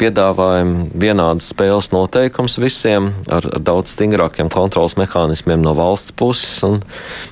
piedāvājam 0.01 0.75
vienādas 0.93 1.51
spēles 1.53 1.91
noteikums 1.95 2.59
visiem 2.63 3.13
ar, 3.27 3.47
ar 3.57 3.63
daudz 3.65 3.95
stingrākiem 3.97 4.51
kontrols 4.53 4.99
mehānismiem 5.01 5.63
no 5.65 5.75
valsts 5.79 6.15
puses, 6.17 6.59
un, 6.67 6.81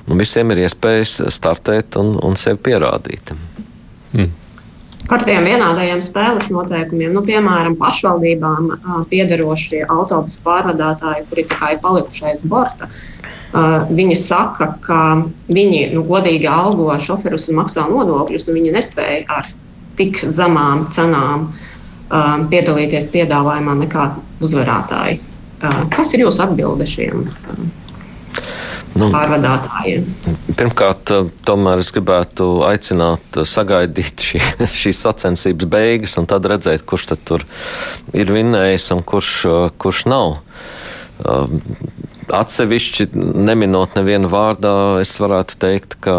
un 0.07 0.21
visiem 0.21 0.53
ir 0.53 0.65
iespējas 0.65 1.19
startēt 1.35 1.99
un, 2.01 2.15
un 2.25 2.39
sevi 2.39 2.61
pierādīt. 2.69 3.35
Hmm. 4.15 4.33
Par 5.05 5.21
tiem 5.21 5.45
vienādajiem 5.45 5.99
spēles 6.01 6.47
noteikumiem, 6.49 7.11
nu, 7.13 7.21
piemēram, 7.25 7.75
pašvaldībām 7.77 8.71
piederošie 9.11 9.83
autobusu 9.85 10.41
pārvadātāji, 10.45 11.27
kuri 11.29 11.45
tikai 11.45 11.75
palikuši 11.83 12.25
aiz 12.31 12.41
borta, 12.49 12.89
uh, 12.89 13.15
Uh, 13.55 13.85
viņi 13.87 14.17
saka, 14.19 14.65
ka 14.83 15.01
viņi 15.47 15.85
nu, 15.93 16.01
godīgi 16.03 16.47
algo 16.51 16.89
šoferus 16.99 17.45
un 17.47 17.61
maksā 17.61 17.85
nodokļus, 17.87 18.49
un 18.49 18.57
viņi 18.57 18.73
nespēja 18.75 19.21
ar 19.31 19.47
tik 19.95 20.19
zemām 20.27 20.89
cenām 20.91 21.45
uh, 21.47 22.41
piedalīties 22.51 23.07
piedāvājumā 23.13 23.77
nekā 23.85 24.09
uzvarētāji. 24.43 25.21
Uh, 25.61 25.85
kas 25.93 26.11
ir 26.11 26.25
jūsu 26.25 26.43
atbilde 26.49 26.89
šiem? 26.89 27.23
Nu, 28.95 29.09
pārvadātājiem. 29.11 30.05
Pirmkārt, 30.55 31.11
tomēr 31.47 31.81
es 31.83 31.91
gribētu 31.95 32.47
aicināt 32.67 33.41
sagaidīt 33.43 34.23
šī, 34.23 34.39
šīs 34.81 35.03
sacensības 35.03 35.67
beigas 35.71 36.15
un 36.21 36.29
tad 36.31 36.47
redzēt, 36.47 36.85
kurš 36.87 37.09
tad 37.11 37.25
tur 37.27 37.43
ir 38.15 38.31
vinnējis 38.31 38.93
un 38.95 39.03
kurš, 39.03 39.33
kurš 39.83 40.05
nav. 40.07 40.37
Atsevišķi, 42.35 43.09
neminot 43.15 43.99
nevienu 43.99 44.31
vārdā, 44.31 44.73
es 45.03 45.11
varētu 45.21 45.59
teikt, 45.61 45.99
ka 46.03 46.15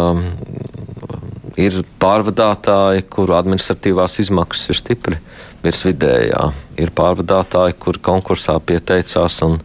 ir 1.57 1.81
pārvadātāji, 2.01 3.07
kuru 3.13 3.37
administratīvās 3.39 4.21
izmaksas 4.21 4.73
ir 4.73 4.81
stipri 4.83 5.21
virs 5.65 5.83
vidējā. 5.87 6.43
Ir 6.81 6.93
pārvadātāji, 6.97 7.79
kuri 7.81 8.03
konkursā 8.05 8.59
pieteicās 8.61 9.41
un, 9.47 9.59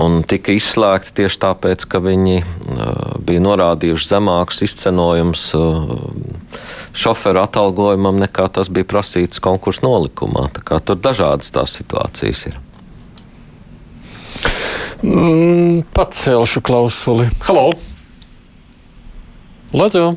un 0.00 0.20
tika 0.28 0.54
izslēgti 0.54 1.14
tieši 1.22 1.40
tāpēc, 1.42 1.86
ka 1.90 2.00
viņi 2.04 2.36
uh, 2.42 3.16
bija 3.26 3.42
norādījuši 3.44 4.10
zemākus 4.10 4.62
izcenojumus 4.66 5.48
uh, 5.58 5.96
šoferu 6.96 7.42
atalgojumam, 7.42 8.20
nekā 8.22 8.48
tas 8.52 8.70
bija 8.72 8.88
prasīts 8.88 9.42
konkursu 9.42 9.86
nolikumā. 9.86 10.48
Tur 10.84 11.00
dažādas 11.00 11.52
tās 11.54 11.76
situācijas 11.80 12.46
ir. 12.52 12.60
Mm, 15.02 15.82
pacelšu 15.96 16.62
klausuli. 16.64 17.28
Halo! 17.44 17.72
Lūdzu! 19.76 20.14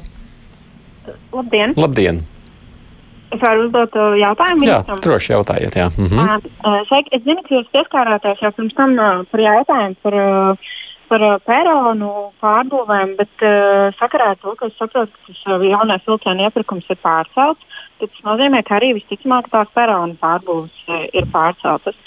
Labdien! 1.34 1.73
Labdien. 1.77 2.23
Es 3.30 3.41
varu 3.43 3.67
uzdot 3.67 3.95
uh, 3.99 4.17
jautājumu. 4.17 4.67
Jā, 4.69 4.82
droši 5.05 5.34
jautājiet. 5.36 5.77
Jā. 5.77 5.89
Mhm. 5.93 6.51
Uh, 6.65 6.80
Sveiki, 6.89 7.13
es 7.17 7.25
zinu, 7.27 7.43
ka 7.45 7.57
jūs 7.59 7.71
pieskārāties 7.75 8.43
jau 8.43 8.53
pirms 8.57 8.77
tam 8.77 8.95
uh, 8.97 9.25
par 9.30 9.43
jautājumu 9.45 9.99
par, 10.03 10.17
par 11.09 11.25
peronu 11.45 12.13
pārbūvēm, 12.41 13.15
bet 13.17 13.45
sakarā 13.97 14.32
ar 14.34 14.41
to, 14.41 14.53
ka 14.57 14.69
es 14.69 14.75
saprotu, 14.77 15.13
ka 15.13 15.34
tas 15.34 15.61
jaunais 15.65 16.05
vilcienu 16.05 16.45
iepirkums 16.45 16.89
ir 16.89 16.99
pārcelts, 17.01 17.80
tas 18.01 18.19
nozīmē, 18.27 18.61
ka 18.67 18.77
arī 18.77 18.91
visticamāk 18.99 19.49
tās 19.53 19.71
peronu 19.73 20.17
pārbūves 20.21 20.84
ir 21.17 21.25
pārceltas. 21.34 21.97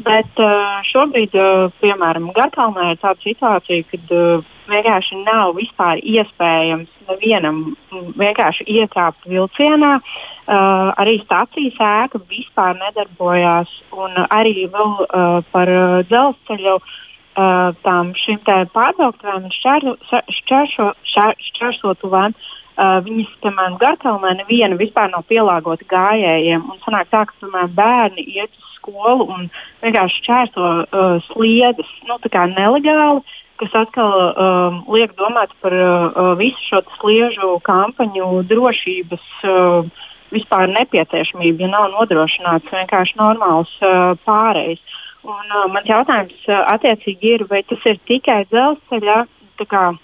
Bet 0.00 0.40
šobrīd, 0.88 1.34
piemēram, 1.82 2.30
Garkalnē 2.32 2.94
ir 2.94 2.98
tāda 3.02 3.20
situācija, 3.20 3.84
kad 3.90 4.08
vienkārši 4.72 5.18
nav 5.26 5.52
vispār 5.58 6.00
iespējams 6.00 6.88
nevienam 7.10 7.76
vienkārši 7.92 8.64
ietrāpt 8.72 9.20
vilcienā. 9.28 10.00
Arī 10.48 11.20
stācijas 11.26 11.76
ēka 11.76 12.16
vispār 12.30 12.72
nedarbojās, 12.80 13.68
un 13.92 14.16
arī 14.30 14.64
vēl 14.72 14.96
par 15.52 15.68
dzelzceļu 16.08 16.80
tām 17.84 18.16
šīm 18.24 18.40
pārbrauktuvēm 18.72 19.52
šķērsotuvēm. 19.52 22.32
Uh, 22.32 22.62
viņas, 23.04 23.32
piemēram, 23.42 23.76
Garkalnē 23.80 24.32
neviena 24.38 24.78
vispār 24.80 25.10
nav 25.12 25.26
pielāgota 25.28 25.84
gājējiem. 25.90 26.62
Un 26.72 26.78
sanāk 26.86 27.10
tā, 27.12 27.26
ka, 27.28 27.36
piemēram, 27.42 27.74
bērni 27.76 28.24
iet 28.32 28.56
uz 28.56 28.71
skolu 28.82 29.28
un 29.30 29.48
vienkārši 29.84 30.26
čērso 30.26 30.68
uh, 30.82 31.16
sliedes, 31.30 31.88
nu, 32.08 32.18
kā 32.26 32.46
nelegāli, 32.50 33.22
kas 33.62 33.74
atkal 33.78 34.12
um, 34.12 34.80
liek 34.90 35.14
domāt 35.18 35.54
par 35.62 35.74
uh, 35.76 36.32
visu 36.38 36.58
šo 36.66 36.82
sliežu 36.98 37.54
kampaņu 37.66 38.42
drošības 38.50 39.28
uh, 39.46 40.08
vispār 40.32 40.70
nepieciešamību, 40.72 41.62
ja 41.62 41.70
nav 41.70 41.90
nodrošināts 41.92 42.72
vienkārši 42.72 43.18
normāls 43.20 43.72
uh, 43.84 44.14
pārējais. 44.26 44.82
Un, 45.22 45.44
uh, 45.46 45.68
mans 45.70 45.86
jautājums 45.86 46.48
uh, 46.48 46.64
attiecīgi 46.72 47.36
ir, 47.36 47.46
vai 47.50 47.62
tas 47.68 47.84
ir 47.86 48.00
tikai 48.10 48.42
dzelzceļa 48.50 49.20
uh, 49.62 49.98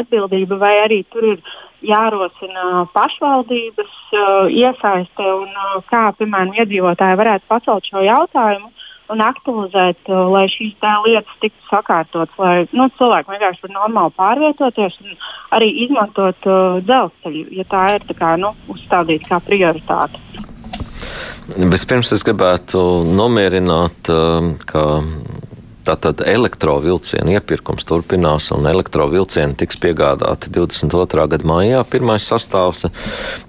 atbildība, 0.00 0.58
vai 0.58 0.74
arī 0.82 1.04
tur 1.12 1.34
ir 1.36 1.44
jārosina 1.86 2.86
pašvaldības 2.94 3.94
uh, 4.12 4.50
iesaiste 4.50 5.22
un 5.24 5.48
uh, 5.52 5.78
kā, 5.90 6.08
piemēram, 6.18 6.54
iedzīvotāji 6.58 7.20
varētu 7.20 7.48
pacelt 7.50 7.88
šo 7.88 8.02
jautājumu 8.02 8.70
un 9.12 9.22
aktualizēt, 9.24 10.00
uh, 10.10 10.26
lai 10.32 10.46
šīs 10.52 10.74
lietas 11.06 11.38
tiktu 11.42 11.70
sakārtotas, 11.70 12.34
lai 12.38 12.66
nu, 12.72 12.88
cilvēki 12.98 13.34
vienkārši 13.34 13.64
var 13.66 13.74
normāli 13.76 14.16
pārvietoties 14.18 14.98
un 15.04 15.16
arī 15.56 15.70
izmantot 15.86 16.50
uh, 16.50 16.80
dzelzceļu, 16.82 17.46
ja 17.60 17.68
tā 17.70 17.84
ir 17.96 18.06
tā 18.10 18.18
kā, 18.18 18.34
nu, 18.40 18.54
uzstādīta 18.74 19.34
kā 19.34 19.42
prioritāte. 19.46 20.20
Vispirms 21.48 22.10
es 22.12 22.20
gribētu 22.26 22.80
nomierināt, 23.16 24.10
ka 24.68 24.82
Tātad 25.88 26.20
elektrovielcienu 26.20 27.32
iepirkums 27.38 27.86
turpinās, 27.88 28.50
un 28.52 28.66
elektrovielcieni 28.68 29.56
tiks 29.56 29.78
piegādāti 29.80 30.50
22. 30.52 31.24
gada 31.32 31.48
maijā, 31.48 31.80
pirmais 31.88 32.26
sastāvs. 32.28 32.84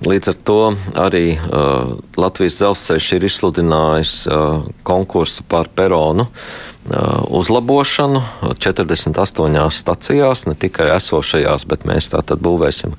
Līdz 0.08 0.32
ar 0.32 0.38
to 0.48 0.60
arī 1.04 1.24
uh, 1.36 1.98
Latvijas 2.16 2.62
dzelzceļš 2.62 3.10
ir 3.18 3.26
izsludinājis 3.28 4.14
uh, 4.32 4.62
konkursu 4.88 5.44
par 5.52 5.68
peronu 5.76 6.30
uh, 6.30 7.26
uzlabošanu 7.42 8.22
48 8.56 9.60
stacijās, 9.76 10.46
ne 10.48 10.56
tikai 10.56 10.94
esošajās, 10.96 11.68
bet 11.68 11.84
mēs 11.90 12.08
tātad 12.14 12.40
būvēsim 12.40 12.96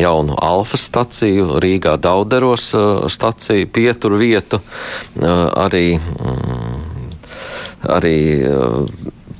jaunu 0.00 0.38
alfa 0.40 0.80
staciju, 0.80 1.60
Rīgā 1.60 1.98
Dauderos 2.00 2.70
uh, 2.72 3.04
staciju, 3.12 3.68
pieturu 3.76 4.24
vietu, 4.24 4.62
uh, 4.64 5.50
arī. 5.68 5.98
Arī 7.88 8.44
uh, 8.44 8.84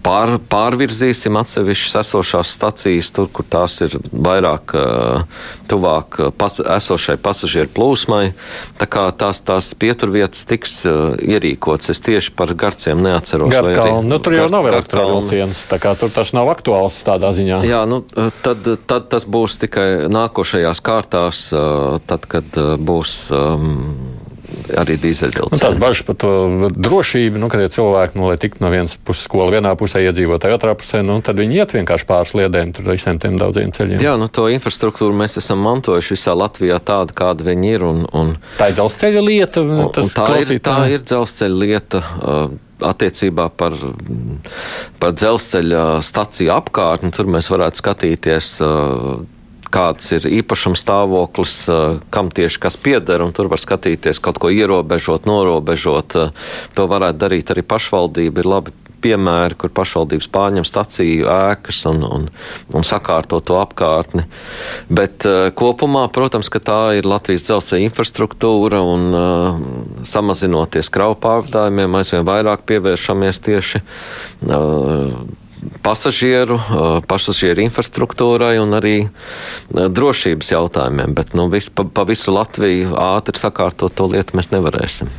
pār, 0.05 0.37
pārvirzīsim 0.49 1.37
atsevišķas 1.41 1.99
esošās 2.01 2.53
stacijas, 2.57 3.11
tur, 3.13 3.29
kur 3.33 3.45
tās 3.45 3.77
ir 3.85 3.97
vairāk 4.11 4.73
uh, 4.79 5.43
tuvāk 5.69 6.17
uh, 6.21 6.31
pas, 6.33 6.57
esošai 6.79 7.19
pasažieru 7.21 7.69
plūsmai. 7.77 8.23
Tā 8.81 8.89
kā 8.89 9.07
tās, 9.13 9.43
tās 9.45 9.73
pieturvietas 9.77 10.47
tiks 10.49 10.79
ierīkotas. 10.87 11.93
Es 11.93 12.01
tieši 12.07 12.33
par 12.39 12.55
garciem 12.57 13.03
neatceros. 13.05 13.53
Garkalni, 13.53 14.09
nu, 14.09 14.21
tur 14.25 14.39
jau 14.39 14.47
gar, 14.47 14.55
nav 14.57 14.71
elektrovilciens, 14.73 15.67
tā 15.69 15.81
kā 15.83 15.93
tur 16.01 16.13
tas 16.15 16.33
nav 16.37 16.49
aktuāls 16.55 16.97
tādā 17.05 17.35
ziņā. 17.37 17.61
Jā, 17.69 17.83
nu, 17.91 18.01
tad, 18.41 18.65
tad 18.89 19.11
tas 19.13 19.29
būs 19.29 19.61
tikai 19.67 19.89
nākošajās 20.09 20.81
kārtās, 20.87 21.45
tad, 22.09 22.31
kad 22.31 22.57
būs. 22.81 23.21
Um, 23.37 24.10
arī 24.79 24.97
dīzeļdzelzceļa. 25.01 25.57
Nu, 25.57 25.61
tās 25.63 25.81
bažas 25.81 26.05
par 26.07 26.19
to 26.21 26.33
drošību, 26.77 27.41
nu, 27.43 27.51
kad 27.53 27.65
ir 27.65 27.73
cilvēki, 27.75 28.19
nu, 28.21 28.29
lai 28.31 28.37
tiktu 28.41 28.65
no 28.65 28.71
vienas 28.73 28.97
puses 28.97 29.27
skola 29.29 29.51
vienā 29.55 29.75
pusē, 29.81 30.03
iedzīvotāji 30.07 30.57
otrā 30.57 30.77
pusē, 30.79 31.03
nu, 31.07 31.19
tad 31.25 31.41
viņi 31.41 31.61
iet 31.61 31.75
vienkārši 31.77 32.09
pāris 32.09 32.35
liedēm 32.39 32.73
tur 32.77 32.91
visiem 32.93 33.21
tiem 33.23 33.39
daudziem 33.41 33.75
ceļiem. 33.77 34.01
Jā, 34.05 34.17
nu, 34.21 34.31
to 34.33 34.47
infrastruktūru 34.53 35.17
mēs 35.17 35.39
esam 35.41 35.63
mantojuši 35.67 36.17
visā 36.17 36.37
Latvijā 36.39 36.81
tādu, 36.83 37.17
kāda 37.17 37.47
viņi 37.51 37.75
ir. 37.75 37.87
Un, 37.91 38.03
un, 38.17 38.35
tā 38.59 38.71
ir 38.71 38.79
dzelzceļa 38.79 39.27
lieta. 39.27 39.65
Un, 39.65 39.87
un 39.89 40.11
tā, 40.15 40.27
ir, 40.41 40.57
tā 40.65 40.81
ir 40.93 41.07
dzelzceļa 41.07 41.63
lieta. 41.67 42.03
Uh, 42.21 42.59
attiecībā 42.81 43.51
par, 43.61 43.75
par 45.03 45.13
dzelzceļa 45.13 45.83
staciju 46.05 46.55
apkārtni, 46.55 47.13
tur 47.13 47.29
mēs 47.29 47.51
varētu 47.53 47.83
skatīties. 47.83 48.55
Uh, 48.65 49.21
kāds 49.71 50.11
ir 50.17 50.27
īpašums 50.41 50.83
stāvoklis, 50.85 51.57
kam 52.11 52.31
tieši 52.35 52.61
kas 52.63 52.79
pieder, 52.81 53.25
un 53.25 53.35
tur 53.37 53.51
var 53.53 53.63
skatīties 53.63 54.23
kaut 54.23 54.41
ko 54.43 54.51
ierobežot, 54.53 55.29
norobežot. 55.31 56.19
To 56.77 56.87
varētu 56.91 57.23
darīt 57.23 57.55
arī 57.55 57.67
pašvaldība. 57.67 58.43
Ir 58.43 58.51
labi 58.51 58.75
piemēri, 59.01 59.57
kur 59.61 59.73
pašvaldības 59.75 60.29
pārņem 60.33 60.67
staciju 60.67 61.29
ēkas 61.31 61.83
un, 61.91 62.05
un, 62.05 62.27
un 62.77 62.87
sakārto 62.87 63.41
to 63.45 63.59
apkārtni. 63.61 64.27
Bet 64.93 65.27
uh, 65.29 65.49
kopumā, 65.57 66.07
protams, 66.13 66.51
ka 66.53 66.63
tā 66.65 66.81
ir 66.99 67.09
Latvijas 67.09 67.47
dzelzceļa 67.49 67.89
infrastruktūra 67.89 68.83
un 68.85 69.07
uh, 69.17 69.61
samazinoties 70.07 70.93
kravu 70.93 71.19
pārvadājumiem, 71.23 72.01
aizvien 72.01 72.27
vairāk 72.29 72.67
pievēršamies 72.69 73.45
tieši 73.47 73.83
uh, 73.83 75.15
pasažieru, 75.85 76.59
pasažieru 77.09 77.65
infrastruktūrai 77.65 78.57
un 78.63 78.77
arī 78.79 78.95
drošības 79.71 80.53
jautājumiem. 80.55 81.17
Bet 81.17 81.35
nu, 81.39 81.49
vis, 81.53 81.71
pa, 81.73 81.85
pa 81.85 82.07
visu 82.09 82.35
Latviju 82.35 82.95
ātri 83.01 83.41
sakārtot 83.41 83.95
to 83.97 84.09
lietu 84.13 84.39
mēs 84.39 84.53
nevarēsim. 84.55 85.11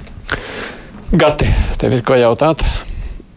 Gati, 1.11 1.49
tev 1.81 1.97
ir 1.97 2.05
ko 2.07 2.15
jautāt? 2.19 2.63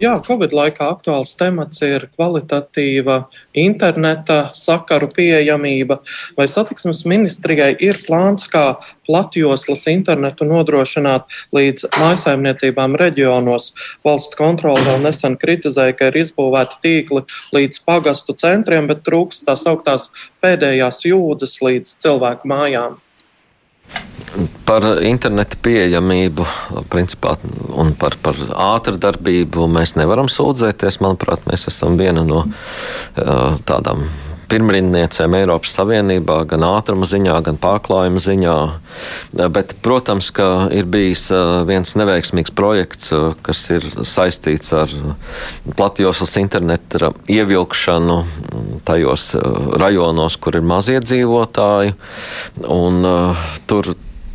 Jā, 0.05 0.19
Covid 0.21 0.53
laikā 0.53 0.85
aktuāls 0.93 1.31
temats 1.41 1.81
ir 1.87 2.03
kvalitatīva 2.13 3.23
interneta 3.57 4.51
sakaru 4.53 5.07
pieejamība. 5.15 6.01
Vai 6.37 6.45
satiksmes 6.51 7.05
ministrijai 7.09 7.71
ir 7.87 8.03
plāns, 8.05 8.45
kā 8.51 8.75
platjoslas 9.09 9.87
internetu 9.89 10.45
nodrošināt 10.51 11.25
līdz 11.57 11.87
mājsaimniecībām 11.95 12.99
reģionos? 13.01 13.71
Valsts 14.05 14.37
kontrole 14.37 14.83
vēl 14.91 15.07
nesen 15.07 15.39
kritizēja, 15.41 15.97
ka 15.97 16.11
ir 16.11 16.21
izbūvēti 16.25 16.83
tīkli 16.85 17.25
līdz 17.57 17.81
pagastu 17.89 18.37
centriem, 18.45 18.91
bet 18.91 19.07
trūks 19.09 19.41
tās 19.49 19.65
augtās 19.71 20.11
pēdējās 20.45 21.07
jūdzes 21.09 21.57
līdz 21.65 21.97
cilvēku 22.05 22.53
mājām. 22.53 23.01
Par 24.67 24.83
internetu 25.07 25.59
pieejamību 25.63 26.47
principā, 26.91 27.37
un 27.79 27.93
par, 27.99 28.17
par 28.23 28.39
ātru 28.51 28.99
darbību 28.99 29.69
mēs 29.71 29.95
nevaram 29.99 30.27
sūdzēties. 30.33 30.99
Manuprāt, 31.05 31.45
mēs 31.51 31.69
esam 31.71 31.99
viena 32.01 32.25
no 32.27 32.43
uh, 32.47 33.61
tādām 33.69 34.09
pirmrindniecēm 34.55 35.35
Eiropas 35.41 35.75
Savienībā, 35.75 36.39
gan 36.51 36.63
ātruma 36.69 37.09
ziņā, 37.11 37.35
gan 37.47 37.59
pārklājuma 37.59 38.23
ziņā. 38.23 38.57
Bet, 39.55 39.75
protams, 39.83 40.31
ka 40.35 40.69
ir 40.75 40.87
bijis 40.91 41.27
viens 41.67 41.97
neveiksmīgs 41.99 42.55
projekts, 42.55 43.11
kas 43.43 43.65
ir 43.75 43.87
saistīts 44.07 44.71
ar 44.77 44.95
platjoslas 45.75 46.37
interneta 46.39 47.11
ievilkšanu 47.31 48.19
tajos 48.87 49.33
rajonos, 49.83 50.39
kur 50.39 50.61
ir 50.61 50.67
mazie 50.67 51.01
dzīvotāji. 51.03 51.97
Un, 52.71 53.03
tur 53.67 53.95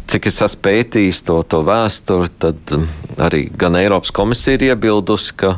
cik 0.09 0.29
es 0.29 0.39
esmu 0.41 0.63
pētījis 0.65 1.21
to, 1.27 1.37
to 1.45 1.59
vēsturi, 1.65 2.29
tad 2.41 2.73
um, 2.73 2.87
arī 3.21 3.43
gan 3.59 3.77
Eiropas 3.77 4.11
komisija 4.15 4.57
ir 4.57 4.65
iebildusi, 4.71 5.35
ka, 5.37 5.51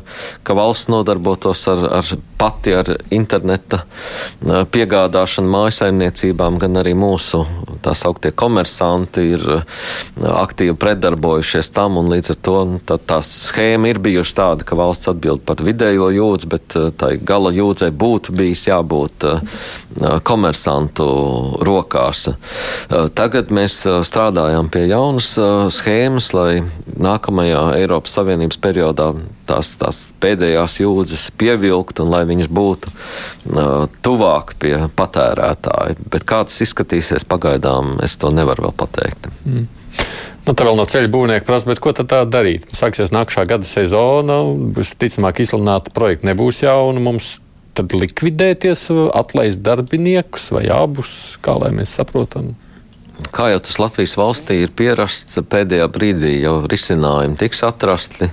ka 0.43 0.56
valsts 0.58 0.89
nodarbotos 0.91 1.64
ar, 1.72 1.86
ar 2.02 2.12
pati 2.41 2.74
ar 2.76 2.89
interneta 3.14 3.84
uh, 3.86 4.64
piegādāšanu 4.72 5.52
mājasaimniecībām, 5.54 6.60
gan 6.62 6.82
arī 6.82 6.93
mūsu 6.99 7.45
tā 7.86 7.93
sauktie 7.97 8.34
komersanti 8.36 9.24
ir 9.38 9.45
uh, 9.56 9.64
aktīvi 10.41 10.76
pretdarbojušies 10.82 11.72
tam, 11.76 12.02
un 12.02 12.12
līdz 12.12 12.36
ar 12.36 12.41
to 12.49 12.58
nu, 12.74 12.82
tā, 12.84 12.99
tā 12.99 13.22
schēma 13.26 13.93
ir 13.93 14.02
bijusi 14.04 14.36
tāda, 14.41 14.68
ka 14.68 14.80
valsts 14.80 15.12
atbild 15.14 15.45
par 15.47 15.64
vidējo 15.64 16.12
jūdzi, 16.18 16.52
bet 16.52 16.78
uh, 16.80 16.89
tai 16.91 17.14
gala 17.24 17.54
jūdzei 17.56 17.91
būtu 17.95 18.36
bijis 18.36 18.68
jābūt 18.68 19.30
komersantu 20.26 21.06
rokās. 21.68 22.24
Tagad 23.16 23.52
mēs 23.54 23.82
strādājam 24.08 24.41
strādājām 24.42 24.70
pie 24.74 24.88
jaunas 24.89 25.28
uh, 25.38 25.68
schēmas, 25.70 26.32
lai 26.34 26.64
nākamajā 26.98 27.78
Eiropas 27.78 28.16
Savienības 28.18 28.58
periodā 28.58 29.12
tās, 29.46 29.76
tās 29.78 30.00
pēdējās 30.22 30.80
jūdzes 30.82 31.28
pievilkt 31.38 32.02
un 32.02 32.10
lai 32.10 32.24
viņas 32.26 32.50
būtu 32.50 32.89
uh, 32.89 33.86
tuvāk 34.02 34.56
pie 34.58 34.88
patērētāja. 34.98 35.96
Bet 36.10 36.26
kā 36.26 36.42
tas 36.48 36.58
izskatīsies 36.66 37.28
pagaidām, 37.30 38.00
es 38.02 38.18
to 38.18 38.32
nevaru 38.34 38.66
vēl 38.70 38.74
pateikt. 38.82 39.30
Mm. 39.46 39.68
Nu, 40.48 40.56
tā 40.58 40.66
vēl 40.66 40.80
no 40.80 40.88
ceļa 40.89 41.12
būvnieka 41.14 41.46
prasa, 41.46 41.78
ko 41.78 41.94
tad 41.94 42.10
tā 42.10 42.24
darīt? 42.26 42.66
Sāksies 42.74 43.14
nākamā 43.14 43.46
gada 43.46 43.68
sezona, 43.70 44.39
visticamāk, 44.74 45.44
izsludināta 45.44 45.94
projekta 45.94 46.32
nebūs 46.32 46.64
jauna. 46.66 47.04
Mums 47.04 47.36
tad 47.78 47.94
likvidēties, 47.94 48.89
atlaist 49.14 49.62
darbiniekus 49.62 50.50
vai 50.56 50.66
abus, 50.74 51.38
kā 51.46 51.60
lai 51.62 51.70
mēs 51.78 51.94
saprotam? 52.02 52.56
Kā 53.36 53.50
jau 53.52 53.60
tas 53.64 53.78
Latvijas 53.82 54.16
valstī 54.20 54.62
ir 54.64 54.74
pierasts, 54.78 55.40
pēdējā 55.52 55.88
brīdī 55.94 56.34
jau 56.42 56.56
risinājumi 56.72 57.38
tiks 57.40 57.64
atrasti. 57.68 58.32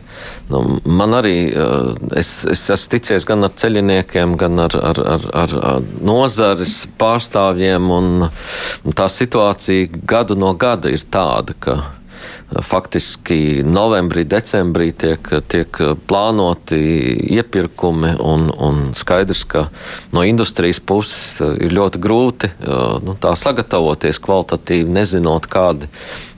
Nu, 0.49 0.62
man 0.84 1.18
arī, 1.18 1.36
eh, 1.53 1.91
es, 2.20 2.45
es 2.49 2.64
esmu 2.72 2.95
ticies 2.97 3.28
gan 3.28 3.45
ar 3.45 3.53
ceļiniekiem, 3.59 4.36
gan 4.41 4.64
ar, 4.64 4.78
ar, 4.93 5.03
ar, 5.16 5.28
ar, 5.43 5.55
ar 5.74 5.86
nozares 6.01 6.80
pārstāvjiem, 7.01 7.91
un 7.93 8.95
tā 8.97 9.11
situācija 9.12 9.93
gadu 10.09 10.39
no 10.39 10.55
gada 10.59 10.93
ir 10.95 11.05
tāda, 11.12 11.57
ka 11.59 11.78
faktiski 12.64 13.62
novembrī, 13.66 14.24
decembrī 14.28 14.90
tiek, 14.96 15.30
tiek 15.48 15.80
plānoti 16.08 16.78
iepirkumi, 17.38 18.14
un, 18.20 18.48
un 18.52 18.80
skaidrs, 18.96 19.44
ka 19.48 19.66
no 20.14 20.24
industrijas 20.26 20.80
puses 20.80 21.40
ir 21.60 21.74
ļoti 21.76 22.00
grūti 22.02 22.52
nu, 23.04 23.16
tā 23.20 23.34
sagatavoties 23.38 24.20
kvalitatīvi, 24.24 24.88
nezinot, 24.98 25.48
kādi 25.50 25.90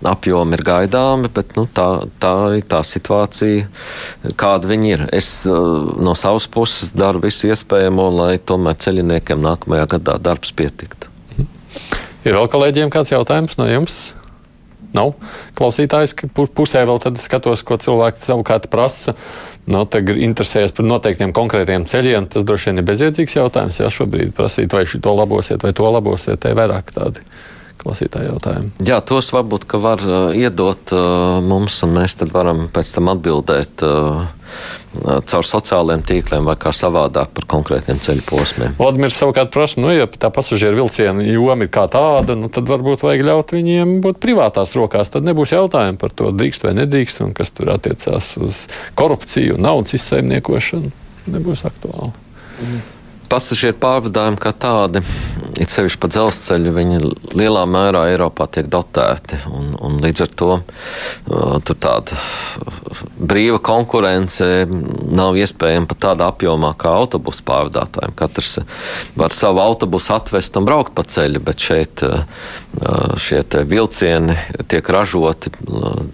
apjomi 0.07 0.57
ir 0.57 0.64
gaidāmi, 0.64 1.30
bet 1.32 1.55
nu, 1.59 1.66
tā, 1.68 1.88
tā 2.22 2.34
ir 2.57 2.64
tā 2.68 2.80
situācija, 2.86 3.68
kāda 4.41 4.70
viņi 4.70 4.95
ir. 4.95 5.07
Es 5.16 5.30
no 5.47 6.16
savas 6.18 6.49
puses 6.51 6.95
daru 6.97 7.22
visu 7.26 7.51
iespējamo, 7.51 8.09
lai 8.16 8.32
tomēr 8.38 8.78
ceļiniekiem 8.80 9.45
nākamajā 9.45 9.91
gadā 9.97 10.16
darbs 10.22 10.55
pietiktu. 10.57 11.11
Ir 12.20 12.36
vēl 12.36 12.49
kolēģiem 12.53 12.91
kāds 12.93 13.12
jautājums 13.14 13.57
no 13.57 13.68
jums? 13.68 14.01
Nav 14.97 15.14
klausītājs, 15.59 16.16
pusē 16.34 16.84
vēl 16.88 17.01
skatos, 17.20 17.64
ko 17.66 17.78
cilvēki 17.80 18.24
savukārt 18.24 18.70
prasa. 18.72 19.14
Nu, 19.70 19.84
tagad 19.86 20.18
interesējas 20.18 20.74
par 20.74 20.88
noteiktiem 20.88 21.34
konkrētiem 21.36 21.86
ceļiem. 21.91 22.26
Tas 22.32 22.47
droši 22.47 22.70
vien 22.70 22.82
ir 22.82 22.88
bezjēdzīgs 22.88 23.38
jautājums. 23.38 23.78
Jā, 23.82 23.91
šobrīd 23.93 24.34
prasīt, 24.34 24.72
vai 24.74 24.86
to 24.88 25.14
labosiet, 25.14 25.62
vai 25.62 25.72
to 25.76 25.91
labosiet, 25.93 26.41
te 26.43 26.55
vairāk 26.57 26.91
tādi 26.97 27.22
klausītāju 27.80 28.34
jautājumu. 28.34 28.72
Jā, 28.84 28.99
tos 29.07 29.30
varbūt 29.32 29.68
var 29.80 30.03
uh, 30.05 30.18
iedot 30.36 30.93
uh, 30.93 31.38
mums, 31.45 31.78
un 31.86 31.97
mēs 31.97 32.18
tad 32.20 32.34
varam 32.34 32.66
pēc 32.72 32.93
tam 32.97 33.12
atbildēt. 33.14 33.84
Uh, 33.86 34.26
caur 35.30 35.47
sociālajiem 35.47 36.03
tīkliem 36.07 36.47
vai 36.49 36.57
kā 36.59 36.72
savādāk 36.74 37.30
par 37.36 37.47
konkrētiem 37.51 38.01
ceļu 38.03 38.24
posmiem. 38.26 38.74
Vladimirs 38.78 39.18
savukārt 39.20 39.53
prasa, 39.55 39.80
nu, 39.82 39.93
ja 39.95 40.09
tā 40.11 40.32
pasažieru 40.34 40.82
vilciena 40.82 41.24
joma 41.26 41.66
ir 41.66 41.72
kā 41.72 41.86
tāda, 41.91 42.34
nu, 42.38 42.51
tad 42.53 42.70
varbūt 42.70 43.07
vajag 43.07 43.24
ļaut 43.30 43.55
viņiem 43.55 43.99
būt 44.05 44.20
privātās 44.22 44.74
rokās. 44.78 45.12
Tad 45.14 45.26
nebūs 45.28 45.55
jautājumu 45.55 46.01
par 46.01 46.14
to, 46.14 46.32
drīkst 46.34 46.66
vai 46.66 46.76
nedrīkst, 46.82 47.22
un 47.26 47.34
kas 47.38 47.55
tur 47.55 47.70
attiecās 47.76 48.34
uz 48.43 48.64
korupciju 48.99 49.59
un 49.59 49.68
naudas 49.68 49.95
izsaimniekošanu. 50.01 50.95
Nebūs 51.30 51.68
aktuāli. 51.70 52.16
Mm 52.61 52.80
pasažieru 53.31 53.78
pārvadājumi 53.81 54.39
kā 54.41 54.53
tādi, 54.59 55.03
it 55.61 55.70
sevišķi 55.70 56.01
pa 56.03 56.11
dzelzceļu, 56.11 56.72
viņi 56.74 57.01
lielā 57.39 57.62
mērā 57.70 58.07
Eiropā 58.12 58.47
tiek 58.51 58.68
dotēti. 58.70 59.39
Un, 59.51 59.72
un 59.78 59.99
līdz 60.03 60.24
ar 60.24 60.33
to 60.41 60.51
tur 61.66 61.78
tāda 61.81 62.18
brīva 63.20 63.61
konkurence 63.62 64.49
nav 64.66 65.39
iespējama 65.39 65.91
pat 65.91 66.03
tādā 66.09 66.31
apjomā 66.33 66.72
kā 66.81 66.95
autobusu 67.03 67.45
pārvadātājiem. 67.49 68.16
Katrs 68.18 68.59
var 69.18 69.37
savu 69.37 69.62
autobusu 69.62 70.14
atvest 70.16 70.59
un 70.59 70.68
braukt 70.68 70.95
pa 70.97 71.07
ceļu, 71.07 71.43
bet 71.47 71.66
šeit 71.70 72.05
šie 73.20 73.43
vilcieni 73.70 74.39
tiek 74.70 74.89
ražoti 74.91 75.53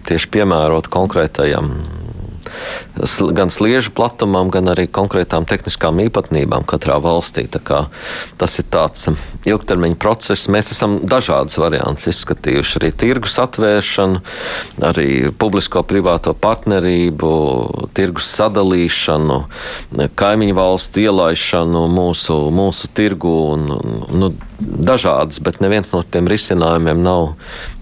tieši 0.07 0.33
piemērot 0.37 0.91
konkrētajam 0.93 1.73
gan 3.37 3.51
sliežu 3.53 3.91
platumam, 3.95 4.51
gan 4.53 4.71
arī 4.73 4.87
konkrētām 4.91 5.47
tehniskām 5.49 6.01
īpatnībām 6.07 6.65
katrā 6.67 6.97
valstī. 7.03 7.47
Tas 7.47 8.57
ir 8.59 8.67
tāds 8.73 9.07
um, 9.11 9.17
ilgtermiņa 9.47 9.99
process. 10.01 10.49
Mēs 10.51 10.71
esam 10.75 10.99
dažādas 11.07 11.59
variantus 11.61 12.11
izskatījuši. 12.13 12.79
Arī 12.81 12.91
tirgus 13.03 13.37
atvēršanu, 13.41 14.23
arī 14.87 15.07
publisko-privāto 15.37 16.35
partnerību, 16.37 17.31
tirgus 17.97 18.29
sadalīšanu, 18.37 19.39
kaimiņu 20.19 20.57
valstu 20.57 21.05
ielaišanu 21.07 21.87
mūsu, 21.93 22.41
mūsu 22.53 22.91
tirgu. 22.97 23.37
Un, 23.57 23.67
nu, 24.17 24.33
dažādas, 24.59 25.39
bet 25.43 25.61
neviens 25.61 25.91
no 25.93 26.01
tiem 26.03 26.29
risinājumiem 26.29 27.01
nav 27.03 27.35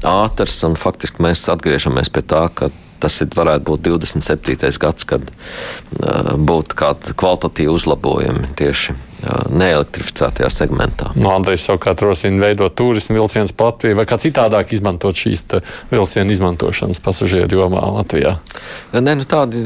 ātrs. 0.06 0.64
Faktiski 0.80 1.24
mēs 1.24 1.46
atgriežamies 1.52 2.12
pie 2.14 2.24
tā, 2.26 2.48
ka 2.54 2.72
tas 3.04 3.18
ir, 3.24 3.30
varētu 3.36 3.66
būt 3.68 3.84
27. 3.88 4.70
gads, 4.82 5.08
kad 5.08 5.26
uh, 5.30 6.36
būtu 6.38 6.78
kādi 6.78 7.16
kvalitatīvi 7.18 7.74
uzlabojumi 7.74 8.54
tieši 8.60 8.96
uh, 8.96 9.46
neelektrificētajā 9.52 10.50
segmentā. 10.54 11.12
No 11.20 11.34
Andrejs 11.36 11.68
savukārt 11.68 12.04
rosina 12.06 12.48
veidot 12.48 12.76
turismu 12.78 13.18
vilcienus 13.20 13.56
pa 13.56 13.70
Latviju 13.72 14.00
vai 14.00 14.08
kā 14.10 14.20
citādāk 14.22 14.74
izmantot 14.76 15.18
šīs 15.20 15.46
vilcienu 15.92 16.36
izmantošanas 16.36 17.02
pasažieru 17.04 17.62
jomā 17.62 17.84
Latvijā? 18.00 18.38
Nē, 18.96 19.18
nu 19.20 19.28
tādi 19.30 19.66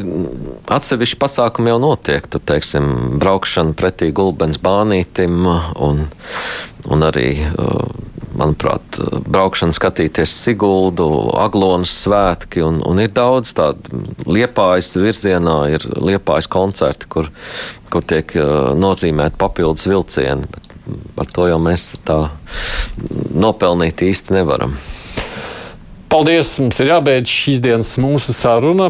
atsevišķi 0.69 1.19
pasākumi 1.21 1.73
jau 1.73 1.79
notiek. 1.83 2.27
Tur, 2.29 2.43
teiksim, 2.51 3.19
braukšana 3.21 3.75
pretī 3.77 4.11
gulbens 4.15 4.61
bānītim 4.61 5.45
un, 5.45 6.05
un 6.89 7.09
arī 7.09 7.31
uh, 7.51 8.09
manuprāt, 8.39 8.99
braukšana, 9.27 9.75
skatīties 9.75 10.33
Siguldu, 10.45 11.09
Aglonas 11.39 11.91
svētki, 12.05 12.63
un, 12.65 12.79
un 12.87 13.01
ir 13.03 13.11
daudz 13.15 13.53
tādu 13.57 14.03
liepājas 14.29 14.93
virzienā, 14.99 15.57
ir 15.75 15.85
liepājas 15.99 16.49
koncerti, 16.51 17.09
kur, 17.11 17.29
kur 17.91 18.05
tiek 18.07 18.33
nozīmēti 18.79 19.39
papildus 19.39 19.89
vilcieni. 19.89 20.49
Bet 20.49 20.69
par 21.15 21.27
to 21.29 21.49
jau 21.49 21.59
mēs 21.61 21.91
tā 22.07 22.17
nopelnīt 23.35 24.01
īsti 24.07 24.39
nevaram. 24.39 24.73
Paldies! 26.09 26.55
Mums 26.57 26.79
ir 26.81 26.89
jābeidz 26.95 27.29
šīs 27.29 27.61
dienas 27.61 27.93
mūsu 28.01 28.33
saruna. 28.33 28.89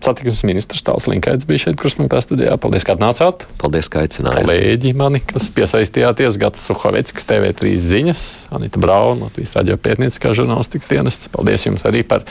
Satiksmes 0.00 0.42
ministrs 0.48 0.84
Tāls 0.86 1.04
Linkaits 1.10 1.44
bija 1.48 1.66
šeit 1.66 1.78
kruspunktā 1.80 2.22
studijā. 2.24 2.54
Paldies, 2.60 2.86
ka 2.88 2.94
atnācāt. 2.96 3.44
Paldies, 3.60 3.90
ka 3.92 4.04
aicinājāt. 4.04 4.46
Kolēģi 4.46 4.94
mani, 4.96 5.20
kas 5.20 5.50
piesaistījāties, 5.56 6.38
Gats 6.40 6.64
Suhoveckis, 6.64 7.26
TV3 7.28 7.74
ziņas, 7.84 8.22
Anita 8.56 8.80
Brauna, 8.80 9.28
Latvijas 9.28 9.52
radio 9.58 9.76
pētnieciskā 9.80 10.32
žurnālistikas 10.36 10.88
dienests. 10.88 11.28
Paldies 11.34 11.68
jums 11.68 11.84
arī 11.88 12.00
par 12.08 12.24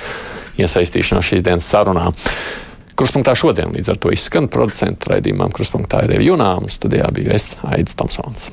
iesaistīšanos 0.57 1.30
šīs 1.30 1.45
dienas 1.45 1.70
sarunā. 1.70 2.09
Kruspunktā 2.99 3.36
šodien 3.38 3.72
līdz 3.78 3.93
ar 3.93 4.01
to 4.01 4.11
izskan 4.11 4.49
producentu 4.51 5.13
raidījumam 5.13 5.53
Kruspunktā 5.55 6.01
ir 6.09 6.26
Junām. 6.26 6.67
Studijā 6.74 7.13
biju 7.15 7.38
es, 7.38 7.53
Aidis 7.63 7.95
Tomsons. 7.99 8.49